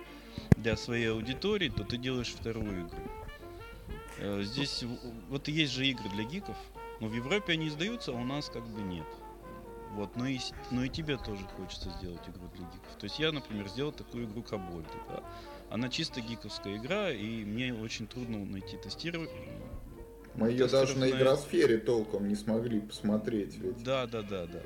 для 0.57 0.77
своей 0.77 1.11
аудитории, 1.11 1.69
то 1.69 1.85
ты 1.85 1.97
делаешь 1.97 2.35
вторую 2.35 2.87
игру. 2.87 3.03
Э, 4.19 4.43
здесь 4.43 4.85
вот 5.29 5.49
есть 5.49 5.73
же 5.73 5.87
игры 5.87 6.09
для 6.11 6.25
гиков, 6.25 6.57
но 7.01 7.09
в 7.09 7.15
Европе 7.15 7.55
они 7.55 7.69
издаются, 7.69 8.13
а 8.13 8.15
у 8.15 8.25
нас 8.25 8.49
как 8.49 8.67
бы 8.67 8.83
нет. 8.83 9.07
Вот, 9.93 10.15
но 10.17 10.27
и, 10.27 10.39
но 10.71 10.85
и 10.85 10.89
тебе 10.89 11.17
тоже 11.17 11.43
хочется 11.57 11.91
сделать 11.99 12.23
игру 12.29 12.49
для 12.55 12.67
гиков. 12.67 12.97
То 12.99 13.05
есть 13.05 13.19
я, 13.19 13.33
например, 13.33 13.69
сделал 13.69 13.93
такую 13.93 14.27
игру 14.27 14.43
Кабольда. 14.43 14.89
Да? 15.09 15.23
Она 15.71 15.89
чисто 15.89 16.21
гиковская 16.21 16.77
игра, 16.77 17.11
и 17.11 17.45
мне 17.45 17.73
очень 17.73 18.07
трудно 18.07 18.45
найти 18.45 18.77
тестировать. 18.77 19.31
Мы 20.35 20.51
ее 20.51 20.67
даже 20.67 20.99
на 20.99 21.09
игросфере 21.11 21.79
толком 21.79 22.29
не 22.29 22.35
смогли 22.35 22.81
посмотреть. 22.81 23.57
Ведь. 23.57 23.83
Да, 23.83 24.07
да, 24.07 24.21
да, 24.21 24.47
да. 24.47 24.61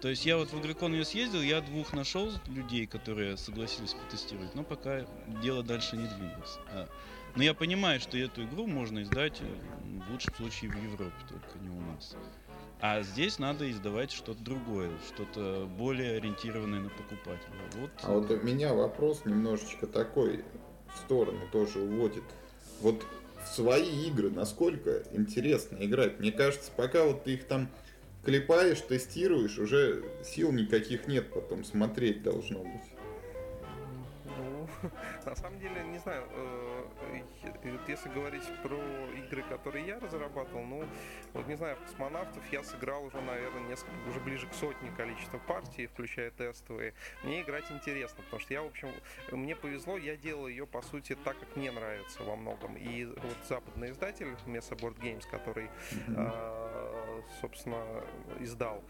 То 0.00 0.08
есть 0.08 0.26
я 0.26 0.36
вот 0.36 0.52
в 0.52 0.60
Игрокон 0.60 0.92
ее 0.92 1.04
съездил, 1.04 1.40
я 1.40 1.60
двух 1.60 1.92
нашел 1.92 2.30
людей, 2.48 2.86
которые 2.86 3.36
согласились 3.36 3.94
потестировать, 3.94 4.54
но 4.54 4.62
пока 4.62 5.06
дело 5.42 5.62
дальше 5.62 5.96
не 5.96 6.06
двинулось. 6.06 6.58
А, 6.70 6.88
но 7.34 7.42
я 7.42 7.54
понимаю, 7.54 8.00
что 8.00 8.18
эту 8.18 8.44
игру 8.44 8.66
можно 8.66 9.02
издать 9.02 9.40
в 9.40 10.10
лучшем 10.10 10.34
случае 10.34 10.70
в 10.70 10.82
Европе, 10.82 11.14
только 11.28 11.58
не 11.60 11.70
у 11.70 11.80
нас. 11.80 12.14
А 12.80 13.02
здесь 13.02 13.38
надо 13.38 13.70
издавать 13.70 14.10
что-то 14.10 14.42
другое, 14.42 14.90
что-то 15.08 15.66
более 15.78 16.18
ориентированное 16.18 16.80
на 16.80 16.90
покупателя. 16.90 17.54
Вот. 17.72 17.90
А 18.02 18.12
вот 18.12 18.30
у 18.30 18.36
меня 18.42 18.74
вопрос 18.74 19.24
немножечко 19.24 19.86
такой 19.86 20.44
в 20.94 20.98
сторону 20.98 21.40
тоже 21.50 21.80
уводит. 21.80 22.24
Вот 22.82 23.02
в 23.42 23.48
свои 23.48 24.06
игры 24.06 24.30
насколько 24.30 25.04
интересно 25.12 25.78
играть? 25.80 26.20
Мне 26.20 26.32
кажется, 26.32 26.70
пока 26.76 27.04
вот 27.04 27.24
ты 27.24 27.34
их 27.34 27.46
там 27.46 27.68
клепаешь, 28.26 28.80
тестируешь, 28.80 29.56
уже 29.56 30.02
сил 30.24 30.50
никаких 30.50 31.06
нет 31.06 31.32
потом 31.32 31.62
смотреть 31.62 32.24
должно 32.24 32.58
быть. 32.58 32.90
На 35.24 35.36
самом 35.36 35.60
деле, 35.60 35.84
не 35.84 35.98
знаю, 35.98 36.24
э, 36.32 36.75
если 37.86 38.08
говорить 38.08 38.44
про 38.62 38.78
игры, 39.16 39.42
которые 39.42 39.86
я 39.86 39.98
разрабатывал, 39.98 40.64
ну, 40.64 40.84
вот 41.32 41.46
не 41.46 41.56
знаю, 41.56 41.76
в 41.76 41.80
космонавтов 41.80 42.42
я 42.52 42.62
сыграл 42.62 43.04
уже, 43.04 43.20
наверное, 43.20 43.68
несколько, 43.68 43.94
уже 44.08 44.20
ближе 44.20 44.46
к 44.46 44.54
сотне 44.54 44.90
количества 44.96 45.38
партий, 45.38 45.86
включая 45.86 46.30
тестовые. 46.30 46.94
Мне 47.22 47.42
играть 47.42 47.70
интересно, 47.70 48.22
потому 48.24 48.40
что 48.40 48.54
я, 48.54 48.62
в 48.62 48.66
общем, 48.66 48.88
мне 49.30 49.56
повезло, 49.56 49.96
я 49.96 50.16
делал 50.16 50.48
ее, 50.48 50.66
по 50.66 50.82
сути, 50.82 51.16
так, 51.24 51.38
как 51.38 51.56
мне 51.56 51.70
нравится 51.70 52.22
во 52.22 52.36
многом. 52.36 52.76
И 52.76 53.04
вот 53.04 53.36
западный 53.48 53.90
издатель 53.90 54.28
Mesa 54.46 54.76
Board 54.76 54.98
Games, 55.00 55.24
который, 55.30 55.68
mm-hmm. 55.90 57.24
собственно, 57.40 57.84
издал, 58.40 58.82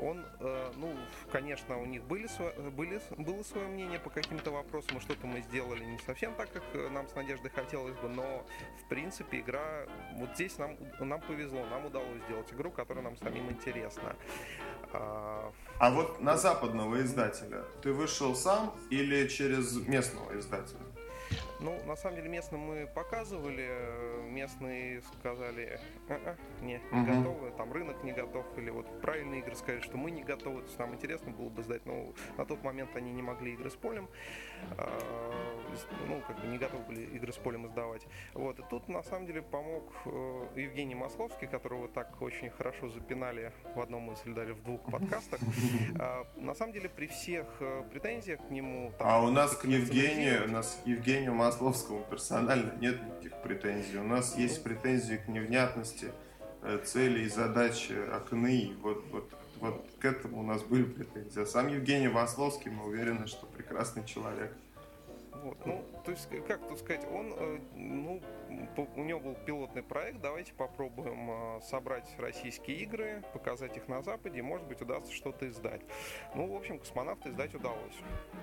он, 0.00 0.24
э, 0.40 0.72
ну, 0.76 0.96
конечно, 1.30 1.78
у 1.78 1.86
них 1.86 2.02
были, 2.04 2.28
были, 2.70 3.00
было 3.18 3.42
свое 3.42 3.68
мнение 3.68 3.98
по 3.98 4.10
каким-то 4.10 4.50
вопросам, 4.50 4.98
и 4.98 5.00
что-то 5.00 5.26
мы 5.26 5.40
сделали 5.42 5.84
не 5.84 5.98
совсем 5.98 6.34
так, 6.34 6.50
как 6.52 6.62
э, 6.74 6.88
нам 6.88 7.08
с 7.08 7.14
Надеждой 7.14 7.50
хотелось 7.54 7.94
бы, 7.96 8.08
но, 8.08 8.44
в 8.84 8.88
принципе, 8.88 9.40
игра, 9.40 9.86
вот 10.14 10.30
здесь 10.34 10.58
нам, 10.58 10.76
нам 11.00 11.20
повезло, 11.20 11.64
нам 11.66 11.86
удалось 11.86 12.22
сделать 12.26 12.52
игру, 12.52 12.70
которая 12.70 13.04
нам 13.04 13.16
самим 13.16 13.50
интересна. 13.50 14.16
А, 14.92 15.52
а 15.78 15.90
вот 15.90 16.20
на 16.20 16.36
западного 16.36 17.00
издателя 17.02 17.64
ты 17.82 17.92
вышел 17.92 18.34
сам 18.34 18.74
или 18.90 19.26
через 19.28 19.76
местного 19.86 20.38
издателя? 20.38 20.80
Ну, 21.60 21.80
на 21.86 21.96
самом 21.96 22.16
деле, 22.16 22.28
местным 22.28 22.60
мы 22.60 22.86
показывали, 22.94 23.70
местные 24.28 25.02
сказали, 25.02 25.80
а 26.08 26.12
-а, 26.12 26.36
не, 26.60 26.80
не 26.92 27.00
угу. 27.00 27.06
готовы, 27.06 27.50
там 27.52 27.72
рынок 27.72 28.04
не 28.04 28.12
готов, 28.12 28.44
или 28.58 28.70
вот 28.70 29.00
правильные 29.00 29.40
игры 29.40 29.54
сказали, 29.54 29.80
что 29.80 29.96
мы 29.96 30.10
не 30.10 30.22
готовы, 30.22 30.60
то 30.60 30.66
есть 30.66 30.78
нам 30.78 30.94
интересно 30.94 31.32
было 31.32 31.48
бы 31.48 31.62
сдать, 31.62 31.86
но 31.86 32.12
на 32.36 32.44
тот 32.44 32.62
момент 32.62 32.94
они 32.96 33.12
не 33.12 33.22
могли 33.22 33.54
игры 33.54 33.70
с 33.70 33.76
полем, 33.76 34.08
а, 34.08 34.53
ну, 36.08 36.22
как 36.26 36.40
бы 36.40 36.46
не 36.46 36.58
готовы 36.58 36.84
были 36.84 37.02
игры 37.16 37.32
с 37.32 37.36
полем 37.36 37.66
издавать. 37.66 38.02
Вот, 38.34 38.58
и 38.58 38.62
тут, 38.68 38.88
на 38.88 39.02
самом 39.02 39.26
деле, 39.26 39.42
помог 39.42 39.92
э, 40.04 40.46
Евгений 40.56 40.94
Масловский, 40.94 41.46
которого 41.46 41.88
так 41.88 42.20
очень 42.20 42.50
хорошо 42.50 42.88
запинали 42.88 43.52
в 43.74 43.80
одном 43.80 44.12
из, 44.12 44.24
или 44.24 44.34
даже 44.34 44.54
в 44.54 44.62
двух 44.62 44.82
подкастах. 44.90 45.40
А, 45.98 46.26
на 46.36 46.54
самом 46.54 46.72
деле, 46.72 46.88
при 46.88 47.06
всех 47.06 47.46
э, 47.60 47.82
претензиях 47.90 48.40
к 48.46 48.50
нему... 48.50 48.92
а 48.98 49.22
у 49.22 49.30
нас 49.30 49.56
к 49.56 49.64
Евгению, 49.64 50.44
у 50.44 50.48
нас 50.48 50.80
Евгению 50.84 51.34
Масловскому 51.34 52.04
персонально 52.10 52.72
нет 52.80 53.00
никаких 53.02 53.42
претензий. 53.42 53.98
У 53.98 54.04
нас 54.04 54.36
есть 54.36 54.62
претензии 54.62 55.16
к 55.16 55.28
невнятности 55.28 56.10
э, 56.62 56.78
целей, 56.84 57.28
задач 57.28 57.90
окны. 58.12 58.72
Вот, 58.82 59.04
вот, 59.12 59.30
вот 59.32 59.43
к 60.04 60.06
этому 60.06 60.40
у 60.40 60.42
нас 60.42 60.62
были 60.62 60.84
претензии. 60.84 61.40
А 61.40 61.46
сам 61.46 61.68
Евгений 61.68 62.08
Масловский, 62.08 62.70
мы 62.70 62.84
уверены, 62.84 63.26
что 63.26 63.46
прекрасный 63.46 64.04
человек. 64.04 64.52
Вот. 65.42 65.56
Ну, 65.64 65.82
то 66.04 66.10
есть, 66.10 66.28
как 66.46 66.68
тут 66.68 66.78
сказать, 66.78 67.06
он, 67.10 67.32
э, 67.34 67.58
ну, 67.74 68.22
у 68.96 69.02
него 69.02 69.20
был 69.20 69.34
пилотный 69.34 69.82
проект, 69.82 70.20
давайте 70.20 70.52
попробуем 70.54 71.30
э, 71.30 71.60
собрать 71.62 72.08
российские 72.18 72.78
игры, 72.78 73.22
показать 73.32 73.76
их 73.76 73.88
на 73.88 74.02
Западе, 74.02 74.42
может 74.42 74.66
быть, 74.66 74.80
удастся 74.80 75.12
что-то 75.12 75.48
издать. 75.48 75.82
Ну, 76.34 76.46
в 76.46 76.56
общем, 76.56 76.78
космонавты 76.78 77.30
издать 77.30 77.54
удалось. 77.54 77.94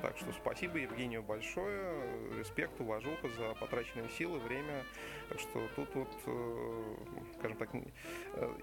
Так 0.02 0.18
что 0.18 0.32
спасибо 0.34 0.78
Евгению 0.78 1.24
большое, 1.24 2.40
респект, 2.40 2.80
уважуха 2.80 3.30
за 3.30 3.54
потраченные 3.60 4.10
силы, 4.10 4.40
время. 4.40 4.84
Так 5.30 5.40
что 5.40 5.68
тут 5.76 5.94
вот, 5.96 6.10
э, 6.26 6.96
скажем 7.38 7.58
так, 7.58 7.70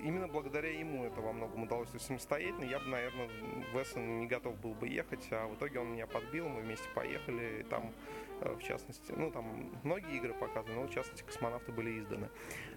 именно 0.01 0.28
благодаря 0.28 0.70
ему 0.70 1.05
это 1.05 1.20
во 1.20 1.32
многом 1.32 1.64
удалось. 1.64 1.88
То 1.88 1.96
есть 1.96 2.07
самостоятельно 2.07 2.64
я 2.64 2.78
бы, 2.78 2.86
наверное, 2.86 3.28
в 3.72 3.82
Эссен 3.82 4.20
не 4.20 4.26
готов 4.26 4.59
был 4.61 4.74
бы 4.74 4.88
ехать, 4.88 5.26
а 5.30 5.46
в 5.46 5.55
итоге 5.55 5.80
он 5.80 5.92
меня 5.92 6.07
подбил, 6.07 6.49
мы 6.49 6.61
вместе 6.61 6.88
поехали, 6.94 7.61
и 7.61 7.62
там 7.64 7.92
Э, 7.92 7.92
в 8.41 8.62
частности. 8.62 9.12
Ну, 9.16 9.30
там 9.30 9.70
многие 9.82 10.16
игры 10.16 10.34
показаны, 10.34 10.74
но 10.74 10.82
в 10.86 10.91
частности 10.91 11.22
космонавты 11.22 11.72
были 11.72 12.01
изданы. 12.01 12.28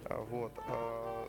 А, 0.04 0.20
вот. 0.22 0.52
А, 0.68 1.28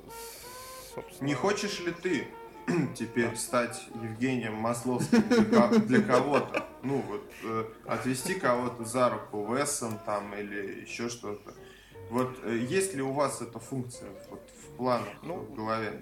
собственно... 0.93 1.27
Не 1.27 1.33
хочешь 1.33 1.79
ли 1.79 1.91
ты 1.91 2.27
теперь 2.95 3.29
да. 3.29 3.35
стать 3.35 3.87
Евгением 3.95 4.55
Масловским 4.55 5.21
для, 5.21 5.67
для 5.67 6.01
кого-то? 6.01 6.65
Ну, 6.83 6.97
вот, 7.07 7.23
э, 7.43 7.65
отвести 7.85 8.35
кого-то 8.35 8.83
за 8.83 9.09
руку 9.09 9.43
в 9.43 9.55
Эссен 9.55 9.97
там 10.05 10.33
или 10.35 10.81
еще 10.81 11.09
что-то. 11.09 11.53
Вот 12.09 12.37
э, 12.43 12.57
есть 12.57 12.93
ли 12.93 13.01
у 13.01 13.11
вас 13.11 13.41
эта 13.41 13.59
функция 13.59 14.09
вот, 14.29 14.41
в 14.49 14.75
планах, 14.77 15.07
ну, 15.23 15.35
в 15.37 15.53
голове? 15.53 15.99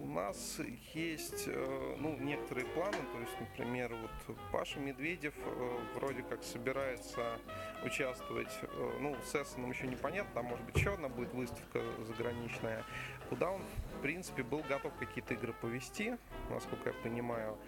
У 0.00 0.06
нас 0.06 0.60
есть 0.94 1.44
э, 1.48 1.96
ну, 1.98 2.16
некоторые 2.18 2.66
планы, 2.66 2.98
то 3.12 3.20
есть, 3.20 3.32
например, 3.40 3.94
вот 3.94 4.36
Паша 4.52 4.78
Медведев 4.78 5.34
э, 5.44 5.78
вроде 5.94 6.22
как 6.22 6.44
собирается 6.44 7.38
участвовать, 7.84 8.52
э, 8.62 8.98
ну, 9.00 9.16
с 9.24 9.34
Эссеном 9.34 9.70
еще 9.70 9.88
непонятно, 9.88 10.30
там 10.34 10.46
может 10.46 10.64
быть 10.66 10.76
еще 10.76 10.94
одна 10.94 11.08
будет 11.08 11.32
выставка 11.34 11.82
заграничная, 12.06 12.84
куда 13.28 13.50
он, 13.50 13.62
в 13.96 14.02
принципе, 14.02 14.42
был 14.44 14.62
готов 14.68 14.92
какие-то 14.98 15.34
игры 15.34 15.52
повести, 15.52 16.16
насколько 16.50 16.90
я 16.90 16.94
понимаю. 17.02 17.58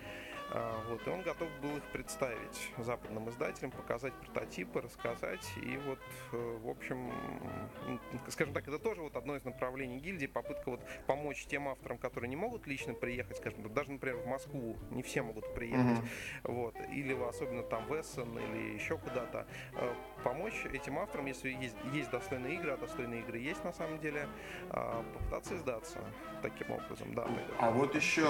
А, 0.53 0.83
вот, 0.89 1.07
и 1.07 1.11
он 1.11 1.23
готов 1.23 1.49
был 1.61 1.77
их 1.77 1.83
представить 1.93 2.73
западным 2.79 3.29
издателям, 3.29 3.71
показать 3.71 4.13
прототипы, 4.15 4.81
рассказать. 4.81 5.47
И 5.63 5.77
вот, 5.87 5.99
э, 6.33 6.59
в 6.63 6.69
общем, 6.69 7.13
скажем 8.29 8.53
так, 8.53 8.67
это 8.67 8.79
тоже 8.79 9.03
вот 9.03 9.17
одно 9.17 9.37
из 9.37 9.45
направлений 9.45 9.99
гильдии, 9.99 10.27
попытка 10.27 10.71
вот 10.71 10.81
помочь 11.07 11.47
тем 11.47 11.69
авторам, 11.69 11.99
которые 11.99 12.29
не 12.29 12.37
могут 12.37 12.67
лично 12.67 12.95
приехать, 12.95 13.37
скажем, 13.37 13.73
даже, 13.73 13.93
например, 13.93 14.17
в 14.17 14.27
Москву 14.27 14.77
не 14.91 15.03
все 15.03 15.23
могут 15.23 15.55
приехать, 15.55 15.99
mm-hmm. 15.99 16.53
вот, 16.53 16.75
или 16.91 17.15
особенно 17.23 17.63
там 17.63 17.87
в 17.87 18.01
Эссен 18.01 18.37
или 18.39 18.75
еще 18.75 18.99
куда-то, 18.99 19.47
э, 19.75 19.95
помочь 20.25 20.67
этим 20.73 20.99
авторам, 20.99 21.27
если 21.27 21.51
есть, 21.51 21.77
есть 21.93 22.11
достойные 22.11 22.55
игры, 22.55 22.73
а 22.73 22.77
достойные 22.77 23.21
игры 23.21 23.39
есть 23.39 23.63
на 23.65 23.73
самом 23.73 24.01
деле, 24.01 24.29
а, 24.71 25.05
попытаться 25.15 25.57
издаться 25.57 25.99
таким 26.43 26.71
образом, 26.73 27.15
да. 27.15 27.29
А 27.59 27.71
вот 27.71 27.95
еще 27.95 28.23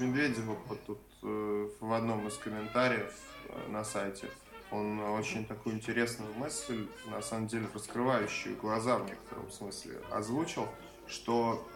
Медведев 0.00 0.44
вот 0.44 0.84
тут 0.84 0.98
в 1.22 1.92
одном 1.92 2.26
из 2.26 2.36
комментариев 2.36 3.12
э, 3.48 3.68
на 3.68 3.84
сайте 3.84 4.28
он 4.70 5.00
очень 5.00 5.44
такую 5.44 5.76
интересную 5.76 6.32
мысль, 6.34 6.88
на 7.06 7.20
самом 7.20 7.46
деле 7.46 7.66
раскрывающую 7.74 8.56
глаза 8.56 8.96
в 8.96 9.04
некотором 9.04 9.50
смысле, 9.50 10.00
озвучил, 10.10 10.66
что 11.06 11.66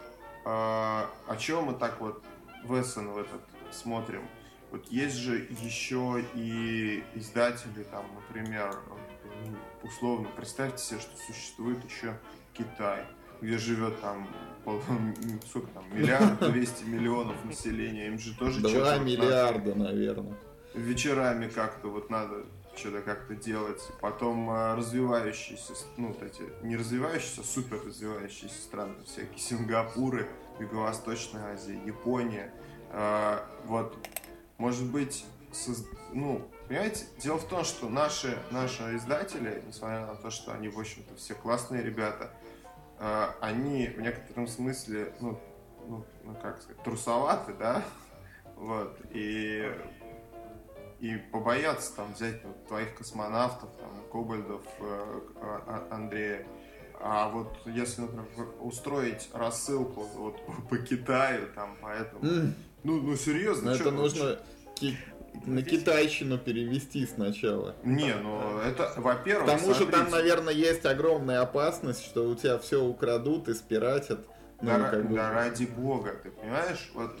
э, 0.43 0.49
о 0.49 1.35
чем 1.39 1.65
мы 1.65 1.73
так 1.73 1.99
вот 2.01 2.23
в 2.63 2.79
Эссен 2.79 3.09
в 3.09 3.17
этот 3.17 3.41
смотрим. 3.71 4.27
Вот 4.71 4.87
есть 4.87 5.15
же 5.15 5.47
еще 5.61 6.25
и 6.33 7.03
издатели, 7.15 7.83
там, 7.83 8.05
например, 8.15 8.77
условно, 9.83 10.29
представьте 10.35 10.83
себе, 10.83 10.99
что 10.99 11.15
существует 11.17 11.83
еще 11.85 12.17
Китай, 12.53 13.05
где 13.41 13.57
живет 13.57 13.99
там 14.01 14.27
сколько 15.49 15.67
там, 15.73 15.85
миллиард, 15.93 16.39
200 16.39 16.83
миллионов 16.85 17.45
населения, 17.45 18.07
им 18.07 18.19
же 18.19 18.35
тоже 18.35 18.59
2 18.59 18.97
миллиарда, 18.97 19.75
надо, 19.75 19.91
наверное. 19.93 20.37
Вечерами 20.73 21.47
как-то 21.47 21.87
вот 21.87 22.09
надо 22.09 22.43
что-то 22.77 23.01
как-то 23.01 23.35
делать. 23.35 23.81
Потом 24.01 24.49
э, 24.51 24.75
развивающиеся, 24.75 25.73
ну, 25.97 26.09
вот 26.09 26.21
эти, 26.21 26.43
не 26.63 26.77
развивающиеся, 26.77 27.41
а 27.41 27.43
супер 27.43 27.79
развивающиеся 27.85 28.61
страны, 28.61 28.93
всякие 29.05 29.39
Сингапуры, 29.39 30.27
Юго-Восточная 30.59 31.53
Азия, 31.53 31.79
Япония. 31.85 32.53
Э, 32.91 33.39
вот, 33.65 33.97
может 34.57 34.85
быть, 34.91 35.25
соз... 35.51 35.85
ну, 36.13 36.47
понимаете, 36.67 37.05
дело 37.19 37.37
в 37.37 37.47
том, 37.47 37.63
что 37.63 37.89
наши, 37.89 38.37
наши 38.51 38.83
издатели, 38.95 39.63
несмотря 39.65 40.05
на 40.05 40.15
то, 40.15 40.29
что 40.29 40.53
они, 40.53 40.69
в 40.69 40.79
общем-то, 40.79 41.15
все 41.15 41.33
классные 41.33 41.83
ребята, 41.83 42.31
они 43.41 43.87
в 43.87 44.01
некотором 44.01 44.47
смысле, 44.47 45.13
ну, 45.19 45.39
ну, 45.87 46.05
ну 46.23 46.35
как 46.41 46.61
сказать, 46.61 46.81
трусоваты, 46.83 47.53
да, 47.53 47.83
вот, 48.55 48.99
и 49.11 49.71
и 50.99 51.15
побояться 51.31 51.95
там 51.95 52.13
взять 52.13 52.43
вот, 52.43 52.67
твоих 52.67 52.95
космонавтов, 52.95 53.69
там, 53.79 54.03
Кобальдов, 54.11 54.63
э, 54.79 55.19
а, 55.41 55.87
Андрея. 55.91 56.45
А 56.99 57.29
вот 57.29 57.55
если, 57.65 58.01
например, 58.01 58.49
устроить 58.59 59.29
рассылку 59.33 60.01
вот 60.15 60.43
по, 60.45 60.51
по 60.69 60.77
Китаю, 60.79 61.49
там, 61.53 61.77
поэтому... 61.81 62.23
Mm. 62.23 62.53
Ну, 62.83 63.01
ну 63.01 63.15
серьезно, 63.15 63.71
Это 63.71 63.91
нужно 63.91 64.39
ки- 64.75 64.97
на 65.45 65.61
китайщину 65.61 66.37
перевести 66.37 67.05
сначала. 67.05 67.75
Не, 67.83 68.15
ну 68.15 68.59
это, 68.59 68.93
во-первых... 68.97 69.47
К 69.47 69.59
тому 69.59 69.73
же 69.73 69.85
там, 69.87 70.09
наверное, 70.09 70.53
есть 70.53 70.85
огромная 70.85 71.41
опасность, 71.41 72.03
что 72.03 72.27
у 72.27 72.35
тебя 72.35 72.57
все 72.57 72.83
украдут 72.83 73.47
и 73.49 73.53
спиратят. 73.53 74.19
Ну, 74.61 74.67
да, 74.71 74.89
как 74.89 75.07
бы... 75.07 75.15
да 75.15 75.31
ради 75.31 75.65
бога, 75.65 76.15
ты 76.23 76.31
понимаешь? 76.31 76.91
Вот 76.93 77.11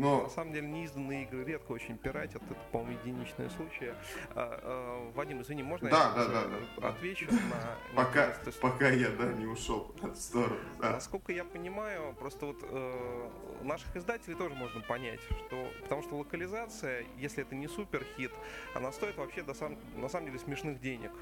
но... 0.00 0.22
На 0.22 0.28
самом 0.28 0.52
деле 0.52 0.66
неизданные 0.68 1.24
игры 1.24 1.44
редко 1.44 1.72
очень 1.72 1.98
пиратят, 1.98 2.42
это, 2.42 2.54
по-моему, 2.72 2.98
единичные 3.00 3.50
случаи. 3.50 3.94
А, 4.34 4.60
а, 4.62 5.12
Вадим, 5.12 5.42
извини, 5.42 5.62
можно 5.62 5.90
да, 5.90 5.96
я 5.96 6.14
да, 6.14 6.28
да, 6.28 6.44
да. 6.78 6.88
отвечу 6.88 7.26
на... 7.30 7.76
Пока, 7.94 8.34
пока 8.60 8.88
я 8.88 9.10
да, 9.10 9.32
не 9.32 9.46
ушел 9.46 9.94
в 10.00 10.14
сторону. 10.14 10.56
Да. 10.78 10.92
Насколько 10.92 11.32
я 11.32 11.44
понимаю, 11.44 12.14
просто 12.14 12.46
вот 12.46 12.58
э, 12.62 13.30
наших 13.62 13.94
издателей 13.96 14.36
тоже 14.36 14.54
можно 14.54 14.80
понять, 14.80 15.20
что 15.20 15.68
потому 15.82 16.02
что 16.02 16.16
локализация, 16.16 17.04
если 17.18 17.42
это 17.42 17.54
не 17.54 17.68
супер 17.68 18.04
хит, 18.16 18.32
она 18.74 18.92
стоит 18.92 19.16
вообще 19.16 19.42
до 19.42 19.54
сам, 19.54 19.76
на 19.96 20.08
самом 20.08 20.26
деле 20.26 20.38
смешных 20.38 20.80
денег 20.80 21.12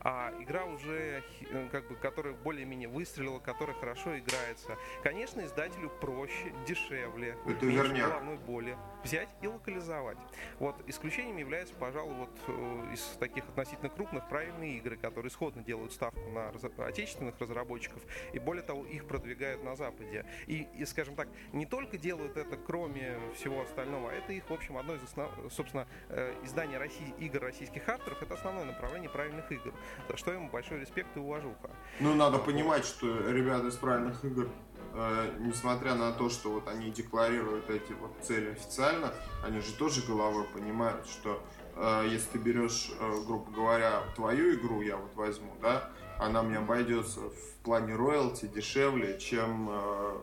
а 0.00 0.32
игра 0.40 0.64
уже, 0.64 1.22
э, 1.50 1.68
как 1.70 1.88
бы, 1.88 1.96
которая 1.96 2.34
более-менее 2.34 2.88
выстрелила, 2.88 3.38
которая 3.38 3.76
хорошо 3.76 4.18
играется. 4.18 4.76
Конечно, 5.02 5.40
издателю 5.44 5.90
проще, 6.00 6.52
дешевле, 6.66 7.36
Это 7.46 7.66
меньше 7.66 7.88
верняк. 7.88 8.08
головной 8.08 8.36
боли 8.38 8.76
взять 9.04 9.28
и 9.42 9.46
локализовать. 9.46 10.18
Вот 10.58 10.76
исключением 10.86 11.36
является, 11.36 11.74
пожалуй, 11.74 12.14
вот 12.14 12.30
э, 12.46 12.92
из 12.92 13.00
таких 13.18 13.48
относительно 13.48 13.88
крупных 13.88 14.28
правильные 14.28 14.78
игры, 14.78 14.96
которые 14.96 15.30
исходно 15.30 15.62
делают 15.62 15.92
ставку 15.92 16.20
на 16.30 16.52
раз... 16.52 16.62
отечественных 16.78 17.38
разработчиков 17.40 18.02
и 18.32 18.38
более 18.38 18.62
того 18.62 18.84
их 18.84 19.06
продвигают 19.06 19.64
на 19.64 19.76
Западе. 19.76 20.24
И, 20.46 20.68
и, 20.76 20.84
скажем 20.84 21.14
так, 21.14 21.28
не 21.52 21.66
только 21.66 21.98
делают 21.98 22.36
это, 22.36 22.56
кроме 22.56 23.18
всего 23.34 23.62
остального, 23.62 24.10
а 24.10 24.14
это 24.14 24.32
их, 24.32 24.48
в 24.48 24.52
общем, 24.52 24.76
одно 24.76 24.94
из 24.94 25.02
основ... 25.02 25.30
собственно, 25.50 25.86
э, 26.08 26.34
издания 26.44 26.78
России... 26.78 27.14
игр 27.18 27.40
российских 27.40 27.88
авторов, 27.88 28.22
это 28.22 28.34
основное 28.34 28.64
направление 28.64 29.10
правильных 29.10 29.50
игр 29.50 29.72
за 30.08 30.16
что 30.16 30.32
ему 30.32 30.50
большой 30.50 30.80
респект 30.80 31.16
и 31.16 31.20
уважуха. 31.20 31.70
Ну, 32.00 32.14
надо 32.14 32.38
понимать, 32.38 32.84
что 32.84 33.30
ребята 33.30 33.68
из 33.68 33.76
правильных 33.76 34.24
игр 34.24 34.48
э, 34.94 35.36
несмотря 35.40 35.94
на 35.94 36.12
то, 36.12 36.30
что 36.30 36.50
вот 36.50 36.68
они 36.68 36.90
декларируют 36.90 37.70
эти 37.70 37.92
вот 37.92 38.12
цели 38.22 38.50
официально, 38.50 39.12
они 39.44 39.60
же 39.60 39.72
тоже 39.74 40.02
головой 40.06 40.44
понимают, 40.52 41.06
что 41.06 41.42
э, 41.76 42.06
если 42.10 42.30
ты 42.30 42.38
берешь, 42.38 42.90
э, 42.98 43.24
грубо 43.26 43.50
говоря, 43.50 44.02
твою 44.16 44.54
игру, 44.54 44.80
я 44.80 44.96
вот 44.96 45.14
возьму, 45.14 45.52
да, 45.60 45.90
она 46.18 46.42
мне 46.42 46.58
обойдется 46.58 47.20
в 47.20 47.54
плане 47.62 47.94
роялти 47.94 48.46
дешевле, 48.46 49.18
чем 49.18 49.68
э, 49.70 50.18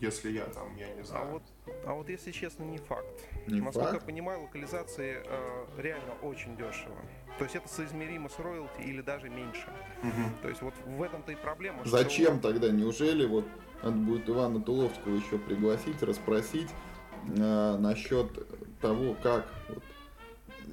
если 0.00 0.30
я 0.30 0.44
там, 0.44 0.76
я 0.76 0.94
не 0.94 1.02
знаю. 1.02 1.26
А 1.26 1.30
вот, 1.32 1.42
а 1.84 1.94
вот 1.94 2.08
если 2.08 2.32
честно, 2.32 2.64
не 2.64 2.78
факт. 2.78 3.06
Не 3.46 3.60
Насколько 3.60 3.90
факт? 3.90 4.02
я 4.02 4.06
понимаю, 4.06 4.42
локализации 4.42 5.22
э, 5.24 5.66
реально 5.78 6.12
очень 6.22 6.56
дешево. 6.56 6.96
То 7.38 7.44
есть 7.44 7.56
это 7.56 7.68
соизмеримо 7.68 8.28
с 8.28 8.38
роялти 8.38 8.80
или 8.80 9.00
даже 9.00 9.28
меньше. 9.28 9.68
Угу. 10.02 10.42
То 10.42 10.48
есть 10.48 10.62
вот 10.62 10.74
в 10.84 11.02
этом-то 11.02 11.32
и 11.32 11.36
проблема. 11.36 11.84
Зачем 11.84 12.38
что... 12.38 12.48
тогда? 12.48 12.70
Неужели 12.70 13.26
вот 13.26 13.46
надо 13.82 13.96
будет 13.96 14.28
Ивана 14.28 14.60
Туловского 14.60 15.14
еще 15.14 15.38
пригласить, 15.38 16.02
расспросить 16.02 16.68
э, 17.28 17.76
насчет 17.78 18.26
того, 18.80 19.14
как 19.22 19.46
вот, 19.68 19.82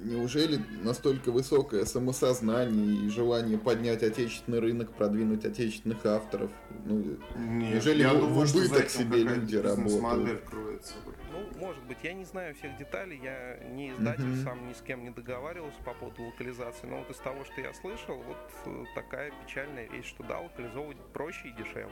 неужели 0.06 0.60
настолько 0.82 1.30
высокое 1.32 1.84
самосознание 1.84 3.06
и 3.06 3.08
желание 3.08 3.58
поднять 3.58 4.02
отечественный 4.02 4.60
рынок, 4.60 4.92
продвинуть 4.92 5.44
отечественных 5.44 6.04
авторов? 6.06 6.50
Ну, 6.84 6.98
Нет, 7.36 7.74
неужели 7.74 8.02
я 8.02 8.14
в, 8.14 8.20
думаю, 8.20 8.46
в 8.46 8.54
убыток 8.54 8.88
себе 8.88 9.22
люди 9.22 9.56
работают? 9.56 10.42
Кроется. 10.48 10.94
Ну, 11.32 11.58
может 11.58 11.82
быть, 11.84 11.98
я 12.02 12.12
не 12.14 12.24
знаю 12.24 12.54
всех 12.54 12.76
деталей, 12.78 13.20
я 13.22 13.58
не 13.70 13.90
издатель, 13.92 14.24
Мгм. 14.24 14.44
сам 14.44 14.68
ни 14.68 14.72
с 14.72 14.80
кем 14.80 15.02
не 15.02 15.10
договаривался 15.10 15.78
по 15.84 15.92
поводу 15.92 16.22
локализации, 16.24 16.86
но 16.86 16.98
вот 16.98 17.10
из 17.10 17.16
того, 17.18 17.44
что 17.44 17.60
я 17.60 17.74
слышал, 17.74 18.16
вот 18.16 18.36
э, 18.66 18.84
такая 18.94 19.32
печальная 19.44 19.88
вещь, 19.88 20.06
что 20.06 20.22
да, 20.22 20.40
локализовывать 20.40 20.98
проще 21.12 21.48
и 21.48 21.52
дешевле. 21.52 21.90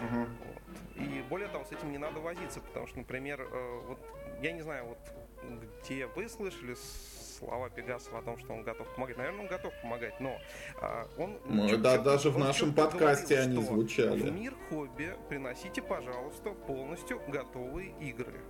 Угу. 0.00 0.20
Вот. 0.20 0.62
И 0.96 1.24
более 1.28 1.48
того, 1.48 1.64
с 1.64 1.72
этим 1.72 1.90
не 1.90 1.98
надо 1.98 2.20
возиться, 2.20 2.60
потому 2.60 2.86
что, 2.86 2.98
например, 2.98 3.40
э, 3.40 3.80
вот 3.88 3.98
я 4.42 4.52
не 4.52 4.62
знаю, 4.62 4.86
вот 4.86 4.98
где 5.82 6.06
вы 6.06 6.28
слышали 6.28 6.74
слова 7.38 7.70
Пегасова 7.70 8.18
о 8.18 8.22
том, 8.22 8.38
что 8.38 8.52
он 8.52 8.62
готов 8.62 8.86
помогать. 8.94 9.16
Наверное, 9.16 9.42
он 9.42 9.46
готов 9.46 9.72
помогать, 9.82 10.20
но 10.20 10.38
а, 10.80 11.08
он... 11.18 11.38
Ну, 11.46 11.76
да, 11.78 11.96
чё- 11.96 12.02
даже 12.02 12.30
в 12.30 12.36
он 12.36 12.42
нашем 12.42 12.74
чётко 12.74 12.90
подкасте 12.90 13.36
говорил, 13.36 13.58
они 13.58 13.66
звучали. 13.66 14.20
В 14.20 14.32
мир 14.32 14.54
хобби 14.68 15.16
приносите, 15.28 15.82
пожалуйста, 15.82 16.50
полностью 16.50 17.20
готовые 17.28 17.94
игры. 18.00 18.40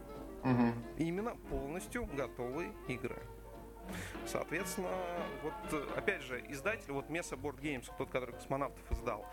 Угу. 0.45 0.72
Именно 0.99 1.36
полностью 1.51 2.07
готовые 2.16 2.72
игры. 2.89 3.20
Соответственно, 4.26 4.89
вот 5.43 5.55
э, 5.72 5.86
опять 5.97 6.22
же, 6.22 6.43
издатель, 6.49 6.93
вот 6.93 7.09
Mesa 7.09 7.41
Board 7.41 7.61
Games, 7.61 7.91
тот, 7.97 8.11
который 8.11 8.34
космонавтов 8.34 8.91
издал, 8.93 9.26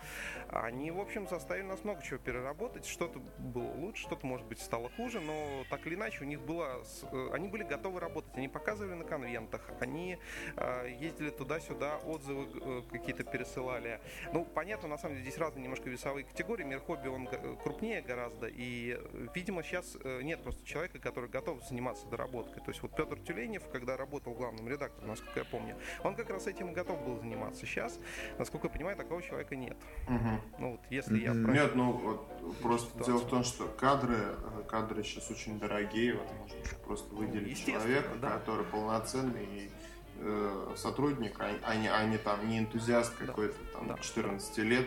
они, 0.48 0.90
в 0.90 1.00
общем, 1.00 1.28
заставили 1.28 1.64
нас 1.64 1.84
много 1.84 2.02
чего 2.02 2.18
переработать. 2.18 2.86
Что-то 2.86 3.18
было 3.38 3.70
лучше, 3.74 4.02
что-то, 4.02 4.26
может 4.26 4.46
быть, 4.46 4.60
стало 4.60 4.88
хуже, 4.90 5.20
но 5.20 5.64
так 5.70 5.86
или 5.86 5.94
иначе 5.94 6.24
у 6.24 6.26
них 6.26 6.40
было... 6.40 6.82
э, 7.12 7.30
Они 7.32 7.48
были 7.48 7.62
готовы 7.62 8.00
работать, 8.00 8.34
они 8.36 8.48
показывали 8.48 8.94
на 8.94 9.04
конвентах, 9.04 9.70
они 9.80 10.18
э, 10.56 10.96
ездили 10.98 11.30
туда-сюда, 11.30 11.98
отзывы 11.98 12.82
какие-то 12.90 13.24
пересылали. 13.24 14.00
Ну, 14.32 14.44
понятно, 14.44 14.88
на 14.88 14.98
самом 14.98 15.16
деле, 15.16 15.28
здесь 15.28 15.38
разные 15.38 15.62
немножко 15.64 15.90
весовые 15.90 16.24
категории. 16.24 16.64
Мир 16.64 16.80
хобби, 16.80 17.08
он 17.08 17.28
крупнее 17.62 18.02
гораздо, 18.02 18.46
и, 18.46 18.98
видимо, 19.34 19.62
сейчас 19.62 19.96
нет 20.22 20.42
просто 20.42 20.64
человека, 20.64 20.98
который 20.98 21.28
готов 21.28 21.62
заниматься 21.64 22.06
доработкой. 22.06 22.62
То 22.62 22.70
есть 22.70 22.82
вот 22.82 22.94
Петр 22.96 23.18
Тюленев, 23.18 23.68
когда 23.70 23.96
работал 23.96 24.34
главным 24.46 24.68
редактором, 24.68 25.08
насколько 25.08 25.40
я 25.40 25.44
помню, 25.44 25.76
он 26.04 26.14
как 26.14 26.30
раз 26.30 26.46
этим 26.46 26.70
и 26.70 26.72
готов 26.72 27.04
был 27.04 27.18
заниматься. 27.18 27.66
Сейчас, 27.66 27.98
насколько 28.38 28.68
я 28.68 28.72
понимаю, 28.72 28.96
такого 28.96 29.20
человека 29.22 29.56
нет. 29.56 29.76
Угу. 30.08 30.40
Ну 30.58 30.70
вот, 30.72 30.80
если 30.90 31.18
я 31.18 31.32
правильно... 31.32 31.52
Нет, 31.52 31.74
ну 31.74 31.92
вот 31.92 32.58
просто 32.60 32.88
Ситуация. 32.90 33.06
дело 33.06 33.18
в 33.26 33.28
том, 33.28 33.42
что 33.44 33.66
кадры, 33.66 34.16
э, 34.16 34.62
кадры 34.68 35.02
сейчас 35.02 35.30
очень 35.30 35.58
дорогие, 35.58 36.14
вот 36.14 36.28
можно 36.38 36.56
просто 36.84 37.14
выделить 37.14 37.50
Естественно, 37.58 37.80
человека, 37.80 38.10
да. 38.20 38.30
который 38.30 38.64
полноценный 38.66 39.70
э, 40.18 40.74
сотрудник, 40.76 41.38
а, 41.40 41.50
а 41.64 41.74
не, 41.74 41.88
а 41.88 42.04
не 42.04 42.18
там 42.18 42.48
не 42.48 42.58
энтузиаст 42.60 43.14
Да. 43.18 43.26
какой-то 43.26 43.56
там 43.72 43.88
Да. 43.88 43.98
14 43.98 44.58
лет. 44.58 44.86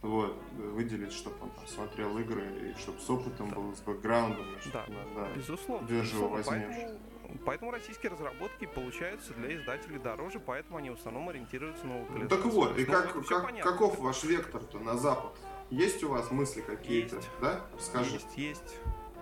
Вот, 0.00 0.40
выделить, 0.52 1.12
чтобы 1.12 1.34
он 1.42 1.50
там 1.50 1.66
смотрел 1.66 2.16
игры, 2.18 2.44
и 2.70 2.78
чтобы 2.78 3.00
с 3.00 3.10
опытом 3.10 3.48
был, 3.50 3.74
с 3.74 3.80
бэкграундом, 3.80 4.46
и 4.64 4.70
Да. 4.72 4.84
да, 4.86 4.94
да. 5.16 5.28
Безусловно. 5.34 5.84
Где 5.86 6.02
же 6.04 6.14
его 6.18 6.36
безусловно. 6.36 6.66
возьмешь? 6.66 6.76
Поэтому, 6.76 6.98
поэтому 7.44 7.70
российские 7.70 8.12
разработки 8.12 8.66
получаются 8.66 9.32
для 9.34 9.56
издателей 9.56 9.98
дороже, 9.98 10.40
поэтому 10.40 10.78
они 10.78 10.90
в 10.90 10.94
основном 10.94 11.28
ориентируются 11.28 11.86
на 11.86 12.00
локализацию. 12.00 12.42
так 12.42 12.52
вот, 12.52 12.78
и 12.78 12.84
как, 12.84 13.12
как- 13.26 13.42
понятно. 13.44 13.70
каков 13.70 13.98
ваш 13.98 14.24
вектор-то 14.24 14.78
на 14.78 14.96
запад? 14.96 15.32
Есть 15.70 16.02
у 16.02 16.08
вас 16.08 16.30
мысли 16.30 16.62
какие-то, 16.62 17.20
да? 17.40 17.66
Расскажи. 17.74 18.14
Есть, 18.14 18.36
есть. 18.36 18.76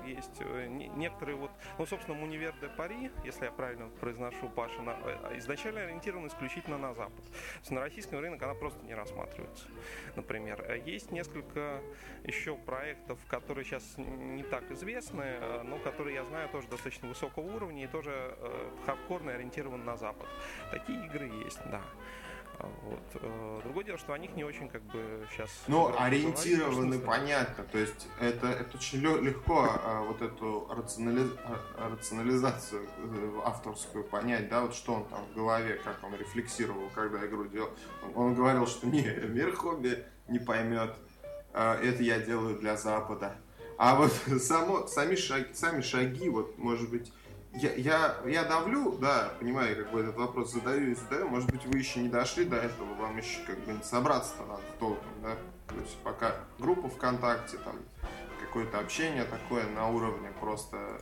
Есть 0.06 0.40
э, 0.40 0.66
не- 0.68 0.88
некоторые 0.88 1.36
вот, 1.36 1.50
ну, 1.78 1.86
собственно, 1.86 2.16
Мунивер 2.16 2.54
де 2.60 2.68
Пари, 2.68 3.10
если 3.24 3.44
я 3.46 3.50
правильно 3.50 3.88
произношу 4.00 4.48
Пашина, 4.48 4.96
э, 5.04 5.38
изначально 5.38 5.80
ориентирован 5.82 6.26
исключительно 6.28 6.78
на 6.78 6.94
Запад. 6.94 7.24
На 7.70 7.80
российский 7.80 8.16
рынок 8.16 8.42
она 8.42 8.54
просто 8.54 8.84
не 8.84 8.94
рассматривается. 8.94 9.66
Например, 10.14 10.62
Э, 10.68 10.78
есть 10.78 11.10
несколько 11.12 11.80
еще 12.24 12.56
проектов, 12.56 13.18
которые 13.28 13.64
сейчас 13.64 13.94
не 13.98 14.42
так 14.42 14.70
известны, 14.70 15.38
но 15.64 15.78
которые 15.78 16.14
я 16.16 16.24
знаю 16.24 16.48
тоже 16.48 16.68
достаточно 16.68 17.08
высокого 17.08 17.44
уровня 17.56 17.84
и 17.84 17.86
тоже 17.86 18.36
хардкорно 18.84 19.32
ориентированы 19.32 19.84
на 19.84 19.96
Запад. 19.96 20.28
Такие 20.70 21.04
игры 21.06 21.26
есть, 21.44 21.60
да. 21.70 21.82
А, 22.58 22.70
вот. 22.82 23.22
Э, 23.22 23.60
другое 23.64 23.84
дело, 23.84 23.98
что 23.98 24.12
о 24.12 24.18
них 24.18 24.34
не 24.34 24.44
очень 24.44 24.68
как 24.68 24.82
бы 24.84 25.26
сейчас... 25.30 25.50
Ну, 25.66 25.94
ориентированы, 25.98 26.98
понятно. 26.98 27.64
То 27.64 27.78
есть 27.78 28.08
это, 28.20 28.48
это 28.48 28.76
очень 28.76 29.00
легко 29.00 29.68
а, 29.68 30.02
вот 30.02 30.22
эту 30.22 30.66
рационали... 30.70 31.28
А, 31.44 31.90
рационализацию 31.90 32.88
э, 32.98 33.40
авторскую 33.44 34.04
понять, 34.04 34.48
да, 34.48 34.62
вот 34.62 34.74
что 34.74 34.94
он 34.94 35.04
там 35.06 35.24
в 35.26 35.34
голове, 35.34 35.80
как 35.84 36.02
он 36.02 36.14
рефлексировал, 36.14 36.88
когда 36.94 37.24
игру 37.26 37.46
делал. 37.46 37.70
Он 38.14 38.34
говорил, 38.34 38.66
что 38.66 38.86
не, 38.86 39.02
мир 39.02 39.54
хобби 39.54 40.04
не 40.28 40.38
поймет, 40.38 40.94
это 41.52 42.02
я 42.02 42.18
делаю 42.18 42.58
для 42.58 42.76
Запада. 42.76 43.36
А 43.78 43.94
вот 43.94 44.12
само, 44.40 44.86
сами, 44.86 45.14
шаги, 45.14 45.52
сами 45.52 45.80
шаги, 45.80 46.28
вот, 46.28 46.58
может 46.58 46.90
быть, 46.90 47.12
я, 47.56 47.72
я, 47.74 48.16
я 48.26 48.44
давлю, 48.44 48.92
да, 48.98 49.32
понимаю, 49.40 49.76
как 49.76 49.90
бы 49.90 50.00
этот 50.00 50.16
вопрос 50.16 50.52
задаю 50.52 50.90
и 50.90 50.94
задаю. 50.94 51.28
Может 51.28 51.50
быть, 51.50 51.64
вы 51.64 51.78
еще 51.78 52.00
не 52.00 52.08
дошли 52.08 52.44
до 52.44 52.56
этого, 52.56 52.94
вам 52.94 53.16
еще 53.16 53.40
как 53.46 53.58
бы 53.60 53.82
собраться-то 53.82 54.44
надо 54.44 54.62
толком, 54.78 55.08
да. 55.22 55.36
То 55.68 55.74
есть 55.80 55.96
пока 56.04 56.36
группа 56.58 56.88
ВКонтакте, 56.88 57.56
там, 57.58 57.76
какое-то 58.40 58.78
общение 58.78 59.24
такое 59.24 59.66
на 59.70 59.88
уровне 59.88 60.30
просто, 60.38 61.00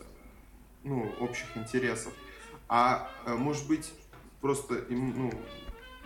ну, 0.85 1.13
общих 1.21 1.57
интересов. 1.57 2.13
А 2.69 3.11
э, 3.27 3.35
может 3.35 3.67
быть, 3.67 3.93
просто, 4.41 4.85
ну, 4.89 5.33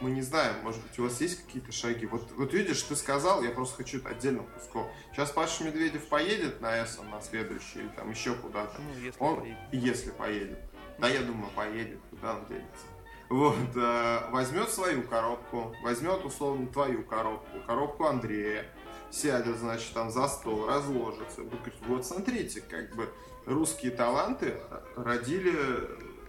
мы 0.00 0.10
не 0.10 0.22
знаем, 0.22 0.56
может 0.62 0.82
быть, 0.82 0.98
у 0.98 1.04
вас 1.04 1.20
есть 1.20 1.44
какие-то 1.44 1.72
шаги. 1.72 2.06
Вот, 2.06 2.30
вот 2.36 2.52
видишь, 2.52 2.82
ты 2.82 2.94
сказал, 2.96 3.42
я 3.42 3.50
просто 3.50 3.78
хочу 3.78 3.98
это 3.98 4.10
отдельным 4.10 4.46
куском. 4.46 4.88
Сейчас 5.12 5.30
Паша 5.30 5.64
Медведев 5.64 6.06
поедет 6.08 6.60
на 6.60 6.82
Эссен 6.82 7.08
на 7.10 7.20
следующий 7.20 7.80
или 7.80 7.88
там 7.88 8.10
еще 8.10 8.34
куда-то. 8.34 8.80
Ну, 8.80 9.00
если 9.00 9.20
он, 9.20 9.40
поедет. 9.40 9.58
Если 9.72 10.10
поедет. 10.10 10.58
Да, 10.98 11.08
я 11.08 11.22
думаю, 11.22 11.50
поедет, 11.54 12.00
куда 12.10 12.34
он 12.34 12.46
денется. 12.46 12.86
Вот, 13.28 13.76
э, 13.76 14.30
возьмет 14.30 14.70
свою 14.70 15.02
коробку, 15.02 15.74
возьмет, 15.82 16.24
условно, 16.24 16.66
твою 16.66 17.02
коробку, 17.04 17.60
коробку 17.66 18.04
Андрея, 18.06 18.64
сядет, 19.10 19.58
значит, 19.58 19.92
там 19.92 20.10
за 20.10 20.28
стол, 20.28 20.66
разложится. 20.66 21.42
Говорить, 21.42 21.74
вот 21.86 22.06
смотрите, 22.06 22.62
как 22.62 22.94
бы 22.96 23.12
русские 23.44 23.92
таланты 23.92 24.58
родили 24.96 25.54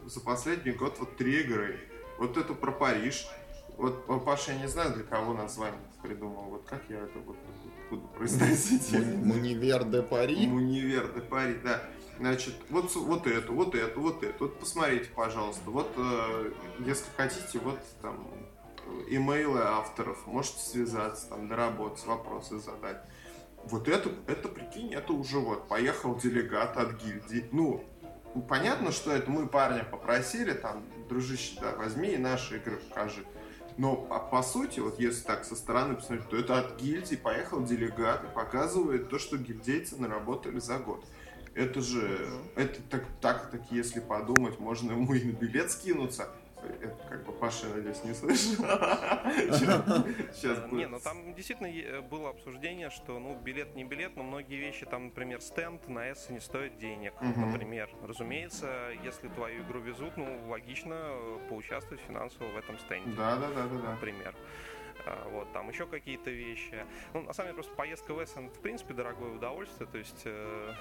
за 0.05 0.20
последний 0.20 0.72
год 0.72 0.97
вот 0.99 1.15
три 1.15 1.41
игры. 1.41 1.80
Вот 2.17 2.36
это 2.36 2.53
про 2.53 2.72
Париж, 2.72 3.28
вот, 3.80 4.25
Паша, 4.25 4.51
я 4.51 4.59
не 4.59 4.67
знаю, 4.67 4.93
для 4.93 5.03
кого 5.03 5.34
название 5.34 5.80
придумал. 6.01 6.43
Вот 6.49 6.65
как 6.65 6.82
я 6.89 6.97
это 6.97 7.19
вот 7.19 7.38
буду 7.89 8.07
произносить? 8.09 8.91
Мунивер 9.23 9.86
де 9.86 10.01
Пари? 10.01 10.47
Мунивер 10.47 11.13
де 11.13 11.21
Пари, 11.21 11.55
да. 11.63 11.82
Значит, 12.19 12.55
вот, 12.69 12.93
вот 12.95 13.25
эту, 13.27 13.53
вот 13.53 13.75
эту, 13.75 14.01
вот 14.01 14.23
эту. 14.23 14.45
Вот 14.45 14.59
посмотрите, 14.59 15.09
пожалуйста. 15.15 15.69
Вот, 15.69 15.89
э, 15.95 16.51
если 16.80 17.05
хотите, 17.15 17.59
вот 17.59 17.80
там 18.01 18.27
имейлы 19.07 19.61
авторов, 19.61 20.27
можете 20.27 20.59
связаться, 20.59 21.30
там, 21.30 21.47
доработать, 21.47 22.05
вопросы 22.05 22.59
задать. 22.59 23.01
Вот 23.63 23.88
это, 23.88 24.11
это, 24.27 24.49
прикинь, 24.49 24.93
это 24.93 25.13
уже 25.13 25.38
вот, 25.38 25.69
поехал 25.69 26.15
делегат 26.15 26.75
от 26.75 27.01
гильдии. 27.01 27.47
Ну, 27.53 27.86
понятно, 28.49 28.91
что 28.91 29.11
это 29.11 29.32
мы 29.32 29.47
парня 29.47 29.84
попросили, 29.84 30.51
там, 30.51 30.84
дружище, 31.07 31.57
да, 31.61 31.75
возьми 31.75 32.09
и 32.09 32.17
наши 32.17 32.57
игры 32.57 32.77
покажи. 32.77 33.25
Но 33.80 33.95
по, 33.95 34.19
по 34.19 34.43
сути, 34.43 34.82
вот 34.82 34.99
если 34.99 35.23
так 35.23 35.45
со 35.45 35.55
стороны 35.55 35.95
посмотреть, 35.95 36.27
то 36.27 36.36
это 36.36 36.59
от 36.59 36.82
гильдии 36.82 37.15
поехал 37.15 37.63
делегат 37.63 38.25
и 38.25 38.27
показывает 38.27 39.07
то, 39.07 39.17
что 39.17 39.38
гильдейцы 39.38 39.95
наработали 39.95 40.59
за 40.59 40.80
год. 40.80 41.05
Это 41.55 41.80
же, 41.80 42.30
это 42.57 42.82
так, 42.89 43.05
так, 43.21 43.49
так, 43.49 43.61
если 43.71 44.01
подумать, 44.01 44.59
можно 44.59 44.91
ему 44.91 45.13
и 45.13 45.23
на 45.23 45.32
билет 45.32 45.71
скинуться, 45.71 46.27
как 47.07 47.26
бы 47.26 47.32
Паша, 47.34 47.68
надеюсь, 47.68 48.03
не 48.03 48.14
слышал. 48.14 48.64
Не, 50.72 50.88
ну 50.88 50.99
там 50.99 51.34
действительно 51.34 52.01
было 52.01 52.30
обсуждение, 52.30 52.89
что 52.89 53.20
ну 53.20 53.36
билет 53.36 53.76
не 53.76 53.84
билет, 53.84 54.16
но 54.16 54.24
многие 54.24 54.55
вещи, 54.55 54.86
там, 54.86 55.05
например, 55.05 55.41
стенд 55.41 55.88
на 55.88 56.07
S 56.07 56.30
не 56.30 56.39
стоит 56.39 56.78
денег, 56.78 57.14
например. 57.22 57.89
Разумеется, 58.03 58.91
если 59.03 59.28
твою 59.30 59.64
игру 59.64 59.80
везут, 59.80 60.18
ну 60.18 60.47
логично 60.47 60.95
э, 60.95 61.39
поучаствовать 61.49 62.01
финансово 62.01 62.47
в 62.47 62.57
этом 62.57 62.78
стенде. 62.80 63.12
Да, 63.16 63.36
да, 63.38 63.49
да, 63.49 63.68
да. 63.68 63.91
Например. 63.91 64.36
А, 65.05 65.30
вот, 65.30 65.51
там 65.53 65.70
еще 65.70 65.86
какие-то 65.86 66.30
вещи. 66.30 66.86
Ну, 67.14 67.22
на 67.22 67.34
самом 67.34 67.49
деле, 67.49 67.55
просто 67.55 67.74
поездка 67.76 68.14
в 68.14 68.24
Эссен, 68.24 68.49
в 68.49 68.60
принципе, 68.60 68.93
дорогое 68.93 69.32
удовольствие, 69.32 69.88
то 69.89 69.97
есть 69.97 70.22
э, 70.26 70.74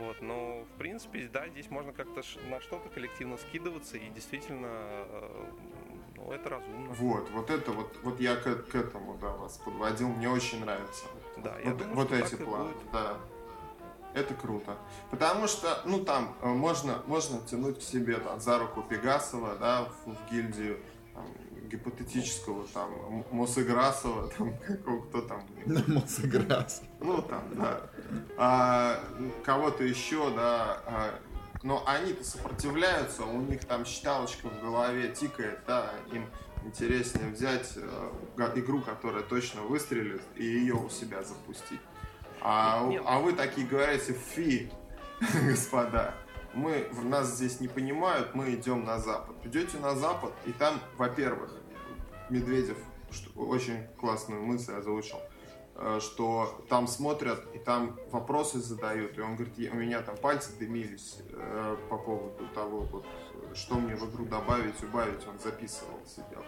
вот, 0.00 0.20
но 0.20 0.64
в 0.74 0.78
принципе, 0.78 1.28
да, 1.32 1.48
здесь 1.48 1.70
можно 1.70 1.92
как-то 1.92 2.22
на 2.48 2.60
что-то 2.60 2.88
коллективно 2.88 3.36
скидываться 3.36 3.96
и 3.96 4.08
действительно, 4.10 4.68
э, 4.70 5.44
ну, 6.16 6.32
это 6.32 6.48
разумно. 6.50 6.92
Вот, 6.94 7.30
вот 7.30 7.50
это 7.50 7.72
вот, 7.72 7.96
вот 8.02 8.20
я 8.20 8.36
к, 8.36 8.42
к 8.42 8.74
этому, 8.74 9.16
да, 9.20 9.30
вас 9.32 9.58
подводил, 9.58 10.08
мне 10.08 10.28
очень 10.28 10.60
нравится. 10.60 11.06
Да, 11.38 11.52
вот, 11.52 11.64
я 11.64 11.74
думаю, 11.74 11.94
вот 11.94 12.12
эти 12.12 12.34
планы, 12.36 12.72
да. 12.92 13.16
Это 14.14 14.32
круто. 14.32 14.78
Потому 15.10 15.46
что, 15.46 15.82
ну, 15.84 16.02
там 16.02 16.34
э, 16.40 16.48
можно, 16.48 17.02
можно 17.06 17.38
тянуть 17.46 17.80
к 17.80 17.82
себе 17.82 18.16
там, 18.16 18.40
за 18.40 18.58
руку 18.58 18.82
Пегасова, 18.82 19.56
да, 19.56 19.84
в, 19.84 20.10
в 20.10 20.30
гильдию, 20.30 20.80
там, 21.12 21.26
гипотетического 21.68 22.66
там 22.72 23.24
Мосыграсова, 23.30 24.28
там 24.38 24.54
кто 25.08 25.20
там. 25.22 25.42
Мосыграс. 25.86 26.82
Ну 27.00 27.22
там, 27.22 27.42
да. 27.54 27.80
А, 28.36 29.00
кого-то 29.44 29.84
еще, 29.84 30.30
да. 30.34 30.82
А, 30.86 31.18
но 31.62 31.82
они-то 31.86 32.22
сопротивляются, 32.24 33.24
у 33.24 33.40
них 33.40 33.64
там 33.64 33.84
считалочка 33.84 34.48
в 34.48 34.60
голове 34.60 35.08
тикает, 35.08 35.58
да, 35.66 35.90
им 36.12 36.26
интереснее 36.64 37.30
взять 37.30 37.72
э, 37.76 38.10
игру, 38.56 38.82
которая 38.82 39.22
точно 39.22 39.62
выстрелит, 39.62 40.22
и 40.36 40.44
ее 40.44 40.74
у 40.74 40.88
себя 40.88 41.22
запустить. 41.22 41.80
А, 42.40 42.88
а 43.04 43.18
вы 43.18 43.32
такие 43.32 43.66
говорите, 43.66 44.12
фи, 44.12 44.70
господа 45.44 46.14
мы, 46.56 46.88
нас 47.04 47.36
здесь 47.36 47.60
не 47.60 47.68
понимают, 47.68 48.34
мы 48.34 48.54
идем 48.54 48.84
на 48.84 48.98
Запад. 48.98 49.36
Идете 49.44 49.78
на 49.78 49.94
Запад, 49.94 50.32
и 50.46 50.52
там, 50.52 50.80
во-первых, 50.96 51.52
Медведев 52.30 52.78
что, 53.10 53.30
очень 53.40 53.86
классную 53.98 54.42
мысль 54.42 54.72
озвучил, 54.72 55.18
э, 55.76 56.00
что 56.00 56.64
там 56.68 56.86
смотрят 56.86 57.46
и 57.54 57.58
там 57.58 57.98
вопросы 58.10 58.58
задают, 58.58 59.16
и 59.18 59.20
он 59.20 59.36
говорит, 59.36 59.54
у 59.72 59.76
меня 59.76 60.02
там 60.02 60.16
пальцы 60.16 60.52
дымились 60.58 61.18
э, 61.30 61.76
по 61.88 61.98
поводу 61.98 62.46
того, 62.54 62.80
вот, 62.90 63.06
что 63.54 63.76
мне 63.76 63.94
в 63.94 64.10
игру 64.10 64.24
добавить, 64.24 64.82
убавить, 64.82 65.26
он 65.26 65.38
записывал, 65.38 66.00
сидел. 66.06 66.42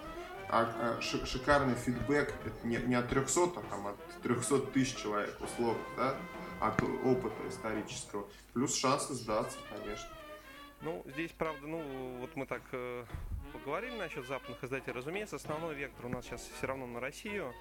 А, 0.51 0.97
а 0.99 1.01
шикарный 1.03 1.75
фидбэк, 1.75 2.33
это 2.45 2.67
не, 2.67 2.79
не 2.79 2.95
от 2.95 3.09
300, 3.09 3.41
а 3.57 3.63
там 3.71 3.87
от 3.87 3.97
300 4.23 4.59
тысяч 4.73 4.97
человек, 4.97 5.37
условно, 5.41 5.83
да, 5.97 6.17
от 6.61 6.83
опыта 6.83 7.49
исторического. 7.49 8.27
Плюс 8.53 8.77
шансы 8.77 9.15
сдаться, 9.15 9.59
конечно. 9.71 10.09
Ну, 10.81 11.03
здесь, 11.07 11.33
правда, 11.33 11.67
ну, 11.67 11.83
вот 12.21 12.37
мы 12.37 12.47
так 12.47 12.63
э, 12.73 13.05
поговорили 13.49 13.97
насчет 13.97 14.27
западных 14.27 14.63
издателей. 14.63 14.93
Разумеется, 14.93 15.37
основной 15.37 15.75
вектор 15.75 16.07
у 16.07 16.09
нас 16.09 16.25
сейчас 16.25 16.43
все 16.43 16.67
равно 16.67 16.87
на 16.87 17.01
Россию. 17.01 17.53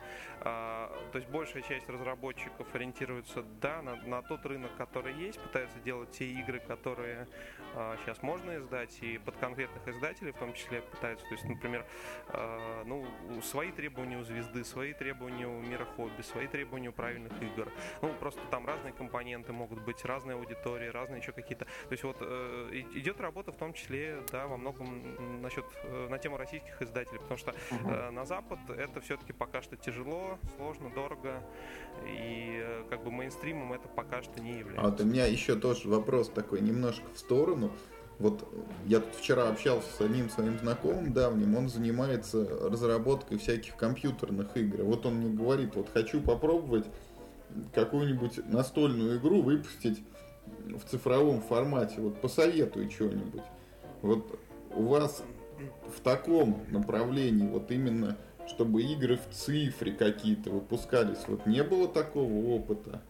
А, 0.41 0.91
то 1.11 1.17
есть 1.17 1.29
большая 1.29 1.63
часть 1.63 1.89
разработчиков 1.89 2.73
ориентируется, 2.73 3.43
да, 3.61 3.81
на, 3.81 3.95
на 3.95 4.21
тот 4.21 4.45
рынок, 4.45 4.71
который 4.77 5.13
есть, 5.13 5.39
пытаются 5.39 5.79
делать 5.79 6.11
те 6.11 6.25
игры, 6.25 6.59
которые 6.59 7.27
а, 7.75 7.97
сейчас 8.03 8.21
можно 8.21 8.57
издать, 8.57 8.97
и 9.01 9.17
под 9.17 9.37
конкретных 9.37 9.87
издателей 9.87 10.31
в 10.31 10.37
том 10.37 10.53
числе 10.53 10.81
пытаются. 10.81 11.25
То 11.27 11.33
есть, 11.33 11.45
например, 11.45 11.85
а, 12.29 12.83
ну, 12.85 13.05
свои 13.41 13.71
требования 13.71 14.17
у 14.17 14.23
звезды, 14.23 14.63
свои 14.63 14.93
требования 14.93 15.47
у 15.47 15.59
мира 15.61 15.85
хобби, 15.95 16.21
свои 16.21 16.47
требования 16.47 16.89
у 16.89 16.93
правильных 16.93 17.33
игр. 17.41 17.71
Ну, 18.01 18.13
просто 18.19 18.41
там 18.51 18.65
разные 18.65 18.93
компоненты 18.93 19.53
могут 19.53 19.81
быть, 19.83 20.03
разные 20.05 20.35
аудитории, 20.35 20.87
разные 20.87 21.19
еще 21.19 21.31
какие-то. 21.31 21.65
То 21.65 21.91
есть 21.91 22.03
вот 22.03 22.17
э, 22.21 22.69
идет 22.93 23.19
работа 23.21 23.51
в 23.51 23.57
том 23.57 23.73
числе, 23.73 24.23
да, 24.31 24.47
во 24.47 24.57
многом 24.57 25.41
насчет 25.41 25.65
на 26.09 26.17
тему 26.17 26.37
российских 26.37 26.81
издателей, 26.81 27.19
потому 27.19 27.37
что 27.37 27.53
угу. 27.71 28.11
на 28.11 28.25
Запад 28.25 28.59
это 28.69 29.01
все-таки 29.01 29.33
пока 29.33 29.61
что 29.61 29.75
тяжело, 29.77 30.37
сложно, 30.55 30.89
дорого, 30.89 31.43
и 32.05 32.61
э, 32.61 32.83
как 32.89 33.03
бы 33.03 33.11
мейнстримом 33.11 33.73
это 33.73 33.87
пока 33.87 34.21
что 34.21 34.41
не 34.41 34.59
является. 34.59 34.81
А 34.81 34.89
вот 34.89 35.01
у 35.01 35.05
меня 35.05 35.25
еще 35.25 35.55
тоже 35.55 35.87
вопрос 35.87 36.29
такой 36.29 36.61
немножко 36.61 37.05
в 37.13 37.17
сторону. 37.17 37.71
Вот 38.19 38.51
я 38.85 38.99
тут 38.99 39.13
вчера 39.15 39.47
общался 39.47 39.93
с 39.93 40.01
одним 40.01 40.29
своим 40.29 40.57
знакомым 40.57 41.13
давним, 41.13 41.55
он 41.55 41.69
занимается 41.69 42.47
разработкой 42.67 43.37
всяких 43.37 43.75
компьютерных 43.75 44.57
игр. 44.57 44.83
Вот 44.83 45.05
он 45.05 45.15
мне 45.15 45.29
говорит, 45.29 45.75
вот 45.75 45.89
хочу 45.93 46.21
попробовать 46.21 46.85
какую-нибудь 47.73 48.39
настольную 48.49 49.19
игру 49.19 49.41
выпустить 49.41 50.03
в 50.65 50.83
цифровом 50.89 51.41
формате. 51.41 51.95
Вот 51.99 52.19
посоветуй 52.19 52.89
что-нибудь. 52.89 53.43
Вот 54.01 54.39
у 54.71 54.83
вас 54.87 55.23
в 55.87 56.01
таком 56.01 56.63
направлении, 56.69 57.47
вот 57.47 57.71
именно, 57.71 58.17
чтобы 58.47 58.83
игры 58.83 59.17
в 59.17 59.33
цифре 59.33 59.91
какие-то 59.91 60.49
выпускались, 60.49 61.19
вот 61.27 61.45
не 61.45 61.63
было 61.63 61.87
такого 61.87 62.31
опыта? 62.47 63.01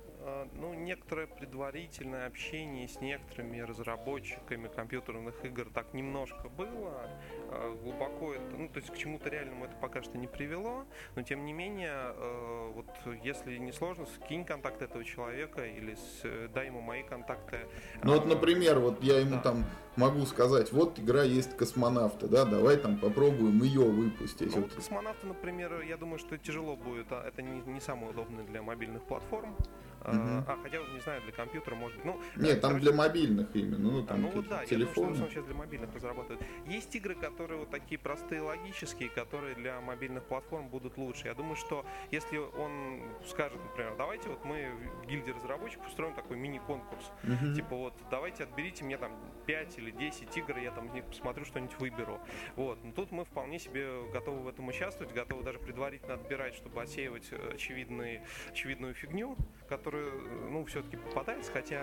А, 0.57 0.61
ну, 0.61 0.73
некоторое 0.73 1.27
предварительное 1.27 2.27
общение 2.27 2.87
с 2.87 2.99
некоторыми 3.01 3.59
разработчиками 3.59 4.67
компьютерных 4.67 5.43
игр 5.45 5.69
так 5.73 5.93
немножко 5.93 6.49
было. 6.49 7.09
Э, 7.49 7.75
глубоко 7.81 8.33
это, 8.33 8.57
ну, 8.57 8.67
то 8.69 8.79
есть 8.79 8.91
к 8.91 8.97
чему-то 8.97 9.29
реальному 9.29 9.65
это 9.65 9.75
пока 9.79 10.01
что 10.01 10.17
не 10.17 10.27
привело, 10.27 10.85
но 11.15 11.23
тем 11.23 11.45
не 11.45 11.53
менее, 11.53 11.91
э, 11.93 12.71
вот 12.73 12.87
если 13.23 13.57
не 13.57 13.71
сложно, 13.71 14.05
скинь 14.05 14.45
контакт 14.45 14.81
этого 14.81 15.03
человека 15.03 15.65
или 15.65 15.95
с, 15.95 16.49
дай 16.53 16.67
ему 16.67 16.81
мои 16.81 17.03
контакты. 17.03 17.59
Ну 18.03 18.13
вот, 18.13 18.25
например, 18.25 18.79
вот 18.79 19.03
я 19.03 19.19
ему 19.19 19.35
да. 19.35 19.41
там 19.41 19.65
могу 19.95 20.25
сказать, 20.25 20.71
вот 20.71 20.99
игра 20.99 21.23
есть 21.23 21.55
космонавты, 21.57 22.27
да, 22.27 22.45
давай 22.45 22.77
там 22.77 22.97
попробуем 22.97 23.61
ее 23.63 23.85
выпустить. 23.85 24.55
Ну, 24.55 24.61
вот 24.61 24.73
космонавты, 24.73 25.27
например, 25.27 25.81
я 25.81 25.97
думаю, 25.97 26.19
что 26.19 26.37
тяжело 26.37 26.75
будет, 26.75 27.11
а 27.11 27.27
это 27.27 27.41
не, 27.41 27.61
не 27.61 27.79
самое 27.79 28.11
удобное 28.11 28.43
для 28.45 28.61
мобильных 28.61 29.03
платформ. 29.03 29.55
Uh-huh. 30.01 30.43
А, 30.47 30.57
хотя, 30.63 30.77
не 30.77 30.99
знаю, 31.01 31.21
для 31.21 31.31
компьютера, 31.31 31.75
может 31.75 31.97
быть. 31.97 32.05
Ну, 32.05 32.21
Нет, 32.35 32.61
там 32.61 32.71
короче, 32.71 32.85
для 32.85 32.93
мобильных 32.93 33.55
именно. 33.55 33.77
Ну, 33.77 34.03
там 34.03 34.17
а, 34.17 34.19
ну 34.19 34.29
вот 34.29 34.47
да, 34.47 34.65
телефон. 34.65 35.03
я 35.03 35.09
думаю, 35.09 35.15
что 35.15 35.29
сейчас 35.29 35.45
для 35.45 35.55
мобильных 35.55 35.95
разрабатывают. 35.95 36.41
Есть 36.67 36.95
игры, 36.95 37.15
которые 37.15 37.59
вот 37.59 37.69
такие 37.69 37.99
простые, 37.99 38.41
логические, 38.41 39.09
которые 39.09 39.55
для 39.55 39.81
мобильных 39.81 40.23
платформ 40.23 40.69
будут 40.69 40.97
лучше. 40.97 41.27
Я 41.27 41.33
думаю, 41.33 41.55
что 41.55 41.85
если 42.11 42.37
он 42.37 43.01
скажет, 43.27 43.59
например, 43.63 43.95
давайте 43.97 44.29
вот 44.29 44.43
мы 44.45 44.69
в 45.03 45.07
гильдии 45.07 45.31
разработчиков 45.31 45.87
устроим 45.87 46.13
такой 46.13 46.37
мини-конкурс. 46.37 47.11
Uh-huh. 47.23 47.55
Типа 47.55 47.75
вот, 47.75 47.93
давайте 48.09 48.43
отберите 48.43 48.83
мне 48.83 48.97
там 48.97 49.11
5 49.45 49.77
или 49.79 49.91
10 49.91 50.37
игр, 50.37 50.57
я 50.57 50.71
там 50.71 50.89
посмотрю, 51.09 51.45
что-нибудь 51.45 51.79
выберу. 51.79 52.19
Вот. 52.55 52.83
Но 52.83 52.91
тут 52.91 53.11
мы 53.11 53.25
вполне 53.25 53.59
себе 53.59 53.87
готовы 54.11 54.39
в 54.39 54.47
этом 54.47 54.67
участвовать, 54.67 55.13
готовы 55.13 55.43
даже 55.43 55.59
предварительно 55.59 56.15
отбирать, 56.15 56.55
чтобы 56.55 56.81
отсеивать 56.81 57.27
э, 57.31 57.53
очевидные, 57.53 58.25
очевидную 58.51 58.93
фигню, 58.93 59.37
которая 59.67 59.86
которые, 59.87 60.11
ну, 60.49 60.65
все-таки 60.65 60.97
попадается, 60.97 61.49
хотя 61.53 61.81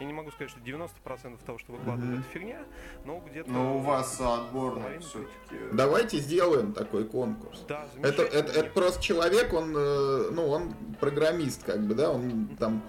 я 0.00 0.06
не 0.06 0.12
могу 0.12 0.30
сказать, 0.30 0.50
что 0.50 0.60
90% 0.60 1.38
того, 1.46 1.58
что 1.58 1.72
выкладывают, 1.72 2.18
mm-hmm. 2.18 2.20
это 2.20 2.28
фигня, 2.30 2.60
но 3.06 3.22
где-то... 3.26 3.50
Но 3.50 3.76
у 3.76 3.78
вас 3.78 4.20
отборный 4.20 4.98
все-таки... 4.98 5.56
Давайте 5.72 6.18
сделаем 6.18 6.74
такой 6.74 7.06
конкурс. 7.06 7.64
Да, 7.66 7.86
это, 8.02 8.22
это, 8.22 8.52
это 8.52 8.70
просто 8.70 9.02
человек, 9.02 9.54
он, 9.54 9.74
э, 9.74 10.30
ну, 10.30 10.46
он 10.46 10.74
программист, 11.00 11.64
как 11.64 11.80
бы, 11.80 11.94
да, 11.94 12.10
он 12.10 12.48
там 12.58 12.82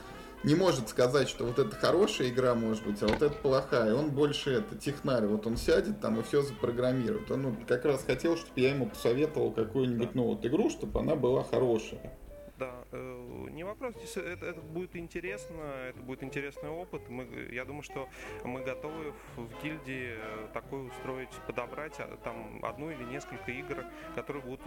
не 0.43 0.55
может 0.55 0.89
сказать, 0.89 1.29
что 1.29 1.45
вот 1.45 1.57
это 1.57 1.73
хорошая 1.77 2.27
игра 2.27 2.53
может 2.53 2.85
быть, 2.85 3.01
а 3.01 3.07
вот 3.07 3.21
это 3.21 3.35
плохая. 3.35 3.93
Он 3.93 4.09
больше 4.09 4.51
это 4.51 4.77
технарь. 4.77 5.25
Вот 5.25 5.45
он 5.45 5.57
сядет 5.57 5.99
там 5.99 6.17
и 6.17 6.23
все 6.23 6.41
запрограммирует. 6.41 7.29
Он 7.29 7.41
ну, 7.41 7.55
как 7.67 7.83
раз 7.83 8.05
хотел, 8.05 8.37
чтобы 8.37 8.59
я 8.61 8.69
ему 8.69 8.87
посоветовал 8.87 9.51
какую-нибудь 9.51 10.07
да. 10.07 10.11
ну, 10.13 10.23
вот 10.27 10.45
игру, 10.45 10.69
чтобы 10.69 10.97
она 11.01 11.15
была 11.15 11.43
хорошая. 11.43 12.17
Да, 12.57 12.73
э, 12.91 13.18
не 13.49 13.63
вопрос, 13.63 13.95
это, 14.15 14.45
это 14.45 14.61
будет 14.61 14.95
интересно, 14.95 15.61
это 15.89 15.99
будет 16.01 16.23
интересный 16.23 16.69
опыт. 16.69 17.09
Мы, 17.09 17.49
я 17.51 17.65
думаю, 17.65 17.83
что 17.83 18.09
мы 18.43 18.61
готовы 18.63 19.13
в, 19.35 19.41
в 19.41 19.63
гильдии 19.63 20.15
э, 20.17 20.47
такой 20.53 20.87
устроить, 20.87 21.29
подобрать 21.47 21.95
а, 21.99 22.17
там 22.23 22.63
одну 22.63 22.91
или 22.91 23.03
несколько 23.03 23.51
игр, 23.51 23.85
которые 24.15 24.43
будут 24.43 24.61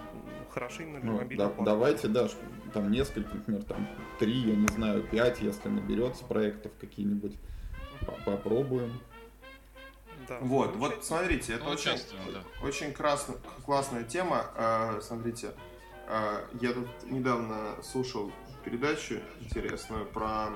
хороши 0.51 0.87
на 0.87 0.99
ну, 1.01 1.17
мобильном 1.19 1.55
да, 1.59 1.65
Давайте, 1.65 2.09
да, 2.09 2.29
там 2.73 2.91
несколько, 2.91 3.35
например, 3.35 3.63
там 3.65 3.89
три, 4.19 4.33
я 4.33 4.57
не 4.57 4.69
знаю, 4.69 5.03
пять, 5.03 5.41
если 5.41 5.69
наберется 5.69 6.25
проектов 6.25 6.73
какие-нибудь, 6.81 7.37
попробуем. 8.25 8.93
Да, 10.29 10.39
вот, 10.41 10.77
вот 10.77 11.05
смотрите, 11.05 11.55
это 11.55 11.65
очень, 11.65 11.93
да. 12.33 12.43
очень 12.65 12.93
красный, 12.93 13.37
классная 13.65 14.05
тема. 14.05 14.47
Э, 14.57 15.01
смотрите, 15.03 15.53
а, 16.15 16.45
я 16.61 16.75
тут 16.75 16.89
недавно 17.05 17.83
слушал 17.83 18.31
передачу 18.63 19.21
интересную 19.41 20.05
про... 20.05 20.51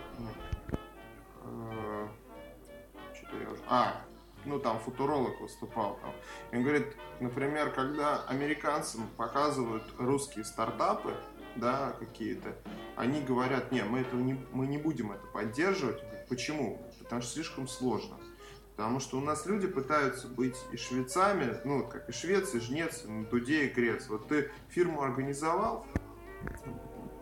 Э, 1.45 2.09
что-то 3.15 3.37
я 3.43 3.51
уже... 3.51 3.63
А, 3.67 4.03
ну 4.45 4.59
там 4.59 4.79
футуролог 4.79 5.41
выступал 5.41 5.99
там. 6.03 6.13
И 6.53 6.57
он 6.57 6.63
говорит, 6.63 6.95
например, 7.21 7.73
когда 7.73 8.23
американцам 8.25 9.09
показывают 9.17 9.83
русские 9.99 10.45
стартапы, 10.45 11.15
да, 11.55 11.97
какие-то, 11.99 12.55
они 12.95 13.23
говорят, 13.23 13.73
не, 13.73 13.83
мы 13.83 14.01
этого 14.01 14.21
не, 14.21 14.35
мы 14.53 14.67
не 14.67 14.77
будем 14.77 15.13
это 15.13 15.27
поддерживать. 15.29 16.03
Почему? 16.29 16.87
Потому 16.99 17.23
что 17.23 17.33
слишком 17.33 17.67
сложно. 17.67 18.19
Потому 18.77 19.01
что 19.01 19.17
у 19.17 19.21
нас 19.23 19.47
люди 19.47 19.67
пытаются 19.67 20.29
быть 20.29 20.57
и 20.71 20.77
швецами, 20.77 21.59
ну, 21.65 21.87
как 21.87 22.09
и 22.11 22.13
швец, 22.13 22.55
и 22.55 22.61
жнец, 22.61 23.05
и 23.05 23.25
дуде, 23.25 23.67
и 23.67 23.69
грец. 23.73 24.09
Вот 24.09 24.29
ты 24.29 24.51
фирму 24.69 25.03
организовал, 25.03 25.87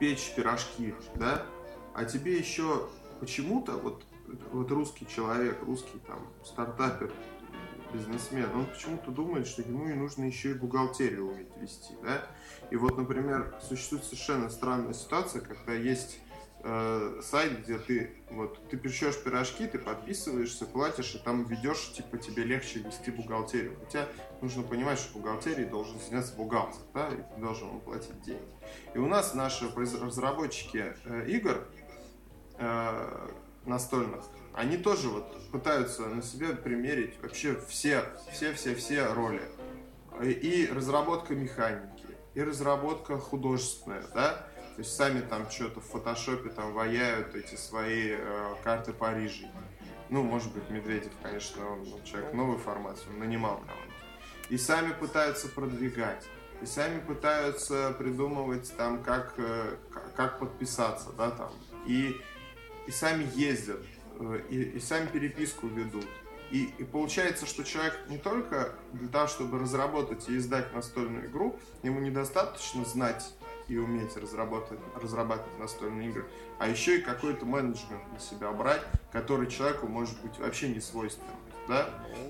печь 0.00 0.32
пирожки, 0.34 0.94
да, 1.14 1.46
а 1.94 2.04
тебе 2.04 2.36
еще 2.36 2.88
почему-то 3.20 3.72
вот, 3.78 4.04
вот 4.50 4.70
русский 4.72 5.06
человек, 5.06 5.62
русский 5.62 6.00
там 6.06 6.26
стартапер, 6.44 7.12
бизнесмен, 7.92 8.50
он 8.52 8.66
почему-то 8.66 9.12
думает, 9.12 9.46
что 9.46 9.62
ему 9.62 9.88
и 9.88 9.94
нужно 9.94 10.24
еще 10.24 10.50
и 10.50 10.54
бухгалтерию 10.54 11.30
уметь 11.30 11.56
вести, 11.60 11.94
да. 12.02 12.26
И 12.70 12.76
вот, 12.76 12.98
например, 12.98 13.54
существует 13.62 14.04
совершенно 14.04 14.50
странная 14.50 14.94
ситуация, 14.94 15.40
когда 15.40 15.72
есть 15.72 16.18
э, 16.64 17.20
сайт, 17.22 17.62
где 17.62 17.78
ты 17.78 18.10
вот 18.30 18.68
ты 18.68 18.76
печешь 18.76 19.22
пирожки, 19.22 19.66
ты 19.66 19.78
подписываешься, 19.78 20.66
платишь, 20.66 21.14
и 21.14 21.18
там 21.18 21.44
ведешь, 21.44 21.92
типа 21.92 22.18
тебе 22.18 22.42
легче 22.42 22.80
вести 22.80 23.10
бухгалтерию. 23.10 23.78
Хотя 23.84 24.08
нужно 24.40 24.62
понимать, 24.62 24.98
что 24.98 25.18
бухгалтерией 25.18 25.68
должен 25.68 26.00
заняться 26.00 26.34
бухгалтер, 26.34 26.80
да, 26.92 27.08
и 27.08 27.16
ты 27.16 27.40
должен 27.40 27.68
ему 27.68 27.80
платить 27.80 28.20
деньги. 28.22 28.42
И 28.94 28.98
у 28.98 29.06
нас 29.06 29.34
наши 29.34 29.68
разработчики 29.74 30.94
э, 31.04 31.26
игр 31.28 31.66
э, 32.58 33.28
настольных, 33.66 34.24
они 34.54 34.76
тоже 34.76 35.08
вот 35.08 35.50
пытаются 35.50 36.02
на 36.02 36.22
себя 36.22 36.54
примерить 36.54 37.20
вообще 37.20 37.60
все, 37.68 38.04
все, 38.32 38.52
все, 38.54 38.74
все 38.74 39.12
роли. 39.12 39.42
И 40.22 40.70
разработка 40.72 41.34
механики, 41.34 42.06
и 42.34 42.42
разработка 42.42 43.18
художественная, 43.18 44.06
да, 44.14 44.46
то 44.74 44.80
есть 44.80 44.96
сами 44.96 45.20
там 45.20 45.48
что-то 45.48 45.80
в 45.80 45.84
фотошопе 45.84 46.50
там 46.50 46.72
ваяют 46.72 47.36
эти 47.36 47.54
свои 47.54 48.10
э, 48.10 48.54
карты 48.64 48.92
Парижа. 48.92 49.46
Ну, 50.10 50.24
может 50.24 50.52
быть, 50.52 50.68
Медведев, 50.68 51.12
конечно, 51.22 51.64
он, 51.64 51.92
он 51.92 52.02
человек 52.02 52.32
новой 52.34 52.58
формации, 52.58 53.08
он 53.08 53.20
нанимал 53.20 53.58
кого-то. 53.58 54.50
И 54.50 54.58
сами 54.58 54.92
пытаются 54.92 55.48
продвигать. 55.48 56.24
И 56.60 56.66
сами 56.66 56.98
пытаются 57.00 57.94
придумывать 57.98 58.76
там, 58.76 59.02
как, 59.04 59.34
э, 59.36 59.76
как 60.16 60.40
подписаться, 60.40 61.10
да, 61.16 61.30
там. 61.30 61.52
И, 61.86 62.20
и 62.88 62.90
сами 62.90 63.28
ездят, 63.34 63.80
э, 64.18 64.40
и, 64.50 64.62
и 64.62 64.80
сами 64.80 65.06
переписку 65.06 65.68
ведут. 65.68 66.06
И, 66.50 66.64
и 66.78 66.84
получается, 66.84 67.46
что 67.46 67.62
человек 67.62 67.96
не 68.08 68.18
только 68.18 68.74
для 68.92 69.08
того, 69.08 69.28
чтобы 69.28 69.60
разработать 69.60 70.28
и 70.28 70.36
издать 70.36 70.74
настольную 70.74 71.26
игру, 71.26 71.58
ему 71.84 72.00
недостаточно 72.00 72.84
знать 72.84 73.24
и 73.68 73.76
уметь 73.78 74.16
разработать, 74.16 74.78
разрабатывать 75.00 75.58
настольные 75.58 76.10
игры, 76.10 76.26
а 76.58 76.68
еще 76.68 76.98
и 76.98 77.02
какой-то 77.02 77.46
менеджмент 77.46 78.12
на 78.12 78.18
себя 78.18 78.52
брать, 78.52 78.82
который 79.12 79.46
человеку 79.46 79.86
может 79.86 80.20
быть 80.22 80.38
вообще 80.38 80.68
не 80.68 80.80
свойственен 80.80 81.43
да? 81.68 81.88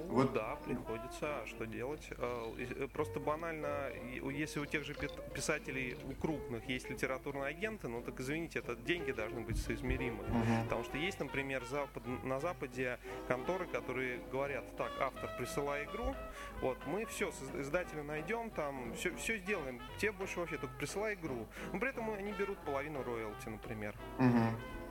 Ну, 0.09 0.15
вот. 0.15 0.33
да, 0.33 0.57
приходится. 0.65 1.43
А 1.43 1.47
что 1.47 1.67
делать? 1.67 2.09
А, 2.19 2.55
э, 2.57 2.89
просто 2.93 3.21
банально, 3.21 3.91
если 4.31 4.61
у 4.61 4.67
тех 4.67 4.85
же 4.85 4.95
писателей, 5.35 5.97
у 6.09 6.15
крупных 6.15 6.69
есть 6.69 6.89
литературные 6.91 7.47
агенты, 7.47 7.89
ну 7.89 8.03
так 8.03 8.21
извините, 8.21 8.61
это 8.61 8.77
деньги 8.77 9.13
должны 9.13 9.41
быть 9.41 9.61
соизмеримы. 9.61 10.23
Угу. 10.23 10.65
Потому 10.65 10.85
что 10.85 10.99
есть, 10.99 11.21
например, 11.21 11.65
запад, 11.65 12.03
на 12.25 12.41
Западе 12.41 12.99
конторы, 13.29 13.67
которые 13.67 14.21
говорят, 14.31 14.65
так, 14.77 14.93
автор, 15.01 15.31
присылай 15.37 15.85
игру, 15.85 16.15
вот, 16.61 16.79
мы 16.87 17.05
все, 17.07 17.31
издателя 17.59 18.03
найдем, 18.03 18.51
там, 18.51 18.95
все, 18.95 19.15
все 19.17 19.39
сделаем, 19.39 19.81
тебе 19.99 20.13
больше 20.13 20.41
вообще, 20.41 20.59
только 20.59 20.75
присылай 20.77 21.15
игру. 21.15 21.47
Но 21.73 21.79
при 21.79 21.91
этом 21.91 22.11
они 22.11 22.33
берут 22.33 22.59
половину 22.59 23.03
роялти, 23.03 23.49
например. 23.49 23.95
Угу. 24.19 24.84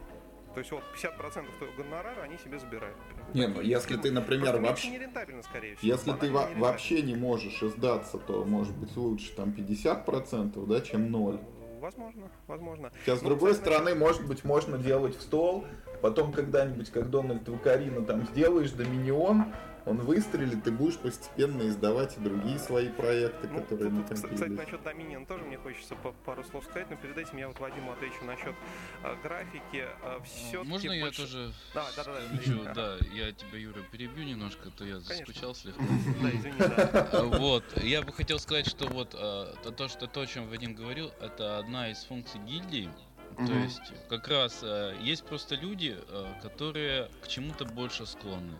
То 0.53 0.59
есть 0.59 0.71
вот 0.71 0.83
50% 0.95 1.45
твоего 1.57 1.73
гонорара 1.75 2.21
они 2.21 2.37
себе 2.37 2.59
забирают. 2.59 2.95
Не, 3.33 3.47
ну 3.47 3.61
если 3.61 3.97
ты, 3.97 4.11
например, 4.11 4.59
вообще... 4.59 4.89
не 4.89 4.99
рентабельно, 4.99 5.41
скорее 5.41 5.75
всего. 5.75 5.91
Если 5.91 6.11
ты 6.11 6.31
вообще 6.31 7.01
не 7.01 7.15
можешь 7.15 7.63
издаться, 7.63 8.19
то 8.19 8.45
может 8.45 8.75
быть 8.75 8.95
лучше 8.95 9.33
там 9.35 9.49
50%, 9.49 10.65
да, 10.67 10.81
чем 10.81 11.11
0. 11.11 11.39
Возможно, 11.79 12.31
возможно. 12.47 12.91
Сейчас, 13.03 13.19
с 13.19 13.21
ну, 13.23 13.29
другой 13.29 13.55
стороны, 13.55 13.93
может 13.93 14.25
быть, 14.25 14.45
можно 14.45 14.77
делать 14.77 15.17
в 15.17 15.21
стол, 15.21 15.65
потом 16.01 16.31
когда-нибудь, 16.31 16.89
как 16.91 17.09
Дональд 17.09 17.49
Вакарина, 17.49 18.05
там 18.05 18.25
сделаешь 18.27 18.71
доминион, 18.71 19.53
он 19.85 19.97
выстрелит, 19.97 20.63
ты 20.63 20.71
будешь 20.71 20.97
постепенно 20.97 21.67
издавать 21.67 22.17
и 22.17 22.19
другие 22.21 22.57
свои 22.59 22.89
проекты, 22.89 23.47
ну, 23.49 23.61
которые 23.61 23.91
тут, 23.91 24.07
тут, 24.07 24.33
Кстати, 24.33 24.49
насчет 24.49 24.81
Dominion 24.81 25.25
тоже 25.25 25.43
мне 25.43 25.57
хочется 25.57 25.95
пару 26.25 26.43
слов 26.43 26.63
сказать, 26.65 26.89
но 26.89 26.95
перед 26.95 27.17
этим 27.17 27.37
я 27.37 27.47
вот 27.47 27.59
Вадиму 27.59 27.91
отвечу 27.91 28.23
насчет 28.25 28.55
э, 29.03 29.15
графики. 29.21 29.85
Э, 30.03 30.19
все 30.23 30.63
Можно 30.63 30.91
я 30.91 31.05
больше... 31.05 31.21
тоже 31.21 31.53
да, 31.73 31.85
да, 31.97 32.03
да, 32.03 32.37
скажу? 32.37 32.63
Да, 32.63 32.73
да, 32.73 32.97
я 33.13 33.31
тебя, 33.31 33.57
Юра, 33.57 33.81
перебью 33.91 34.23
немножко, 34.23 34.69
а 34.69 34.71
то 34.71 34.85
я 34.85 34.99
заскучал 34.99 35.53
слегка. 35.55 35.83
Да, 36.21 36.29
извини, 36.29 36.57
да. 36.57 37.09
А, 37.11 37.23
вот, 37.23 37.63
я 37.83 38.01
бы 38.01 38.13
хотел 38.13 38.39
сказать, 38.39 38.67
что 38.67 38.87
вот 38.87 39.09
то, 39.11 39.87
что 39.87 40.07
то, 40.07 40.21
о 40.21 40.27
чем 40.27 40.47
Вадим 40.47 40.75
говорил, 40.75 41.11
это 41.19 41.57
одна 41.57 41.91
из 41.91 42.03
функций 42.03 42.39
гильдии, 42.41 42.89
Угу. 43.37 43.47
То 43.47 43.53
есть 43.53 43.93
как 44.09 44.27
раз 44.27 44.59
э, 44.61 44.95
есть 45.01 45.25
просто 45.25 45.55
люди, 45.55 45.97
э, 45.97 46.33
которые 46.41 47.09
к 47.21 47.27
чему-то 47.27 47.65
больше 47.65 48.05
склонны. 48.05 48.57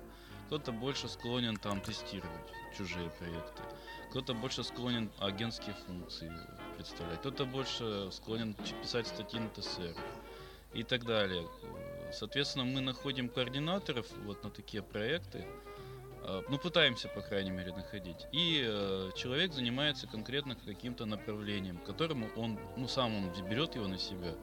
Кто-то 0.53 0.71
больше 0.71 1.09
склонен 1.09 1.57
там 1.57 1.81
тестировать 1.81 2.51
чужие 2.77 3.09
проекты. 3.17 3.63
Кто-то 4.11 4.35
больше 4.35 4.63
склонен 4.63 5.09
агентские 5.17 5.73
функции 5.87 6.31
представлять. 6.75 7.21
Кто-то 7.21 7.45
больше 7.45 8.11
склонен 8.11 8.53
писать 8.83 9.07
статьи 9.07 9.39
на 9.39 9.49
ТСР 9.49 9.95
и 10.75 10.83
так 10.83 11.05
далее. 11.05 11.47
Соответственно, 12.11 12.65
мы 12.65 12.81
находим 12.81 13.29
координаторов 13.29 14.05
вот 14.25 14.43
на 14.43 14.51
такие 14.51 14.83
проекты, 14.83 15.43
а, 16.21 16.43
ну, 16.47 16.59
пытаемся, 16.59 17.07
по 17.07 17.21
крайней 17.21 17.49
мере, 17.49 17.73
находить. 17.73 18.27
И 18.31 18.63
э, 18.63 19.09
человек 19.15 19.53
занимается 19.53 20.05
конкретно 20.05 20.55
каким-то 20.55 21.05
направлением, 21.05 21.79
которому 21.79 22.29
он, 22.35 22.59
ну, 22.77 22.87
сам 22.87 23.15
он 23.15 23.49
берет 23.49 23.73
его 23.73 23.87
на 23.87 23.97
себя 23.97 24.35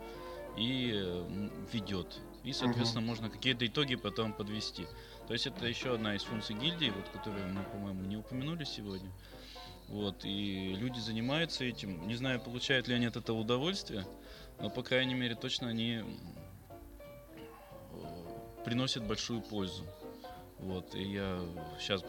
и 0.56 0.90
э, 0.92 1.48
ведет. 1.72 2.18
И, 2.42 2.52
соответственно, 2.52 3.02
угу. 3.02 3.10
можно 3.10 3.30
какие-то 3.30 3.66
итоги 3.66 3.94
потом 3.94 4.32
подвести. 4.32 4.86
То 5.30 5.34
есть 5.34 5.46
это 5.46 5.64
еще 5.64 5.94
одна 5.94 6.16
из 6.16 6.24
функций 6.24 6.56
гильдии, 6.56 6.90
вот, 6.90 7.08
которую 7.10 7.54
мы, 7.54 7.62
по-моему, 7.62 8.02
не 8.02 8.16
упомянули 8.16 8.64
сегодня. 8.64 9.12
Вот, 9.86 10.24
и 10.24 10.74
люди 10.74 10.98
занимаются 10.98 11.62
этим. 11.62 12.08
Не 12.08 12.16
знаю, 12.16 12.40
получают 12.40 12.88
ли 12.88 12.96
они 12.96 13.06
от 13.06 13.16
этого 13.16 13.38
удовольствие, 13.38 14.04
но, 14.58 14.70
по 14.70 14.82
крайней 14.82 15.14
мере, 15.14 15.36
точно 15.36 15.68
они 15.68 16.02
приносят 18.64 19.06
большую 19.06 19.40
пользу. 19.40 19.84
Вот, 20.58 20.96
и 20.96 21.04
я 21.04 21.38
сейчас, 21.78 22.02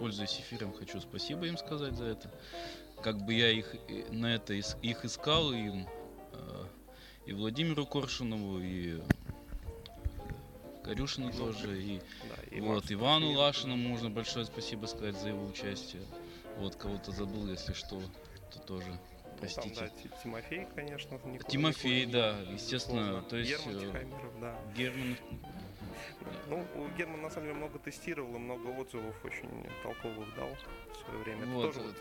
пользуясь 0.00 0.40
эфиром, 0.40 0.72
хочу 0.72 1.00
спасибо 1.00 1.46
им 1.46 1.58
сказать 1.58 1.94
за 1.94 2.06
это. 2.06 2.28
Как 3.04 3.24
бы 3.24 3.34
я 3.34 3.52
их 3.52 3.72
на 4.10 4.34
это 4.34 4.54
их 4.54 5.04
искал, 5.04 5.52
и, 5.52 5.84
э, 6.32 6.64
и 7.26 7.32
Владимиру 7.34 7.86
Коршунову, 7.86 8.58
и 8.58 9.00
Корюшину 10.88 11.30
тоже, 11.30 11.78
и, 11.78 12.00
да, 12.22 12.56
и 12.56 12.60
вот, 12.62 12.90
Ивану 12.90 13.32
Лашину 13.32 13.76
можно 13.76 14.08
большое 14.08 14.46
спасибо 14.46 14.86
сказать 14.86 15.20
за 15.20 15.28
его 15.28 15.44
участие. 15.44 16.02
Вот, 16.56 16.76
кого-то 16.76 17.12
забыл, 17.12 17.46
если 17.46 17.74
что, 17.74 18.00
то 18.50 18.58
тоже 18.60 18.98
простите. 19.38 19.68
Ну, 19.68 19.74
там, 19.74 19.88
да, 20.02 20.16
Тимофей, 20.22 20.66
конечно. 20.74 21.20
Тимофей, 21.46 22.06
да, 22.06 22.40
естественно. 22.50 23.20
Сложно. 23.20 23.28
То 23.28 23.36
есть, 23.36 23.50
Герман 23.50 23.80
Тихомиров, 23.80 24.40
да. 24.40 24.58
Герман 24.74 25.16
ну, 26.48 26.66
Герман 26.96 27.20
на 27.20 27.28
самом 27.28 27.48
деле 27.48 27.58
много 27.58 27.78
тестировал 27.78 28.34
и 28.34 28.38
много 28.38 28.68
отзывов 28.68 29.14
очень 29.24 29.66
толковых 29.82 30.34
дал 30.36 30.48
в 30.90 31.04
свое 31.04 31.18
время. 31.22 31.46
Вот. 31.48 31.74
Тоже 31.74 31.80
вот 31.80 31.96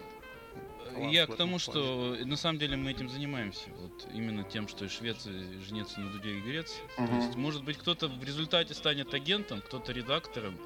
я 0.98 1.28
к 1.28 1.36
тому, 1.36 1.60
что 1.60 2.16
на 2.26 2.36
самом 2.36 2.60
деле 2.60 2.78
мы 2.78 2.92
этим 2.92 3.10
занимаемся. 3.10 3.70
Вот 3.80 4.08
именно 4.14 4.44
тем, 4.44 4.68
что 4.68 4.88
Швеция 4.90 5.34
женится 5.62 6.00
на 6.00 6.12
Дуде 6.12 6.32
и. 6.32 6.82
Угу. 6.98 7.08
То 7.08 7.16
есть, 7.16 7.36
может 7.36 7.64
быть, 7.64 7.78
кто-то 7.78 8.08
в 8.08 8.24
результате 8.24 8.74
станет 8.74 9.14
агентом, 9.14 9.62
кто-то 9.62 9.92
редактором, 9.92 10.58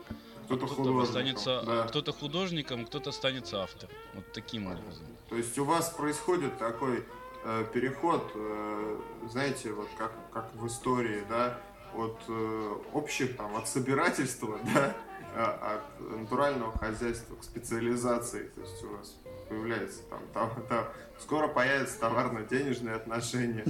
кто-то 0.46 0.68
кто 0.68 1.00
останется, 1.00 1.64
да. 1.66 1.88
кто-то 1.88 2.12
художником, 2.12 2.86
кто-то 2.86 3.10
останется 3.10 3.62
автором. 3.62 3.94
Вот 4.14 4.32
таким 4.34 4.68
образом. 4.68 5.06
То 5.30 5.38
есть 5.38 5.58
у 5.58 5.66
вас 5.66 5.90
происходит 5.90 6.58
такой 6.58 7.06
э, 7.44 7.66
переход, 7.74 8.32
э, 8.36 9.00
знаете, 9.30 9.72
вот 9.72 9.88
как, 9.98 10.12
как 10.32 10.54
в 10.56 10.68
истории, 10.68 11.24
да, 11.30 11.58
от 11.94 12.18
э, 12.28 12.76
общих, 12.94 13.38
там, 13.38 13.56
от 13.56 13.68
собирательства, 13.68 14.60
да, 14.74 14.96
а, 15.36 15.78
от 15.78 16.20
натурального 16.20 16.78
хозяйства 16.78 17.36
к 17.36 17.44
специализации. 17.44 18.52
То 18.56 18.62
есть 18.62 18.84
у 18.84 18.90
вас 18.98 19.16
появляется 19.52 20.04
там, 20.10 20.22
там, 20.34 20.50
там 20.70 20.86
скоро 21.20 21.50
появятся 21.50 22.00
товарно-денежные 22.00 22.96
отношения. 22.96 23.66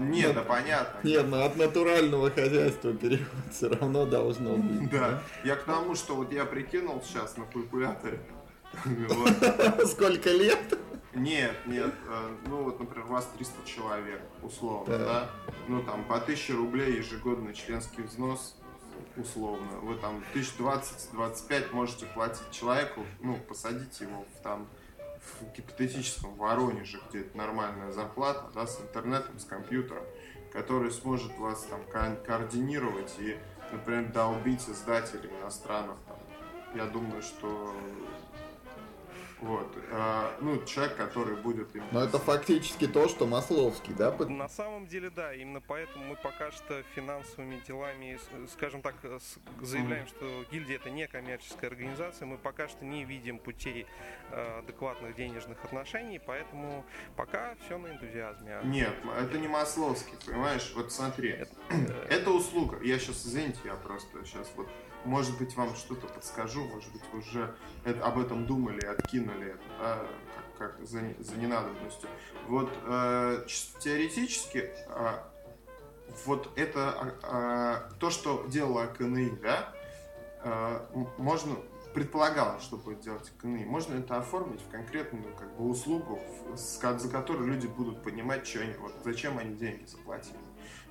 Нет, 0.00 0.34
да 0.34 0.42
понятно. 0.42 1.08
Нет, 1.08 1.28
но 1.28 1.44
от 1.44 1.56
натурального 1.56 2.30
хозяйства 2.30 2.92
переход 2.92 3.52
все 3.52 3.68
равно 3.68 4.06
должно 4.06 4.56
быть. 4.56 4.90
Да, 4.90 5.22
я 5.44 5.54
к 5.54 5.62
тому, 5.62 5.94
что 5.94 6.16
вот 6.16 6.32
я 6.32 6.44
прикинул 6.44 7.00
сейчас 7.02 7.36
на 7.36 7.44
калькуляторе. 7.44 8.18
Сколько 9.86 10.30
лет? 10.30 10.78
Нет, 11.14 11.54
нет. 11.66 11.94
Э, 12.08 12.36
ну 12.46 12.64
вот, 12.64 12.80
например, 12.80 13.06
у 13.06 13.12
вас 13.12 13.26
300 13.38 13.54
человек, 13.64 14.20
условно, 14.42 14.98
да? 14.98 15.04
да? 15.06 15.30
Ну 15.68 15.82
там 15.82 16.04
по 16.04 16.16
1000 16.16 16.54
рублей 16.54 16.96
ежегодный 16.96 17.54
членский 17.54 18.02
взнос, 18.02 18.56
условно. 19.16 19.78
Вы 19.82 19.96
там 19.96 20.22
1020-25 20.34 21.72
можете 21.72 22.06
платить 22.06 22.50
человеку, 22.50 23.04
ну, 23.20 23.36
посадить 23.36 24.00
его 24.00 24.24
в 24.34 24.42
там 24.42 24.68
в 25.40 25.52
гипотетическом 25.56 26.34
Воронеже, 26.36 27.00
где 27.08 27.20
это 27.20 27.36
нормальная 27.36 27.92
зарплата, 27.92 28.50
да, 28.54 28.66
с 28.66 28.80
интернетом, 28.80 29.38
с 29.38 29.44
компьютером, 29.44 30.04
который 30.52 30.90
сможет 30.92 31.36
вас 31.38 31.62
там 31.64 31.84
ко- 31.84 32.16
координировать 32.24 33.14
и, 33.18 33.36
например, 33.72 34.12
долбить 34.12 34.68
издателей 34.68 35.30
иностранных. 35.40 35.96
Там. 36.06 36.16
Я 36.74 36.86
думаю, 36.86 37.22
что 37.22 37.74
вот. 39.46 39.78
А, 39.92 40.36
ну, 40.40 40.62
человек, 40.64 40.96
который 40.96 41.36
будет 41.36 41.74
именно... 41.74 41.88
Но 41.92 42.02
это 42.02 42.18
фактически 42.18 42.88
то, 42.88 43.08
что 43.08 43.26
Масловский, 43.26 43.94
да? 43.94 44.10
На 44.28 44.48
самом 44.48 44.86
деле, 44.86 45.08
да. 45.10 45.32
Именно 45.32 45.60
поэтому 45.60 46.04
мы 46.04 46.16
пока 46.16 46.50
что 46.50 46.82
финансовыми 46.94 47.62
делами, 47.66 48.18
скажем 48.52 48.82
так, 48.82 48.94
заявляем, 49.62 50.06
что 50.08 50.44
гильдия 50.50 50.76
это 50.76 50.90
не 50.90 51.06
коммерческая 51.06 51.70
организация. 51.70 52.26
Мы 52.26 52.38
пока 52.38 52.68
что 52.68 52.84
не 52.84 53.04
видим 53.04 53.38
путей 53.38 53.86
э, 54.30 54.58
адекватных 54.58 55.14
денежных 55.14 55.64
отношений, 55.64 56.20
поэтому 56.24 56.84
пока 57.14 57.54
все 57.64 57.78
на 57.78 57.88
энтузиазме. 57.92 58.60
Нет, 58.64 58.94
это 59.16 59.38
не 59.38 59.46
Масловский, 59.46 60.16
понимаешь? 60.26 60.72
Вот 60.74 60.92
смотри. 60.92 61.30
Это, 61.30 61.52
э, 61.70 62.06
это 62.10 62.30
услуга. 62.30 62.78
Я 62.82 62.98
сейчас, 62.98 63.24
извините, 63.24 63.60
я 63.64 63.74
просто 63.74 64.24
сейчас 64.24 64.50
вот 64.56 64.68
может 65.06 65.38
быть, 65.38 65.56
вам 65.56 65.74
что-то 65.74 66.06
подскажу, 66.08 66.64
может 66.64 66.92
быть, 66.92 67.02
вы 67.12 67.20
уже 67.20 67.56
это, 67.84 68.04
об 68.04 68.18
этом 68.18 68.46
думали, 68.46 68.84
откинули 68.84 69.52
это, 69.52 69.64
да, 69.80 70.06
как, 70.58 70.74
как 70.76 70.86
за, 70.86 71.00
за 71.18 71.36
ненадобностью. 71.36 72.08
Вот 72.48 72.70
э, 72.84 73.46
теоретически 73.80 74.70
э, 74.88 75.18
вот 76.24 76.50
это 76.56 77.14
э, 77.22 77.94
то, 77.98 78.10
что 78.10 78.46
делала 78.48 78.86
КНИ, 78.86 79.38
да, 79.42 79.72
э, 80.42 80.86
можно 81.18 81.56
предполагалось, 81.94 82.62
что 82.62 82.76
будет 82.76 83.00
делать 83.00 83.32
КНИ, 83.40 83.64
можно 83.64 83.94
это 83.94 84.18
оформить 84.18 84.60
в 84.60 84.68
конкретную 84.68 85.34
как 85.34 85.56
бы 85.56 85.68
услугу, 85.68 86.20
за 86.54 87.08
которую 87.08 87.48
люди 87.48 87.66
будут 87.68 88.02
понимать, 88.02 88.46
что 88.46 88.60
они, 88.60 88.74
вот, 88.74 88.92
зачем 89.04 89.38
они 89.38 89.54
деньги 89.54 89.86
заплатили 89.86 90.36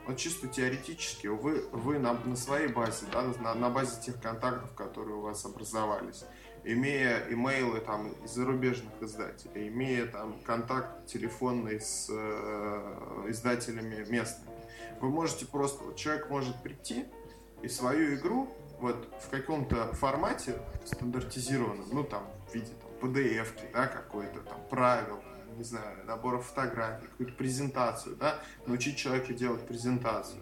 вот 0.07 0.17
чисто 0.17 0.47
теоретически 0.47 1.27
вы, 1.27 1.67
вы 1.71 1.99
на, 1.99 2.13
на 2.13 2.35
своей 2.35 2.67
базе, 2.67 3.05
да, 3.11 3.23
на, 3.41 3.53
на 3.53 3.69
базе 3.69 4.01
тех 4.01 4.21
контактов, 4.21 4.73
которые 4.75 5.15
у 5.15 5.21
вас 5.21 5.45
образовались, 5.45 6.23
имея 6.63 7.23
имейлы 7.29 7.79
там 7.79 8.11
из 8.23 8.31
зарубежных 8.31 8.93
издателей, 9.01 9.67
имея 9.67 10.05
там 10.07 10.39
контакт 10.43 11.05
телефонный 11.07 11.79
с 11.79 12.07
э, 12.09 13.25
издателями 13.29 14.05
местными, 14.09 14.51
вы 15.01 15.09
можете 15.09 15.45
просто, 15.45 15.83
вот 15.83 15.95
человек 15.95 16.29
может 16.29 16.61
прийти 16.61 17.05
и 17.61 17.67
свою 17.67 18.15
игру 18.15 18.49
вот 18.79 19.07
в 19.21 19.29
каком-то 19.29 19.93
формате 19.93 20.55
стандартизированном, 20.85 21.87
ну 21.91 22.03
там 22.03 22.27
в 22.49 22.53
виде 22.53 22.71
там, 22.81 23.09
PDF, 23.09 23.47
да, 23.73 23.87
какой-то 23.87 24.39
там 24.41 24.59
правил, 24.69 25.21
не 25.55 25.63
знаю, 25.63 26.05
наборов 26.05 26.45
фотографий, 26.47 27.07
какую-то 27.07 27.33
презентацию, 27.33 28.15
да, 28.15 28.39
научить 28.65 28.97
человека 28.97 29.33
делать 29.33 29.65
презентацию, 29.67 30.41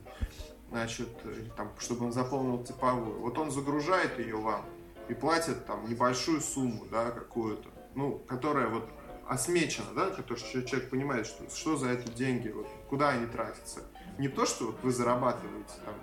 значит, 0.70 1.09
там, 1.55 1.72
чтобы 1.80 2.05
он 2.05 2.14
заполнил 2.14 2.64
типовую. 2.64 3.20
Вот 3.20 3.38
он 3.38 3.51
загружает 3.51 4.20
ее 4.20 4.38
вам 4.38 4.66
и 5.07 5.14
платит 5.14 5.66
там 5.66 5.88
небольшую 5.89 6.41
сумму, 6.41 6.86
да, 6.91 7.11
какую-то, 7.11 7.70
ну, 7.95 8.20
которая 8.20 8.68
вот 8.68 8.89
осмечена, 9.28 9.93
да, 9.95 10.09
которая 10.09 10.43
человек 10.43 10.89
понимает, 10.89 11.26
что, 11.26 11.49
что 11.49 11.78
за 11.78 11.91
эти 11.91 12.09
деньги, 12.09 12.49
вот, 12.49 12.68
куда 12.89 13.09
они 13.09 13.26
тратятся. 13.28 13.82
Не 14.18 14.28
то, 14.28 14.45
что 14.45 14.68
вот 14.68 14.84
вы 14.84 14.91
зарабатываете 14.91 15.74
там 15.86 15.95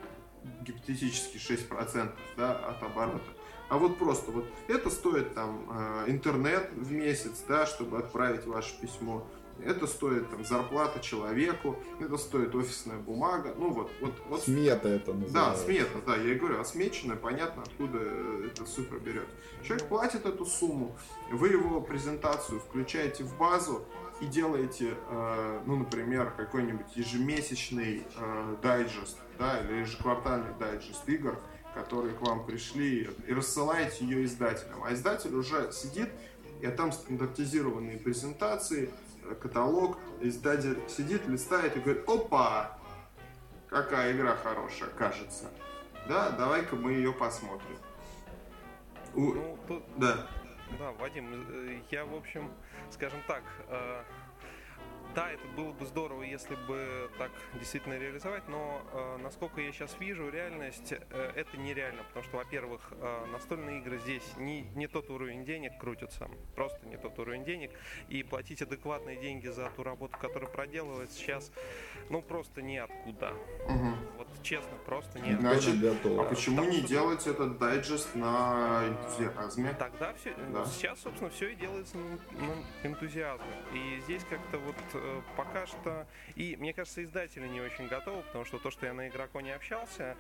гипотетически 0.63 1.37
6% 1.37 2.13
да, 2.37 2.53
от 2.53 2.83
оборота, 2.83 3.31
а 3.71 3.79
вот 3.79 3.99
просто 3.99 4.33
вот 4.33 4.45
это 4.69 4.91
стоит 4.91 5.33
там 5.35 5.67
э, 5.71 6.11
интернет 6.11 6.71
в 6.75 6.91
месяц, 6.91 7.45
да, 7.49 7.67
чтобы 7.67 7.99
отправить 7.99 8.45
ваше 8.45 8.79
письмо. 8.81 9.25
Это 9.65 9.87
стоит 9.87 10.29
там 10.31 10.45
зарплата 10.45 11.01
человеку, 11.01 11.77
это 12.01 12.17
стоит 12.17 12.55
офисная 12.55 12.99
бумага, 12.99 13.55
ну 13.57 13.71
вот, 13.71 13.91
вот, 14.01 14.15
вот. 14.27 14.43
Смета 14.43 14.89
это 14.89 15.13
называется. 15.13 15.35
Да, 15.35 15.55
смета, 15.55 15.99
да, 16.07 16.17
я 16.17 16.33
и 16.33 16.35
говорю, 16.35 16.61
осмеченная, 16.61 17.17
понятно, 17.17 17.63
откуда 17.63 17.99
эта 18.45 18.65
цифра 18.65 18.99
берет. 18.99 19.29
Человек 19.63 19.87
платит 19.87 20.27
эту 20.27 20.47
сумму, 20.47 20.97
вы 21.31 21.49
его 21.49 21.81
презентацию 21.81 22.59
включаете 22.59 23.23
в 23.23 23.37
базу 23.37 23.85
и 24.21 24.27
делаете, 24.27 24.95
э, 25.09 25.61
ну, 25.67 25.77
например, 25.77 26.33
какой-нибудь 26.37 26.97
ежемесячный 26.97 28.07
э, 28.17 28.57
дайджест, 28.63 29.19
да, 29.39 29.61
или 29.61 29.81
ежеквартальный 29.81 30.55
дайджест 30.59 31.07
игр, 31.09 31.39
которые 31.81 32.15
к 32.15 32.21
вам 32.21 32.45
пришли, 32.45 33.09
и 33.27 33.33
рассылаете 33.33 34.05
ее 34.05 34.25
издателям. 34.25 34.85
А 34.85 34.93
издатель 34.93 35.35
уже 35.35 35.73
сидит, 35.73 36.11
и 36.61 36.67
там 36.69 36.93
стандартизированные 36.93 37.99
презентации, 37.99 38.91
каталог, 39.41 39.99
издатель 40.21 40.79
сидит, 40.89 41.27
листает 41.27 41.77
и 41.77 41.81
говорит, 41.81 42.09
опа, 42.09 42.79
какая 43.69 44.13
игра 44.13 44.37
хорошая, 44.37 44.91
кажется. 44.91 45.51
Да, 46.09 46.31
давай-ка 46.31 46.77
мы 46.77 46.93
ее 46.93 47.13
посмотрим. 47.13 47.77
У... 49.15 49.33
Ну, 49.33 49.59
тут... 49.67 49.83
Да. 49.97 50.27
Да, 50.79 50.93
Вадим, 50.93 51.27
э, 51.33 51.81
я, 51.91 52.05
в 52.05 52.15
общем, 52.15 52.51
скажем 52.91 53.21
так, 53.27 53.43
э, 53.69 54.03
да, 55.15 55.31
это 55.31 55.47
было 55.57 55.73
бы 55.73 55.87
здорово, 55.87 56.23
если 56.23 56.55
бы 56.55 57.11
так 57.19 57.31
действительно 57.55 57.99
реализовать, 57.99 58.47
но 58.49 58.83
э, 58.93 59.19
насколько 59.23 59.61
я 59.61 59.73
сейчас 59.73 59.97
вижу 59.99 60.29
реальность, 60.29 60.93
э, 60.93 61.33
это 61.35 61.57
нереально, 61.57 62.03
потому 62.05 62.25
что, 62.25 62.37
во-первых, 62.37 62.93
э, 62.93 63.27
настольные 63.33 63.81
игры 63.81 63.99
здесь 63.99 64.23
не, 64.37 64.63
не 64.75 64.87
тот 64.87 65.11
уровень 65.11 65.45
денег 65.45 65.79
крутятся, 65.79 66.29
просто 66.55 66.87
не 66.87 66.97
тот 66.97 67.19
уровень 67.19 67.45
денег, 67.45 67.71
и 68.09 68.23
платить 68.23 68.63
адекватные 68.63 69.17
деньги 69.17 69.49
за 69.49 69.71
ту 69.71 69.83
работу, 69.83 70.17
которую 70.19 70.51
проделывается 70.51 71.19
сейчас, 71.19 71.51
ну 72.09 72.23
просто 72.23 72.63
неоткуда. 72.63 73.33
Угу. 73.67 73.95
Вот 74.19 74.29
честно, 74.43 74.77
просто 74.87 75.19
нет. 75.19 75.41
Значит, 75.41 75.75
а 75.85 76.25
почему 76.25 76.65
не 76.65 76.79
что... 76.79 76.89
делать 76.89 77.27
этот 77.27 77.59
дайджест 77.59 78.15
на 78.15 78.85
энтузиазме? 78.87 79.75
Тогда 79.79 80.13
все, 80.15 80.35
да. 80.53 80.65
сейчас, 80.67 81.01
собственно, 81.01 81.31
все 81.31 81.49
и 81.49 81.55
делается 81.57 81.97
на, 81.97 82.47
на 82.47 82.89
энтузиазме. 82.89 83.47
И 83.73 84.01
здесь 84.01 84.25
как-то 84.29 84.59
вот 84.59 84.77
пока 85.37 85.67
что... 85.67 86.07
И, 86.35 86.57
мне 86.57 86.73
кажется, 86.73 87.03
издатели 87.03 87.47
не 87.47 87.61
очень 87.61 87.89
готовы, 87.89 88.23
потому 88.23 88.45
что 88.45 88.59
то, 88.59 88.71
что 88.71 88.87
я 88.87 88.93
на 88.93 89.09
Игроконе 89.09 89.55
общался, 89.55 90.17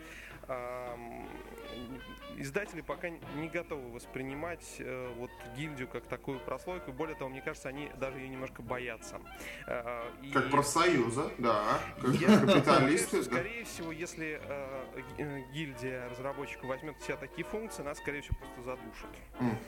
издатели 2.36 2.80
пока 2.80 3.08
не 3.08 3.48
готовы 3.48 3.90
воспринимать 3.90 4.76
э, 4.78 5.12
вот 5.16 5.30
гильдию 5.56 5.88
как 5.88 6.06
такую 6.06 6.40
прослойку. 6.40 6.92
Более 6.92 7.14
того, 7.16 7.30
мне 7.30 7.40
кажется, 7.40 7.68
они 7.68 7.90
даже 7.98 8.18
ее 8.18 8.28
немножко 8.28 8.62
боятся. 8.62 9.20
Э, 9.66 10.02
и... 10.22 10.30
Как 10.32 10.50
профсоюза, 10.50 11.30
да. 11.38 11.80
Как 12.00 12.14
я... 12.14 12.38
капиталисты. 12.38 13.22
Скорее 13.22 13.64
всего, 13.64 13.92
если 13.92 14.40
гильдия 15.52 16.08
разработчиков 16.08 16.64
возьмет 16.64 16.96
в 16.98 17.04
себя 17.04 17.16
такие 17.16 17.46
функции, 17.46 17.82
нас, 17.82 17.98
скорее 17.98 18.22
всего, 18.22 18.36
просто 18.38 18.62
задушат. 18.62 19.10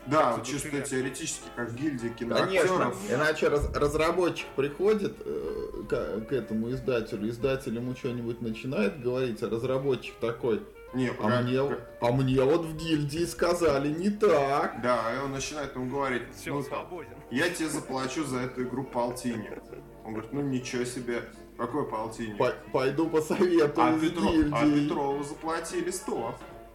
Да, 0.06 0.40
чисто 0.44 0.80
теоретически, 0.80 1.48
как 1.54 1.74
гильдия 1.74 2.10
киноактеров. 2.10 2.78
Конечно, 2.78 3.14
иначе 3.14 3.48
разработчик 3.48 4.46
приходит 4.56 5.01
приходит 5.02 5.16
э, 5.24 5.82
к, 5.88 6.28
к 6.28 6.32
этому 6.32 6.70
издателю, 6.70 7.28
издатель 7.28 7.74
ему 7.74 7.94
что-нибудь 7.94 8.40
начинает 8.40 9.02
говорить, 9.02 9.42
а 9.42 9.48
разработчик 9.48 10.14
такой, 10.20 10.62
не, 10.94 11.08
а, 11.08 11.14
как, 11.14 11.44
мне, 11.44 11.68
как... 11.68 11.90
а 12.00 12.12
мне 12.12 12.42
вот 12.42 12.66
в 12.66 12.76
гильдии 12.76 13.24
сказали 13.24 13.88
не 13.88 14.10
так. 14.10 14.80
Да, 14.82 15.14
и 15.14 15.24
он 15.24 15.32
начинает 15.32 15.74
ему 15.74 15.90
говорить, 15.90 16.22
Все, 16.34 16.52
ну, 16.52 16.62
свободен. 16.62 17.12
я 17.30 17.48
тебе 17.48 17.68
заплачу 17.68 18.24
за 18.24 18.40
эту 18.40 18.62
игру 18.62 18.84
полтинник. 18.84 19.62
Он 20.04 20.12
говорит, 20.14 20.32
ну 20.32 20.40
ничего 20.40 20.84
себе, 20.84 21.22
какой 21.56 21.88
полтинник? 21.88 22.36
По 22.36 22.52
пойду 22.72 23.08
посоветую 23.08 23.72
а, 23.76 23.98
Петро... 23.98 24.30
а 24.52 24.66
Петрову 24.66 25.22
заплатили 25.22 25.90
100. 25.90 26.34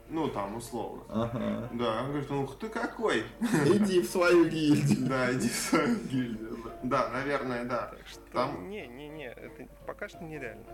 Ну, 0.10 0.30
там, 0.30 0.56
условно. 0.56 1.04
Ага. 1.10 1.70
Да, 1.74 2.04
он 2.04 2.12
говорит, 2.12 2.32
ух 2.32 2.58
ты 2.58 2.70
какой. 2.70 3.24
Иди 3.66 4.00
в 4.00 4.10
свою 4.10 4.46
гильдию. 4.46 5.06
Да, 5.10 5.34
иди 5.34 5.50
в 5.50 5.54
свою 5.54 5.96
гильдию. 6.10 6.58
Да, 6.84 7.10
наверное, 7.10 7.66
да. 7.66 7.88
Так 7.88 8.08
что, 8.08 8.22
там... 8.32 8.70
Не, 8.70 8.88
не, 8.88 9.08
не, 9.08 9.28
это 9.28 9.68
пока 9.86 10.08
что 10.08 10.24
нереально. 10.24 10.66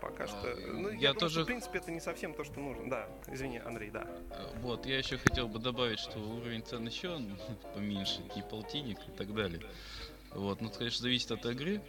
Пока 0.00 0.26
что. 0.26 0.36
А, 0.42 0.56
ну, 0.72 0.88
я, 0.88 0.94
я 0.94 1.08
думаю, 1.12 1.14
тоже... 1.14 1.34
что, 1.34 1.42
в 1.42 1.46
принципе, 1.46 1.78
это 1.78 1.90
не 1.92 2.00
совсем 2.00 2.34
то, 2.34 2.42
что 2.42 2.58
нужно. 2.58 2.90
Да, 2.90 3.08
извини, 3.28 3.58
Андрей, 3.58 3.90
да. 3.90 4.04
А, 4.30 4.52
вот, 4.60 4.84
я 4.84 4.98
еще 4.98 5.16
хотел 5.16 5.46
бы 5.46 5.60
добавить, 5.60 6.00
что 6.00 6.18
уровень 6.18 6.64
цен 6.64 6.84
еще 6.86 7.20
поменьше, 7.74 8.20
и 8.34 8.42
полтинник 8.42 8.98
и 9.06 9.12
так 9.16 9.32
далее. 9.32 9.62
Вот, 10.30 10.60
ну, 10.60 10.70
конечно, 10.70 11.02
зависит 11.02 11.30
от 11.30 11.46
игры. 11.46 11.80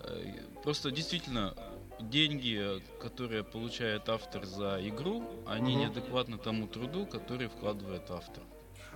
Э, 0.00 0.24
просто 0.64 0.90
действительно 0.90 1.54
деньги, 2.00 2.82
которые 3.00 3.44
получает 3.44 4.08
автор 4.08 4.44
за 4.44 4.80
игру, 4.88 5.24
они 5.46 5.74
угу. 5.74 5.82
неадекватны 5.82 6.38
тому 6.38 6.66
труду, 6.66 7.06
который 7.06 7.48
вкладывает 7.48 8.10
автор. 8.10 8.42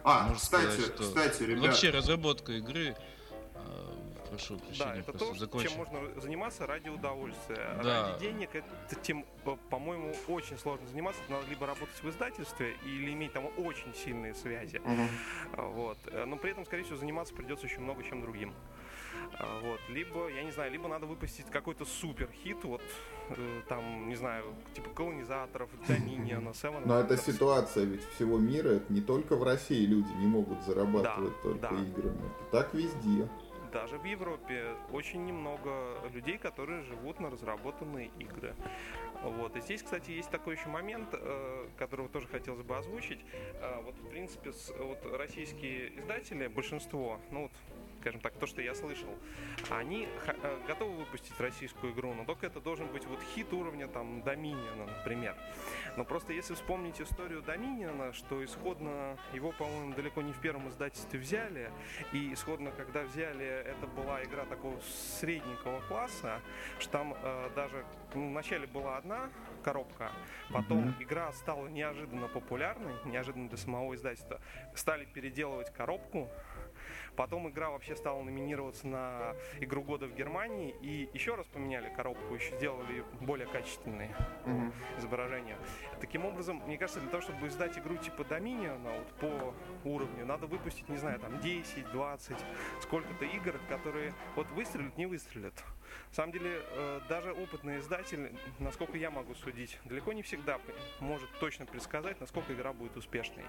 А, 0.02 0.22
Можно 0.22 0.36
кстати, 0.36 0.64
сказать, 0.64 0.86
что 0.86 1.02
кстати, 1.02 1.42
ребят. 1.42 1.66
Вообще 1.66 1.90
разработка 1.90 2.52
игры 2.52 2.96
прошу 4.28 4.58
прощения, 4.58 4.92
да, 4.92 4.96
это 4.96 5.12
то, 5.12 5.34
закончим. 5.34 5.70
чем 5.70 5.78
можно 5.78 6.20
заниматься 6.20 6.66
ради 6.66 6.88
удовольствия. 6.88 7.78
Да. 7.82 8.12
Ради 8.12 8.20
денег 8.20 8.54
это 8.54 8.96
тем, 9.02 9.24
по-моему, 9.70 10.14
очень 10.28 10.58
сложно 10.58 10.86
заниматься. 10.88 11.20
Надо 11.28 11.46
либо 11.48 11.66
работать 11.66 12.02
в 12.02 12.08
издательстве 12.08 12.76
или 12.84 13.12
иметь 13.12 13.32
там 13.32 13.46
очень 13.58 13.94
сильные 13.94 14.34
связи. 14.34 14.78
Угу. 14.78 15.62
Вот. 15.72 15.98
Но 16.26 16.36
при 16.36 16.50
этом, 16.50 16.64
скорее 16.64 16.84
всего, 16.84 16.96
заниматься 16.96 17.34
придется 17.34 17.66
еще 17.66 17.80
много 17.80 18.02
чем 18.02 18.20
другим. 18.20 18.52
Вот. 19.62 19.80
Либо, 19.88 20.28
я 20.28 20.42
не 20.44 20.52
знаю, 20.52 20.70
либо 20.72 20.88
надо 20.88 21.06
выпустить 21.06 21.46
какой-то 21.50 21.84
супер 21.84 22.28
хит, 22.44 22.58
вот 22.62 22.82
э, 23.30 23.60
там, 23.68 24.08
не 24.08 24.14
знаю, 24.14 24.54
типа 24.74 24.90
колонизаторов, 24.90 25.68
Доминиона, 25.88 26.54
Севена. 26.54 26.86
Но 26.86 27.00
это 27.00 27.16
ситуация 27.16 27.84
ведь 27.84 28.04
всего 28.14 28.38
мира, 28.38 28.68
это 28.68 28.92
не 28.92 29.00
только 29.00 29.36
в 29.36 29.42
России 29.42 29.84
люди 29.84 30.08
не 30.18 30.26
могут 30.26 30.62
зарабатывать 30.62 31.32
да, 31.32 31.42
только 31.42 31.58
да. 31.58 31.68
играми. 31.68 32.30
Это 32.40 32.50
так 32.50 32.74
везде 32.74 33.28
даже 33.76 33.98
в 33.98 34.04
Европе 34.04 34.74
очень 34.90 35.26
немного 35.26 35.98
людей, 36.14 36.38
которые 36.38 36.82
живут 36.82 37.20
на 37.20 37.28
разработанные 37.28 38.10
игры. 38.18 38.54
Вот. 39.22 39.54
И 39.56 39.60
здесь, 39.60 39.82
кстати, 39.82 40.12
есть 40.12 40.30
такой 40.30 40.56
еще 40.56 40.68
момент, 40.68 41.08
э, 41.12 41.68
которого 41.76 42.08
тоже 42.08 42.26
хотелось 42.26 42.62
бы 42.62 42.74
озвучить. 42.74 43.20
Э, 43.60 43.82
вот, 43.82 43.94
в 43.96 44.08
принципе, 44.08 44.52
вот 44.78 45.04
российские 45.12 45.98
издатели, 45.98 46.46
большинство, 46.46 47.20
ну 47.30 47.42
вот 47.42 47.52
скажем 48.06 48.20
так, 48.20 48.34
то, 48.34 48.46
что 48.46 48.62
я 48.62 48.72
слышал, 48.72 49.08
они 49.68 50.06
э, 50.28 50.60
готовы 50.68 50.98
выпустить 50.98 51.40
российскую 51.40 51.92
игру, 51.92 52.14
но 52.14 52.24
только 52.24 52.46
это 52.46 52.60
должен 52.60 52.86
быть 52.86 53.04
вот 53.04 53.18
хит 53.34 53.52
уровня 53.52 53.88
там 53.88 54.22
Доминиона, 54.22 54.86
например. 54.86 55.34
Но 55.96 56.04
просто 56.04 56.32
если 56.32 56.54
вспомнить 56.54 57.00
историю 57.00 57.42
Доминиона, 57.42 58.12
что 58.12 58.44
исходно 58.44 59.18
его, 59.32 59.50
по-моему, 59.50 59.92
далеко 59.94 60.22
не 60.22 60.32
в 60.32 60.40
первом 60.40 60.68
издательстве 60.68 61.18
взяли, 61.18 61.72
и 62.12 62.32
исходно, 62.32 62.70
когда 62.70 63.02
взяли, 63.02 63.44
это 63.44 63.88
была 63.88 64.22
игра 64.22 64.44
такого 64.44 64.78
средненького 65.18 65.80
класса, 65.88 66.40
что 66.78 66.92
там 66.92 67.16
э, 67.20 67.50
даже 67.56 67.84
ну, 68.14 68.28
вначале 68.30 68.68
была 68.68 68.98
одна 68.98 69.30
коробка, 69.64 70.12
потом 70.52 70.84
mm-hmm. 70.84 71.02
игра 71.02 71.32
стала 71.32 71.66
неожиданно 71.66 72.28
популярной, 72.28 72.92
неожиданно 73.04 73.48
для 73.48 73.58
самого 73.58 73.96
издательства, 73.96 74.40
стали 74.76 75.06
переделывать 75.06 75.72
коробку, 75.72 76.30
Потом 77.16 77.48
игра 77.48 77.70
вообще 77.70 77.96
стала 77.96 78.22
номинироваться 78.22 78.86
на 78.86 79.34
игру 79.60 79.82
года 79.82 80.06
в 80.06 80.14
Германии. 80.14 80.74
И 80.80 81.08
еще 81.14 81.34
раз 81.34 81.46
поменяли 81.46 81.92
коробку, 81.94 82.34
еще 82.34 82.56
сделали 82.56 83.04
более 83.20 83.46
качественные 83.46 84.14
mm-hmm. 84.44 84.98
изображения. 84.98 85.56
Таким 86.00 86.24
образом, 86.26 86.62
мне 86.66 86.76
кажется, 86.78 87.00
для 87.00 87.10
того, 87.10 87.22
чтобы 87.22 87.48
издать 87.48 87.78
игру 87.78 87.96
типа 87.96 88.22
Dominion 88.22 88.80
вот, 88.82 89.54
по 89.82 89.88
уровню, 89.88 90.26
надо 90.26 90.46
выпустить, 90.46 90.88
не 90.88 90.98
знаю, 90.98 91.18
там 91.18 91.40
10, 91.40 91.90
20, 91.90 92.36
сколько-то 92.82 93.24
игр, 93.24 93.58
которые 93.68 94.12
вот 94.34 94.48
выстрелят, 94.50 94.96
не 94.98 95.06
выстрелят. 95.06 95.54
На 96.10 96.14
самом 96.14 96.32
деле, 96.32 96.62
э, 96.70 97.00
даже 97.08 97.32
опытный 97.32 97.78
издатель, 97.78 98.36
насколько 98.58 98.96
я 98.98 99.10
могу 99.10 99.34
судить, 99.34 99.78
далеко 99.84 100.12
не 100.12 100.22
всегда 100.22 100.58
может 101.00 101.30
точно 101.38 101.66
предсказать, 101.66 102.20
насколько 102.20 102.52
игра 102.52 102.72
будет 102.72 102.96
успешной. 102.96 103.44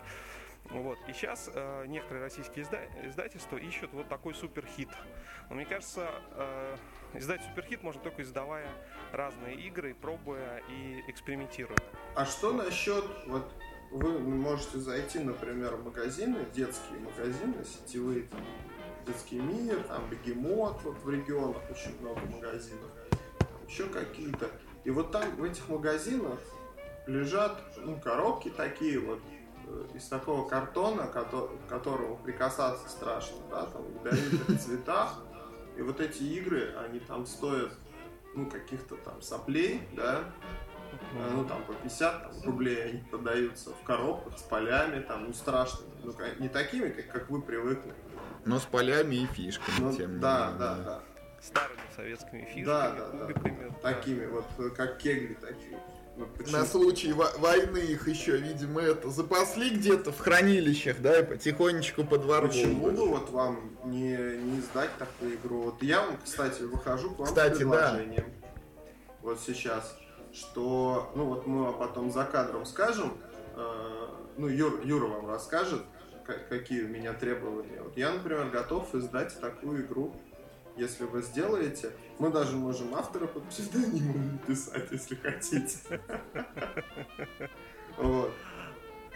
Вот. 0.70 0.98
И 1.08 1.14
сейчас 1.14 1.50
э, 1.54 1.86
некоторые 1.88 2.24
российские 2.24 2.66
изда- 2.66 3.08
издательства 3.08 3.58
ищут 3.58 3.92
вот 3.94 4.08
такой 4.10 4.34
суперхит. 4.34 4.90
Но 5.50 5.56
мне 5.56 5.66
кажется, 5.66 6.10
э, 6.32 6.78
издать 7.14 7.42
суперхит 7.44 7.84
можно 7.84 8.02
только 8.02 8.24
издавая 8.24 8.70
разные 9.12 9.56
игры, 9.56 9.96
пробуя 9.96 10.62
и 10.70 11.02
экспериментируя. 11.08 11.78
А 12.16 12.26
что 12.26 12.52
насчет 12.52 13.06
вот 13.28 13.50
вы 13.92 14.20
можете 14.20 14.80
зайти, 14.80 15.20
например, 15.20 15.76
в 15.76 15.86
магазины, 15.86 16.46
детские 16.54 17.00
магазины, 17.00 17.64
сетевые, 17.64 18.24
там, 18.24 18.42
детский 19.06 19.40
мир, 19.40 19.82
там, 19.84 20.10
бегемот, 20.10 20.82
вот 20.84 20.98
в 20.98 21.10
регионах 21.10 21.62
очень 21.72 21.98
много 22.02 22.20
магазинов, 22.26 22.92
еще 23.68 23.88
какие-то. 23.88 24.50
И 24.84 24.90
вот 24.90 25.12
там, 25.12 25.34
в 25.38 25.44
этих 25.44 25.70
магазинах 25.70 26.40
лежат, 27.06 27.62
ну, 27.78 27.98
коробки 28.00 28.50
такие 28.50 29.00
вот, 29.00 29.22
из 29.94 30.08
такого 30.08 30.48
картона, 30.48 31.08
к 31.08 31.68
которому 31.68 32.18
прикасаться 32.18 32.88
страшно, 32.90 33.38
да, 33.50 33.66
там 33.66 33.84
в 33.84 34.06
ядовитых 34.06 34.60
цветах. 34.60 35.20
И 35.76 35.82
вот 35.82 36.00
эти 36.00 36.24
игры, 36.24 36.74
они 36.86 37.00
там 37.00 37.26
стоят, 37.26 37.72
ну, 38.36 38.50
каких-то 38.50 38.96
там 38.98 39.22
соплей, 39.22 39.88
да, 39.96 40.24
ну, 41.34 41.46
там 41.46 41.64
по 41.64 41.74
50 41.74 42.24
там, 42.24 42.32
рублей 42.44 42.84
они 42.84 43.00
продаются 43.00 43.72
в 43.72 43.84
коробках 43.84 44.38
с 44.38 44.42
полями, 44.44 45.02
там, 45.02 45.26
ну, 45.26 45.34
страшно. 45.34 45.86
Ну, 46.04 46.14
не 46.40 46.50
такими, 46.50 46.90
как, 46.90 47.08
как 47.08 47.30
вы 47.30 47.42
привыкли. 47.42 47.94
Но 48.46 48.60
с 48.60 48.64
полями 48.66 49.16
и 49.16 49.26
фишками, 49.26 49.76
ну, 49.80 49.96
тем 49.96 50.20
да, 50.20 50.52
да, 50.52 50.76
да, 50.76 50.84
да. 50.84 51.04
Старыми 51.42 51.82
советскими 51.96 52.42
фишками, 52.42 52.66
да, 52.66 52.92
да, 52.92 53.06
кубиками. 53.10 53.70
Да, 53.70 53.70
да. 53.70 53.94
Такими 53.94 54.26
вот, 54.26 54.46
как 54.76 54.98
кегли 54.98 55.36
такие. 55.36 55.80
Ну, 56.18 56.28
на 56.48 56.66
случай 56.66 57.14
войны 57.14 57.78
их 57.78 58.08
еще, 58.08 58.38
видимо, 58.38 58.82
это 58.82 59.10
запасли 59.12 59.70
где-то 59.70 60.12
в 60.12 60.18
хранилищах, 60.18 61.00
да, 61.00 61.20
и 61.20 61.24
потихонечку 61.24 62.04
подворовывают. 62.04 62.54
Почему 62.54 62.92
бы 62.92 63.08
вот 63.08 63.30
вам 63.30 63.78
не, 63.86 64.18
не 64.18 64.60
издать 64.60 64.90
такую 64.98 65.36
игру? 65.36 65.62
Вот 65.62 65.84
я 65.84 66.04
вам, 66.04 66.18
кстати, 66.24 66.64
выхожу 66.64 67.12
к 67.12 67.20
вам 67.20 67.28
кстати, 67.28 67.54
с 67.54 67.58
предложением. 67.58 68.26
Да. 68.42 68.48
Вот 69.22 69.40
сейчас, 69.46 69.96
что, 70.34 71.12
ну 71.16 71.26
вот 71.26 71.46
мы 71.46 71.72
потом 71.74 72.12
за 72.12 72.24
кадром 72.24 72.66
скажем, 72.66 73.16
э, 73.56 74.08
ну 74.38 74.48
Юр, 74.48 74.82
Юра 74.84 75.06
вам 75.06 75.30
расскажет, 75.30 75.84
какие 76.50 76.82
у 76.82 76.88
меня 76.88 77.14
требования. 77.14 77.82
Вот 77.84 77.96
я, 77.96 78.12
например, 78.12 78.50
готов 78.50 78.94
издать 78.96 79.40
такую 79.40 79.86
игру 79.86 80.16
если 80.78 81.06
вы 81.06 81.22
сделаете, 81.22 81.92
мы 82.20 82.30
даже 82.30 82.56
можем 82.56 82.94
автора 82.96 83.28
под 83.28 83.44
псевдонимом 83.50 84.40
писать, 84.48 84.88
если 84.92 85.16
хотите. 85.16 85.78
Вот. 87.98 88.32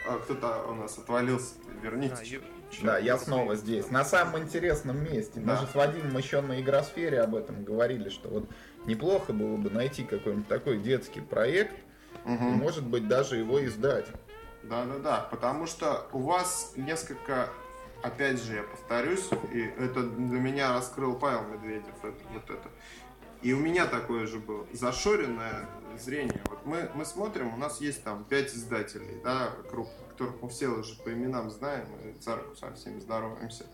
А 0.08 0.18
кто-то 0.18 0.66
у 0.68 0.74
нас 0.74 0.98
отвалился, 0.98 1.54
вернитесь. 1.84 2.40
Да, 2.82 2.98
я 2.98 3.20
снова 3.20 3.56
здесь, 3.56 3.92
на 3.92 4.04
самом 4.04 4.42
интересном 4.42 5.04
месте. 5.04 5.40
Мы 5.40 5.56
же 5.56 5.68
с 5.68 5.76
Вадимом 5.76 6.18
еще 6.18 6.42
на 6.42 6.60
игросфере 6.60 7.22
об 7.22 7.36
этом 7.36 7.64
говорили, 7.64 8.10
что 8.10 8.30
вот 8.30 8.50
неплохо 8.88 9.34
было 9.34 9.58
бы 9.58 9.70
найти 9.70 10.04
какой-нибудь 10.04 10.48
такой 10.48 10.80
детский 10.80 11.22
проект, 11.22 11.76
и, 12.26 12.30
может 12.30 12.84
быть, 12.88 13.08
даже 13.08 13.36
его 13.36 13.64
издать. 13.64 14.08
Да-да-да, 14.64 15.28
потому 15.30 15.68
что 15.68 16.08
у 16.12 16.20
вас 16.20 16.74
несколько 16.76 17.50
опять 18.04 18.42
же, 18.42 18.56
я 18.56 18.64
повторюсь, 18.64 19.30
и 19.52 19.62
это 19.62 20.04
для 20.04 20.40
меня 20.40 20.74
раскрыл 20.74 21.16
Павел 21.16 21.44
Медведев, 21.44 21.96
это, 22.04 22.18
вот 22.34 22.50
это. 22.50 22.70
И 23.42 23.54
у 23.54 23.60
меня 23.60 23.88
такое 23.88 24.28
же 24.28 24.40
было, 24.40 24.68
зашоренное 24.72 25.68
зрение. 25.98 26.42
Вот 26.50 26.66
мы, 26.66 26.90
мы 26.94 27.06
смотрим, 27.06 27.54
у 27.54 27.58
нас 27.58 27.82
есть 27.82 28.04
там 28.04 28.24
пять 28.24 28.54
издателей, 28.54 29.20
да, 29.24 29.52
круг, 29.70 29.90
которых 30.10 30.42
мы 30.42 30.50
все 30.50 30.68
уже 30.68 30.96
по 30.96 31.12
именам 31.12 31.50
знаем, 31.50 31.88
и 32.06 32.14
царку 32.20 32.56
со 32.56 32.72
всеми 32.74 33.00
здороваемся. 33.00 33.66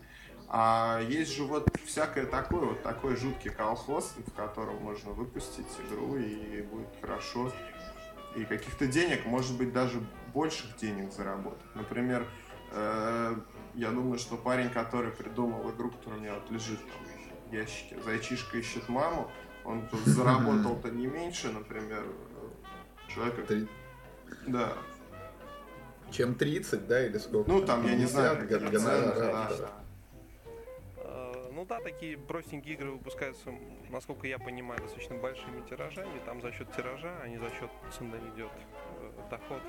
А 0.50 1.02
есть 1.06 1.34
же 1.34 1.44
вот 1.44 1.68
всякое 1.84 2.24
такое, 2.24 2.68
вот 2.68 2.82
такой 2.82 3.16
жуткий 3.16 3.50
колхоз, 3.50 4.14
в 4.26 4.32
котором 4.32 4.76
можно 4.76 5.10
выпустить 5.10 5.66
игру 5.86 6.16
и 6.16 6.62
будет 6.62 6.88
хорошо. 7.00 7.52
И 8.34 8.44
каких-то 8.44 8.86
денег, 8.86 9.26
может 9.26 9.56
быть, 9.58 9.72
даже 9.72 10.00
больших 10.32 10.76
денег 10.76 11.12
заработать. 11.12 11.74
Например, 11.74 12.26
э, 12.72 13.36
я 13.78 13.90
думаю, 13.92 14.18
что 14.18 14.36
парень, 14.36 14.70
который 14.70 15.12
придумал 15.12 15.70
игру, 15.70 15.90
которая 15.90 16.18
у 16.18 16.22
меня 16.22 16.34
вот 16.34 16.50
лежит 16.50 16.80
там 16.80 17.48
в 17.48 17.52
ящике, 17.52 17.96
«Зайчишка 18.02 18.58
ищет 18.58 18.88
маму», 18.88 19.30
он 19.64 19.86
тут 19.88 20.00
заработал-то 20.04 20.90
не 20.90 21.06
меньше, 21.06 21.52
например, 21.52 22.04
человека... 23.06 23.42
Три... 23.42 23.68
Да. 24.48 24.72
Чем 26.10 26.34
30, 26.34 26.88
да, 26.88 27.06
или 27.06 27.18
сколько? 27.18 27.48
Ну, 27.48 27.64
там, 27.64 27.86
я 27.86 27.94
не 27.94 28.06
знаю, 28.06 28.48
гонорар, 28.48 29.14
да, 29.14 29.48
да. 29.56 29.70
А, 30.96 31.50
ну 31.52 31.64
да, 31.64 31.78
такие 31.80 32.18
простенькие 32.18 32.74
игры 32.74 32.90
выпускаются, 32.90 33.54
насколько 33.90 34.26
я 34.26 34.38
понимаю, 34.38 34.80
достаточно 34.80 35.16
большими 35.16 35.62
тиражами. 35.68 36.18
Там 36.26 36.42
за 36.42 36.50
счет 36.50 36.66
тиража, 36.74 37.14
а 37.22 37.28
не 37.28 37.38
за 37.38 37.50
счет 37.50 37.70
цены 37.96 38.16
идет 38.34 38.50
э, 39.00 39.10
доход. 39.30 39.62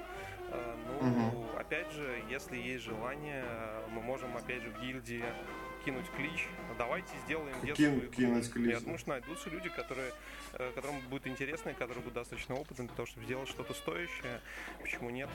Э, 0.52 0.76
ну, 1.02 1.08
угу. 1.08 1.45
опять 1.58 1.91
же, 1.91 2.24
если 2.30 2.58
есть 2.58 2.84
желание, 2.84 3.45
мы 3.89 4.02
можем, 4.02 4.36
опять 4.36 4.62
же, 4.62 4.70
в 4.70 4.82
гильдии 4.82 5.24
кинуть 5.86 6.10
клич. 6.16 6.47
Давайте 6.78 7.12
сделаем 7.26 7.56
детскую 7.64 8.02
Кин, 8.02 8.12
кинуть 8.12 8.52
клич. 8.52 8.74
Я 8.76 8.80
думаю, 8.80 9.00
что 9.00 9.10
найдутся 9.10 9.50
люди, 9.50 9.70
которые, 9.70 10.12
э, 10.54 10.72
которым 10.76 11.00
будет 11.10 11.28
интересно, 11.28 11.70
и 11.70 11.74
которые 11.74 12.00
будут 12.00 12.16
достаточно 12.16 12.56
опытны 12.56 12.86
для 12.88 12.95
того, 12.95 13.06
чтобы 13.06 13.26
сделать 13.26 13.50
что-то 13.50 13.74
стоящее. 13.74 14.41
Почему 14.82 15.10
нет? 15.10 15.30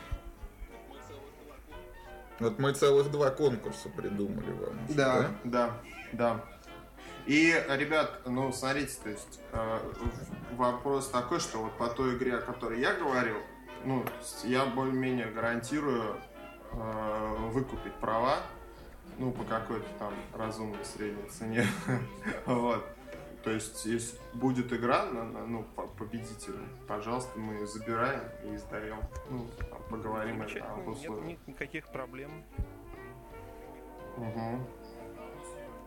Вот 2.41 2.59
мы 2.59 2.73
целых 2.73 3.11
два 3.11 3.31
конкурса 3.31 3.89
придумали 3.89 4.51
вам. 4.51 4.79
Да, 4.89 5.21
да, 5.23 5.31
да, 5.45 5.81
да. 6.13 6.45
И, 7.27 7.55
ребят, 7.71 8.21
ну, 8.27 8.53
смотрите, 8.53 8.99
то 9.03 9.09
есть 9.09 9.41
э, 9.53 9.93
вопрос 10.57 11.09
такой, 11.09 11.41
что 11.41 11.59
вот 11.59 11.79
по 11.79 11.89
той 11.89 12.17
игре, 12.17 12.35
о 12.35 12.41
которой 12.43 12.81
я 12.81 12.93
говорил, 12.95 13.37
ну, 13.85 14.05
я 14.45 14.67
более-менее 14.67 15.31
гарантирую 15.31 16.17
э, 16.73 17.37
выкупить 17.51 17.95
права, 17.95 18.39
ну, 19.19 19.33
по 19.33 19.45
какой-то 19.45 19.87
там 19.99 20.13
разумной 20.33 20.85
средней 20.85 21.29
цене. 21.29 21.67
вот. 22.47 22.85
То 23.45 23.51
есть, 23.51 23.85
если 23.85 24.19
будет 24.33 24.73
игра, 24.73 25.05
ну, 25.05 25.65
победитель, 25.99 26.57
пожалуйста, 26.89 27.39
мы 27.39 27.67
забираем 27.67 28.23
и 28.45 28.57
издаем. 28.57 28.99
Ну, 29.29 29.47
там, 29.59 29.83
поговорим 29.91 30.41
это 30.43 30.65
об 30.65 30.89
условиях. 30.89 31.27
Нет 31.27 31.47
никаких 31.47 31.87
проблем. 31.89 32.31
Угу. 34.17 34.67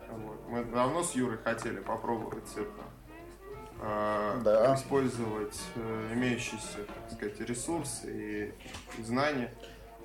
Вот. 0.10 0.50
Мы 0.50 0.66
давно 0.66 1.04
с 1.04 1.16
Юрой 1.16 1.38
хотели 1.40 1.80
попробовать 1.80 2.50
это 2.56 2.84
да. 3.80 4.76
использовать 4.76 5.60
э, 5.76 6.14
имеющиеся, 6.14 6.80
так 6.86 7.12
сказать, 7.12 7.40
ресурсы 7.42 8.54
и 8.98 9.04
знания. 9.04 9.54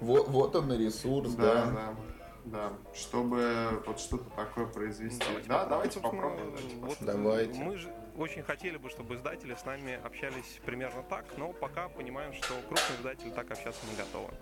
Вот, 0.00 0.28
вот 0.28 0.56
он 0.56 0.72
и 0.72 0.78
ресурс, 0.78 1.32
да. 1.34 1.66
Да, 1.66 1.70
да. 1.70 1.96
Да, 2.44 2.72
чтобы 2.92 3.82
вот 3.86 4.00
что-то 4.00 4.28
такое 4.34 4.66
произвести. 4.66 5.20
Давайте 5.20 5.48
да, 5.48 5.64
давайте 5.64 6.00
попробуем. 6.00 6.52
Вот 6.80 6.98
давайте. 7.00 7.60
Мы 7.60 7.76
же 7.76 7.94
очень 8.16 8.42
хотели 8.42 8.76
бы, 8.78 8.90
чтобы 8.90 9.14
издатели 9.14 9.54
с 9.54 9.64
нами 9.64 10.00
общались 10.04 10.60
примерно 10.64 11.04
так, 11.04 11.24
но 11.36 11.52
пока 11.52 11.88
понимаем, 11.88 12.32
что 12.32 12.54
крупные 12.68 12.98
издатели 12.98 13.30
так 13.30 13.48
общаться 13.50 13.80
не 13.88 13.96
готовы. 13.96 14.32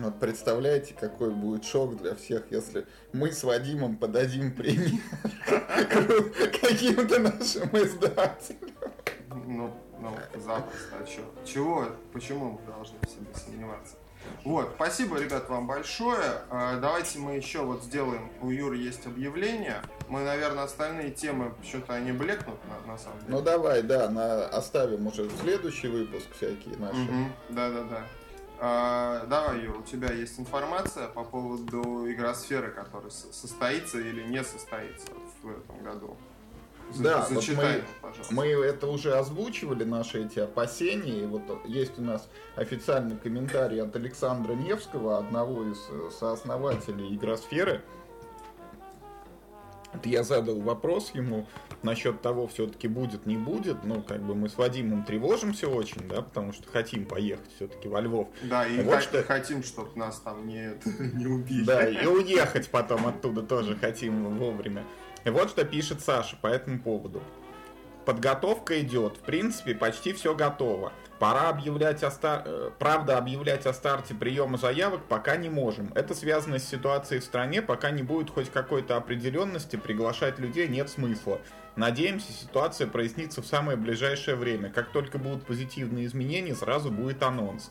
Вот 0.00 0.18
представляете, 0.18 0.94
какой 0.98 1.30
будет 1.30 1.64
шок 1.64 1.96
для 1.96 2.14
всех, 2.14 2.50
если 2.50 2.86
мы 3.12 3.32
с 3.32 3.44
Вадимом 3.44 3.96
подадим 3.96 4.54
пример 4.54 5.00
каким-то 6.60 7.18
нашим 7.18 7.68
издателям. 7.76 8.92
Ну, 9.46 9.70
ну, 10.00 10.16
запросто. 10.36 10.96
А 11.02 11.06
что? 11.06 11.22
Чего? 11.44 11.86
Почему 12.12 12.52
мы 12.52 12.72
должны 12.72 12.96
в 13.02 13.10
себе 13.10 13.26
сомневаться? 13.34 13.96
Вот, 14.44 14.72
спасибо, 14.76 15.18
ребят, 15.18 15.48
вам 15.48 15.66
большое. 15.66 16.42
А, 16.50 16.78
давайте 16.78 17.18
мы 17.18 17.36
еще 17.36 17.60
вот 17.60 17.82
сделаем, 17.82 18.30
у 18.40 18.50
Юры 18.50 18.76
есть 18.76 19.06
объявление. 19.06 19.82
Мы, 20.08 20.20
наверное, 20.20 20.64
остальные 20.64 21.10
темы, 21.10 21.52
что-то 21.62 21.94
они 21.94 22.12
блекнут, 22.12 22.58
на, 22.68 22.92
на 22.92 22.98
самом 22.98 23.18
деле. 23.20 23.32
Ну 23.32 23.42
давай, 23.42 23.82
да, 23.82 24.08
на, 24.08 24.46
оставим 24.46 25.06
уже 25.06 25.28
следующий 25.42 25.88
выпуск 25.88 26.26
всякие 26.36 26.76
наши. 26.76 27.06
Да-да-да. 27.50 28.02
А, 28.62 29.24
давай, 29.26 29.60
Юр, 29.62 29.78
у 29.78 29.82
тебя 29.82 30.12
есть 30.12 30.38
информация 30.38 31.08
по 31.08 31.24
поводу 31.24 32.10
игросферы, 32.10 32.70
которая 32.70 33.10
состоится 33.10 33.98
или 33.98 34.22
не 34.22 34.44
состоится 34.44 35.08
в 35.42 35.48
этом 35.48 35.82
году? 35.82 36.16
Да, 36.98 37.26
вот 37.30 37.48
мы, 37.56 37.84
мы 38.30 38.46
это 38.46 38.86
уже 38.88 39.14
озвучивали, 39.14 39.84
наши 39.84 40.24
эти 40.24 40.40
опасения. 40.40 41.22
И 41.22 41.26
вот 41.26 41.42
есть 41.64 41.98
у 41.98 42.02
нас 42.02 42.28
официальный 42.56 43.16
комментарий 43.16 43.80
от 43.80 43.94
Александра 43.96 44.52
Невского, 44.52 45.18
одного 45.18 45.64
из 45.64 45.78
э, 45.90 46.10
сооснователей 46.10 47.14
игросферы. 47.14 47.82
Я 50.04 50.22
задал 50.22 50.60
вопрос 50.60 51.12
ему 51.14 51.46
насчет 51.82 52.20
того, 52.22 52.46
все-таки 52.46 52.88
будет, 52.88 53.26
не 53.26 53.36
будет. 53.36 53.84
Ну, 53.84 54.02
как 54.02 54.22
бы 54.22 54.34
мы 54.34 54.48
с 54.48 54.56
Вадимом 54.56 55.04
тревожимся 55.04 55.68
очень, 55.68 56.06
да, 56.08 56.22
потому 56.22 56.52
что 56.52 56.70
хотим 56.70 57.06
поехать 57.06 57.50
все-таки 57.56 57.88
во 57.88 58.00
Львов. 58.00 58.28
Да, 58.42 58.66
и 58.66 58.82
вот 58.82 59.02
что... 59.02 59.22
хотим, 59.22 59.62
чтобы 59.62 59.90
нас 59.98 60.20
там 60.20 60.46
не, 60.46 60.74
не 61.14 61.26
убили. 61.26 61.64
Да, 61.64 61.88
и 61.88 62.06
уехать 62.06 62.68
потом 62.70 63.06
оттуда 63.06 63.42
тоже 63.42 63.76
хотим 63.76 64.36
вовремя. 64.36 64.84
И 65.24 65.30
вот 65.30 65.50
что 65.50 65.64
пишет 65.64 66.00
Саша 66.00 66.36
по 66.36 66.46
этому 66.46 66.80
поводу. 66.80 67.22
Подготовка 68.04 68.80
идет, 68.80 69.16
в 69.18 69.20
принципе, 69.20 69.74
почти 69.74 70.12
все 70.12 70.34
готово. 70.34 70.92
Пора 71.18 71.50
объявлять 71.50 72.02
о 72.02 72.10
стар... 72.10 72.42
Э, 72.46 72.70
правда, 72.78 73.18
объявлять 73.18 73.66
о 73.66 73.74
старте 73.74 74.14
приема 74.14 74.56
заявок 74.56 75.02
пока 75.06 75.36
не 75.36 75.50
можем. 75.50 75.92
Это 75.94 76.14
связано 76.14 76.58
с 76.58 76.66
ситуацией 76.66 77.20
в 77.20 77.24
стране, 77.24 77.60
пока 77.60 77.90
не 77.90 78.02
будет 78.02 78.30
хоть 78.30 78.50
какой-то 78.50 78.96
определенности, 78.96 79.76
приглашать 79.76 80.38
людей 80.38 80.66
нет 80.66 80.88
смысла. 80.88 81.40
Надеемся, 81.76 82.32
ситуация 82.32 82.86
прояснится 82.86 83.42
в 83.42 83.46
самое 83.46 83.76
ближайшее 83.76 84.34
время. 84.34 84.70
Как 84.70 84.92
только 84.92 85.18
будут 85.18 85.44
позитивные 85.44 86.06
изменения, 86.06 86.54
сразу 86.54 86.90
будет 86.90 87.22
анонс. 87.22 87.70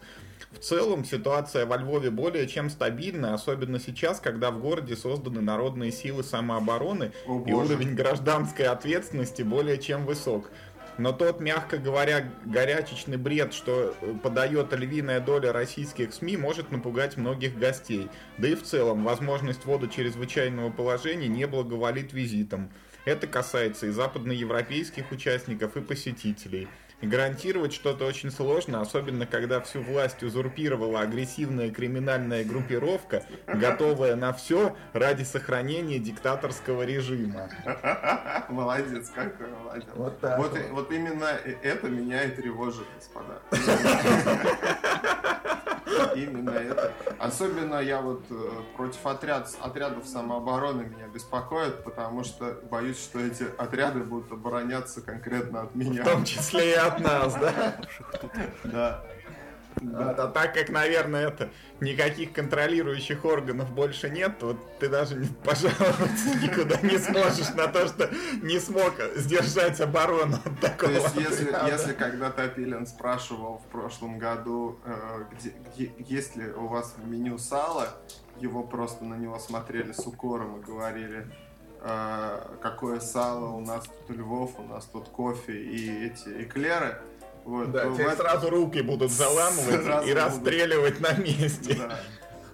В 0.51 0.57
целом 0.59 1.05
ситуация 1.05 1.65
во 1.65 1.77
Львове 1.77 2.09
более 2.09 2.47
чем 2.47 2.69
стабильна, 2.69 3.33
особенно 3.33 3.79
сейчас, 3.79 4.19
когда 4.19 4.49
в 4.49 4.59
городе 4.59 4.95
созданы 4.95 5.41
народные 5.41 5.91
силы 5.91 6.23
самообороны 6.23 7.11
О, 7.27 7.43
и 7.45 7.53
уровень 7.53 7.93
гражданской 7.93 8.65
ответственности 8.65 9.43
более 9.43 9.77
чем 9.77 10.05
высок. 10.05 10.49
Но 10.97 11.13
тот, 11.13 11.39
мягко 11.39 11.77
говоря, 11.77 12.29
горячечный 12.43 13.15
бред, 13.15 13.53
что 13.53 13.95
подает 14.21 14.73
львиная 14.73 15.21
доля 15.21 15.53
российских 15.53 16.13
СМИ, 16.13 16.35
может 16.35 16.71
напугать 16.71 17.15
многих 17.15 17.57
гостей. 17.57 18.09
Да 18.37 18.49
и 18.49 18.55
в 18.55 18.63
целом, 18.63 19.05
возможность 19.05 19.63
ввода 19.63 19.87
чрезвычайного 19.87 20.71
положения 20.71 21.29
не 21.29 21.47
благоволит 21.47 22.11
визитам. 22.11 22.69
Это 23.05 23.27
касается 23.27 23.85
и 23.87 23.91
западноевропейских 23.91 25.11
участников, 25.11 25.77
и 25.77 25.81
посетителей. 25.81 26.67
Гарантировать 27.01 27.73
что-то 27.73 28.05
очень 28.05 28.31
сложно, 28.31 28.81
особенно 28.81 29.25
когда 29.25 29.61
всю 29.61 29.81
власть 29.81 30.23
узурпировала 30.23 31.01
агрессивная 31.01 31.71
криминальная 31.71 32.43
группировка, 32.43 33.23
готовая 33.47 34.15
на 34.15 34.33
все 34.33 34.75
ради 34.93 35.23
сохранения 35.23 35.99
диктаторского 35.99 36.83
режима. 36.83 37.49
Молодец, 38.49 39.11
какой 39.13 39.47
молодец. 39.47 39.85
Вот, 39.95 40.19
так 40.19 40.37
вот, 40.37 40.51
вот. 40.51 40.61
вот 40.71 40.91
именно 40.91 41.37
это 41.63 41.87
меня 41.87 42.23
и 42.23 42.31
тревожит, 42.31 42.85
господа. 42.95 43.41
Именно 46.15 46.51
это. 46.51 46.93
Особенно 47.17 47.79
я 47.79 48.01
вот 48.01 48.23
э, 48.29 48.49
против 48.75 49.05
отряд, 49.05 49.49
отрядов 49.61 50.05
самообороны 50.07 50.83
меня 50.83 51.07
беспокоит, 51.07 51.83
потому 51.83 52.23
что 52.23 52.59
боюсь, 52.69 52.99
что 52.99 53.19
эти 53.19 53.45
отряды 53.57 53.99
будут 53.99 54.31
обороняться 54.31 55.01
конкретно 55.01 55.61
от 55.63 55.75
меня. 55.75 56.03
В 56.03 56.05
том 56.05 56.25
числе 56.25 56.71
и 56.71 56.75
от 56.75 56.99
нас, 56.99 57.35
да? 57.35 57.75
Да. 58.63 59.03
Да. 59.81 60.15
А, 60.17 60.27
так 60.27 60.53
как, 60.53 60.69
наверное, 60.69 61.27
это 61.27 61.49
никаких 61.79 62.33
контролирующих 62.33 63.23
органов 63.25 63.71
больше 63.71 64.09
нет, 64.09 64.41
вот 64.41 64.57
ты 64.79 64.89
даже 64.89 65.15
не 65.15 65.27
пожаловаться 65.43 66.35
никуда 66.41 66.79
не 66.81 66.97
сможешь 66.97 67.53
на 67.53 67.67
то, 67.67 67.87
что 67.87 68.09
не 68.41 68.59
смог 68.59 68.93
сдержать 69.15 69.79
оборону 69.79 70.37
от 70.43 70.59
такого. 70.59 70.93
То 70.93 70.99
есть, 70.99 71.15
если, 71.15 71.55
если 71.71 71.93
когда 71.93 72.29
Топилин 72.29 72.85
спрашивал 72.87 73.61
в 73.65 73.71
прошлом 73.71 74.19
году, 74.19 74.79
э, 74.85 75.23
где, 75.31 75.53
где, 75.73 75.91
есть 75.99 76.35
ли 76.35 76.49
у 76.51 76.67
вас 76.67 76.95
в 76.97 77.07
меню 77.07 77.37
сало, 77.37 77.87
его 78.39 78.63
просто 78.63 79.05
на 79.05 79.15
него 79.15 79.39
смотрели 79.39 79.91
с 79.91 80.05
укором 80.05 80.59
и 80.59 80.63
говорили, 80.63 81.27
э, 81.81 82.57
какое 82.61 82.99
сало, 82.99 83.49
у 83.49 83.61
нас 83.61 83.85
тут 83.85 84.17
Львов, 84.17 84.59
у 84.59 84.63
нас 84.63 84.85
тут 84.85 85.09
кофе 85.09 85.61
и 85.61 86.05
эти 86.05 86.43
эклеры, 86.43 87.01
вот, 87.45 87.71
да, 87.71 87.85
тебе 87.85 88.15
сразу 88.15 88.49
руки 88.49 88.81
будут 88.81 89.11
заламывать 89.11 89.83
сразу 89.83 90.07
и 90.07 90.13
расстреливать 90.13 90.99
на 90.99 91.13
месте. 91.17 91.75
Да. 91.75 91.99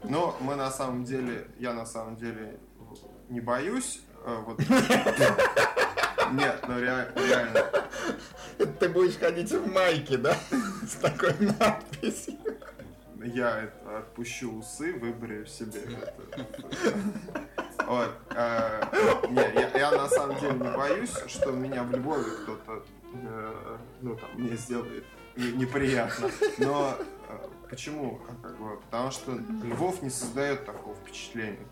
Но 0.03 0.37
мы 0.39 0.55
на 0.55 0.71
самом 0.71 1.03
деле, 1.03 1.47
я 1.59 1.73
на 1.73 1.85
самом 1.85 2.15
деле 2.15 2.59
не 3.29 3.39
боюсь. 3.39 4.01
Э, 4.25 4.37
вот. 4.45 4.59
Нет, 6.31 6.63
ну 6.67 6.79
реально. 6.79 7.65
Ты 8.79 8.89
будешь 8.89 9.17
ходить 9.17 9.51
в 9.51 9.71
майке, 9.71 10.17
да? 10.17 10.37
С 10.87 10.95
такой 10.95 11.35
надписью. 11.39 12.35
Я 13.23 13.69
отпущу 13.97 14.59
усы, 14.59 14.93
выберу 14.93 15.45
себе. 15.45 15.81
Вот. 17.87 18.11
Э, 18.35 18.83
не, 19.29 19.41
я, 19.59 19.69
я 19.77 19.91
на 19.91 20.07
самом 20.09 20.39
деле 20.39 20.53
не 20.53 20.75
боюсь, 20.75 21.13
что 21.27 21.51
меня 21.51 21.83
в 21.83 21.91
Львове 21.91 22.31
кто-то 22.43 22.83
Э, 23.23 23.77
ну, 24.01 24.15
там, 24.15 24.29
мне 24.35 24.55
сделает 24.55 25.05
неприятно. 25.35 26.29
Но 26.57 26.97
э, 27.29 27.47
почему? 27.69 28.19
Как 28.41 28.57
бы, 28.57 28.77
потому 28.77 29.11
что 29.11 29.31
Львов 29.63 30.01
не 30.01 30.09
создает 30.09 30.65
такого 30.65 30.95
впечатления. 30.95 31.65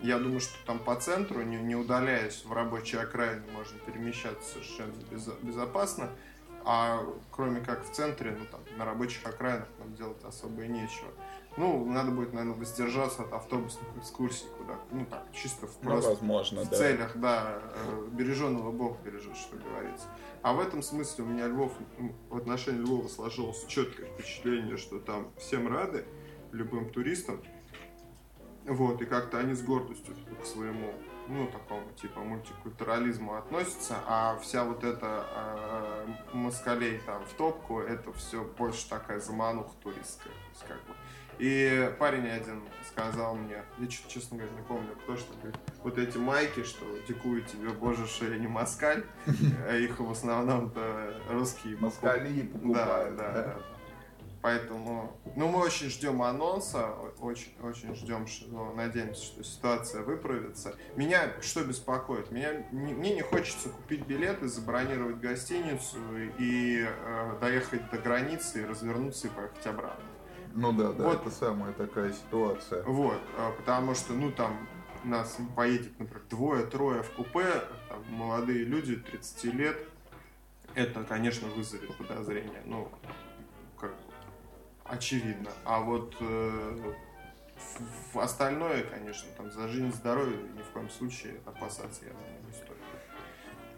Я 0.00 0.18
думаю, 0.18 0.40
что 0.40 0.54
там 0.66 0.78
по 0.78 0.94
центру, 0.96 1.42
не, 1.42 1.56
не 1.56 1.74
удаляясь 1.74 2.44
в 2.44 2.52
рабочие 2.52 3.00
окраины, 3.00 3.42
можно 3.52 3.78
перемещаться 3.78 4.52
совершенно 4.52 4.92
без, 5.10 5.26
безопасно. 5.42 6.10
А 6.64 7.02
кроме 7.30 7.60
как 7.60 7.84
в 7.88 7.92
центре, 7.92 8.36
ну 8.38 8.44
там 8.50 8.60
на 8.76 8.84
рабочих 8.84 9.24
окраинах 9.24 9.68
нам 9.78 9.94
делать 9.94 10.22
особо 10.24 10.62
и 10.62 10.68
нечего. 10.68 11.08
Ну, 11.56 11.86
надо 11.86 12.10
будет, 12.10 12.34
наверное, 12.34 12.58
воздержаться 12.58 13.22
от 13.22 13.32
автобусных 13.32 13.84
экскурсий 13.96 14.46
куда 14.58 14.74
Ну 14.90 15.06
так, 15.06 15.24
чисто 15.32 15.66
в, 15.66 15.70
ну, 15.80 15.90
просто, 15.90 16.10
возможно, 16.10 16.64
в 16.64 16.68
да. 16.68 16.76
целях, 16.76 17.16
да, 17.16 17.62
э, 17.72 18.08
береженного 18.12 18.72
Бог 18.72 19.00
бережет, 19.00 19.36
что 19.36 19.56
говорится. 19.56 20.06
А 20.46 20.52
в 20.52 20.60
этом 20.60 20.80
смысле 20.80 21.24
у 21.24 21.26
меня 21.26 21.48
Львов, 21.48 21.72
в 22.30 22.36
отношении 22.36 22.78
Львова 22.78 23.08
сложилось 23.08 23.64
четкое 23.66 24.06
впечатление, 24.06 24.76
что 24.76 25.00
там 25.00 25.32
всем 25.38 25.66
рады, 25.66 26.04
любым 26.52 26.88
туристам. 26.88 27.42
Вот, 28.64 29.02
и 29.02 29.06
как-то 29.06 29.38
они 29.40 29.54
с 29.54 29.62
гордостью 29.64 30.14
к 30.40 30.46
своему, 30.46 30.94
ну, 31.26 31.48
такому 31.48 31.90
типа 32.00 32.20
мультикультурализму 32.20 33.34
относятся, 33.34 33.96
а 34.06 34.38
вся 34.38 34.62
вот 34.62 34.84
эта 34.84 35.26
э, 35.34 36.06
москалей 36.32 37.00
там 37.00 37.24
в 37.24 37.32
топку, 37.32 37.80
это 37.80 38.12
все 38.12 38.44
больше 38.44 38.88
такая 38.88 39.18
замануха 39.18 39.74
туристская. 39.82 40.32
То 40.32 40.50
есть, 40.50 40.64
как 40.68 40.76
бы, 40.84 40.94
и 41.38 41.92
парень 41.98 42.28
один 42.28 42.62
сказал 42.90 43.34
мне, 43.36 43.62
я 43.78 43.86
честно 43.86 44.38
говоря, 44.38 44.54
не 44.54 44.62
помню, 44.62 44.96
кто 45.02 45.16
что 45.16 45.34
говорит, 45.34 45.56
вот 45.82 45.98
эти 45.98 46.16
майки, 46.16 46.62
что 46.62 46.84
дикуют 47.06 47.46
тебе, 47.46 47.70
боже, 47.70 48.06
я 48.22 48.38
не 48.38 48.46
москаль, 48.46 49.04
а 49.68 49.76
их 49.76 50.00
в 50.00 50.10
основном-то 50.10 51.20
русские 51.28 51.76
Москали 51.78 52.42
покупают. 52.42 53.16
Да, 53.16 53.32
да, 53.32 53.42
да. 53.42 53.56
Поэтому, 54.46 55.18
ну, 55.34 55.48
мы 55.48 55.58
очень 55.58 55.90
ждем 55.90 56.22
анонса, 56.22 56.92
очень, 57.18 57.52
очень 57.62 57.96
ждем, 57.96 58.28
что, 58.28 58.72
надеемся, 58.74 59.24
что 59.24 59.42
ситуация 59.42 60.02
выправится. 60.02 60.76
Меня 60.94 61.32
что 61.40 61.64
беспокоит? 61.64 62.30
Меня, 62.30 62.64
не, 62.70 62.94
мне 62.94 63.14
не 63.14 63.22
хочется 63.22 63.70
купить 63.70 64.06
билеты, 64.06 64.46
забронировать 64.46 65.18
гостиницу 65.18 65.98
и 66.38 66.86
э, 66.86 67.38
доехать 67.40 67.90
до 67.90 67.98
границы 67.98 68.62
и 68.62 68.64
развернуться 68.64 69.26
и 69.26 69.30
поехать 69.30 69.66
обратно. 69.66 70.04
Ну 70.56 70.72
да, 70.72 70.92
да, 70.92 71.04
вот. 71.04 71.20
это 71.20 71.30
самая 71.30 71.72
такая 71.74 72.12
ситуация. 72.12 72.82
Вот, 72.84 73.20
а, 73.36 73.52
потому 73.52 73.94
что, 73.94 74.14
ну 74.14 74.32
там, 74.32 74.66
нас 75.04 75.36
поедет, 75.54 75.98
например, 75.98 76.22
двое-трое 76.30 77.02
в 77.02 77.10
купе, 77.10 77.44
там, 77.88 78.02
молодые 78.08 78.64
люди, 78.64 78.96
30 78.96 79.44
лет, 79.52 79.76
это, 80.74 81.04
конечно, 81.04 81.48
вызовет 81.48 81.94
подозрение, 81.96 82.62
ну, 82.64 82.88
как 83.78 83.92
очевидно. 84.84 85.50
А 85.64 85.80
вот 85.80 86.16
э, 86.20 86.94
в 88.12 88.18
остальное, 88.18 88.82
конечно, 88.84 89.28
там 89.36 89.50
за 89.50 89.68
жизнь, 89.68 89.92
здоровье 89.92 90.38
ни 90.54 90.62
в 90.62 90.70
коем 90.70 90.88
случае 90.88 91.34
опасаться 91.44 92.04
я 92.04 92.12
думаю, 92.12 92.42
не 92.46 92.52
стоит. 92.52 92.85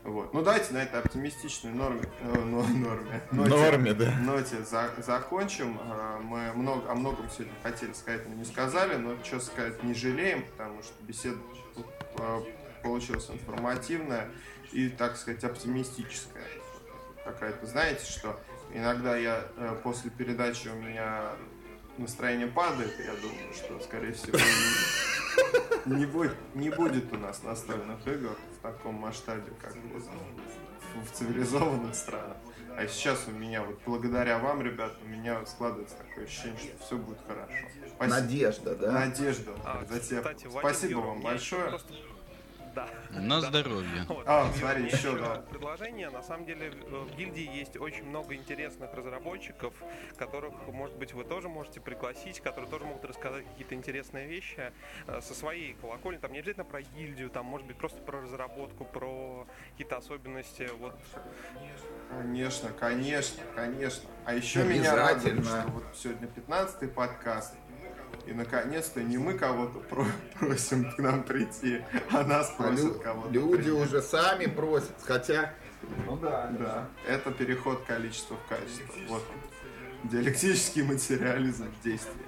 Вот. 0.09 0.32
Ну 0.32 0.43
давайте 0.43 0.72
на 0.72 0.78
этой 0.78 1.01
оптимистичной 1.01 1.72
норме, 1.72 2.02
э, 2.20 2.39
норме, 2.39 3.20
ноте, 3.30 3.51
норме 3.51 3.93
да. 3.93 4.10
ноте 4.20 4.64
за, 4.64 4.90
закончим. 4.98 5.78
Э, 5.78 6.18
мы 6.22 6.52
много, 6.55 6.90
о 6.90 6.94
многом 6.94 7.28
сегодня 7.28 7.52
хотели 7.62 7.93
сказать, 7.93 8.26
но 8.26 8.35
не 8.35 8.44
сказали, 8.47 8.97
но 8.97 9.22
что 9.22 9.39
сказать 9.39 9.82
не 9.82 9.93
жалеем, 9.93 10.44
потому 10.44 10.82
что 10.82 10.94
беседа 11.02 11.36
э, 12.18 12.40
получилась 12.82 13.28
информативная 13.28 14.30
и, 14.72 14.89
так 14.89 15.16
сказать, 15.18 15.44
оптимистическая 15.44 16.47
какая-то. 17.24 17.66
Знаете, 17.66 18.10
что 18.10 18.40
иногда 18.72 19.14
я 19.14 19.44
э, 19.56 19.76
после 19.82 20.10
передачи 20.10 20.68
у 20.68 20.74
меня 20.74 21.32
настроение 21.98 22.47
падает, 22.47 22.94
я 22.98 23.12
думаю, 23.12 23.52
что, 23.52 23.78
скорее 23.80 24.14
всего, 24.14 24.39
не 25.85 26.06
будет, 26.06 26.36
не 26.55 26.70
будет 26.70 27.12
у 27.12 27.18
нас 27.18 27.43
настольных 27.43 28.06
игр 28.06 28.39
в 28.59 28.62
таком 28.62 28.94
масштабе, 28.97 29.52
как 29.60 29.74
в 29.74 31.10
цивилизованных 31.12 31.94
странах. 31.94 32.36
А 32.76 32.86
сейчас 32.86 33.26
у 33.26 33.32
меня, 33.32 33.62
вот 33.62 33.78
благодаря 33.85 34.39
вам, 34.39 34.62
ребят, 34.62 34.93
у 35.05 35.09
меня 35.09 35.44
складывается 35.47 35.97
такое 35.97 36.24
ощущение, 36.24 36.59
что 36.59 36.85
все 36.85 36.97
будет 36.97 37.18
хорошо. 37.26 37.52
Спасибо. 37.97 38.16
Надежда, 38.20 38.76
да? 38.76 38.93
Надежда. 38.93 39.52
А, 39.64 39.82
Кстати, 39.82 40.48
Спасибо 40.48 40.98
вам 41.01 41.20
большое. 41.20 41.70
Просто 41.70 41.93
да. 42.78 43.20
На 43.20 43.40
здоровье. 43.40 44.05
Вот. 44.09 44.24
А, 44.26 44.50
смотри, 44.52 44.84
еще, 44.84 45.18
да. 45.18 45.42
Предложение. 45.50 46.10
На 46.10 46.22
самом 46.22 46.46
деле 46.46 46.70
в 46.70 47.16
гильдии 47.16 47.48
есть 47.59 47.76
очень 47.76 48.05
много 48.05 48.34
интересных 48.34 48.92
разработчиков, 48.94 49.74
которых, 50.16 50.55
может 50.68 50.96
быть, 50.96 51.12
вы 51.12 51.24
тоже 51.24 51.48
можете 51.48 51.80
пригласить, 51.80 52.40
которые 52.40 52.70
тоже 52.70 52.84
могут 52.84 53.05
рассказать 53.05 53.44
какие-то 53.46 53.74
интересные 53.74 54.26
вещи 54.26 54.72
э, 55.06 55.20
со 55.20 55.34
своей 55.34 55.74
колокольни. 55.74 56.18
Там 56.18 56.32
не 56.32 56.38
обязательно 56.38 56.64
про 56.64 56.82
гильдию, 56.82 57.30
там, 57.30 57.46
может 57.46 57.66
быть, 57.66 57.76
просто 57.76 58.00
про 58.02 58.20
разработку, 58.20 58.84
про 58.84 59.46
какие-то 59.72 59.96
особенности. 59.96 60.68
Вот. 60.78 60.94
Конечно, 62.10 62.70
конечно, 62.70 63.42
конечно. 63.55 64.09
А 64.24 64.34
еще 64.34 64.64
меня 64.64 64.94
радует, 64.94 65.44
что 65.44 65.64
вот 65.68 65.84
сегодня 65.94 66.28
15-й 66.28 66.88
подкаст, 66.88 67.55
и 68.26 68.32
наконец-то 68.32 69.02
не 69.02 69.18
мы 69.18 69.35
кого-то 69.35 69.80
про 69.80 70.05
просим 70.39 70.90
к 70.93 70.98
нам 70.98 71.22
прийти, 71.22 71.82
а 72.10 72.24
нас 72.24 72.52
а 72.59 72.62
просят 72.62 72.97
а 73.01 73.05
кого-то. 73.05 73.30
Люди 73.30 73.56
прийти. 73.56 73.70
уже 73.70 74.02
сами 74.02 74.47
просят, 74.47 74.94
хотя. 75.02 75.55
Ну 76.06 76.16
да. 76.16 76.51
Да. 76.59 76.89
Это 77.06 77.30
переход 77.30 77.85
количества 77.86 78.36
в 78.36 78.48
качество. 78.48 78.85
Вот. 79.09 79.22
Диалектический 80.05 80.82
материализм 80.82 81.66
в 81.70 81.85
действии. 81.85 82.22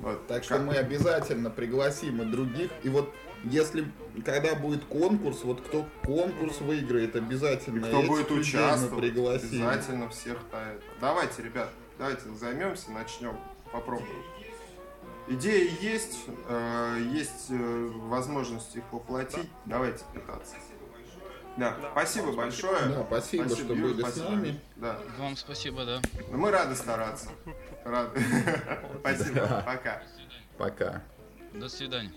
Вот. 0.00 0.26
Так 0.26 0.44
что 0.44 0.58
мы 0.58 0.74
обязательно 0.76 1.50
пригласим 1.50 2.22
и 2.22 2.24
других. 2.24 2.70
И 2.82 2.88
вот 2.88 3.12
если 3.44 3.86
когда 4.24 4.54
будет 4.54 4.84
конкурс, 4.84 5.42
вот 5.44 5.60
кто 5.60 5.86
конкурс 6.04 6.60
выиграет, 6.60 7.16
обязательно. 7.16 7.86
И 7.86 7.88
кто 7.88 8.02
будет 8.02 8.30
участвовать, 8.30 9.02
пригласим. 9.02 9.66
обязательно 9.66 10.08
всех. 10.08 10.38
Давайте, 11.00 11.42
ребят, 11.42 11.70
давайте 11.98 12.28
займемся, 12.34 12.90
начнем, 12.92 13.36
попробуем. 13.72 14.22
Идеи 15.26 15.70
есть, 15.82 16.18
э, 16.48 17.08
есть 17.12 17.46
э, 17.48 17.90
возможность 17.94 18.76
их 18.76 18.84
воплотить. 18.92 19.48
Давайте 19.64 20.04
пытаться. 20.12 20.54
Да, 21.56 21.70
Да. 21.80 21.90
спасибо 21.92 22.26
Вам 22.26 22.36
большое. 22.36 22.86
Да, 22.88 23.04
спасибо, 23.06 23.48
что 23.48 23.72
Юр, 23.72 23.88
были 23.94 23.96
с 23.96 24.00
спасибо. 24.00 24.28
нами. 24.30 24.60
Да. 24.76 24.98
Вам 25.18 25.36
спасибо, 25.36 25.84
да. 25.86 26.00
Ну, 26.30 26.36
Мы 26.36 26.50
рады 26.50 26.74
стараться. 26.74 27.30
Рады. 27.84 28.20
Спасибо. 29.00 29.34
Да. 29.34 29.62
Пока. 29.64 30.02
Пока. 30.58 31.02
До 31.52 31.68
свидания. 31.68 32.12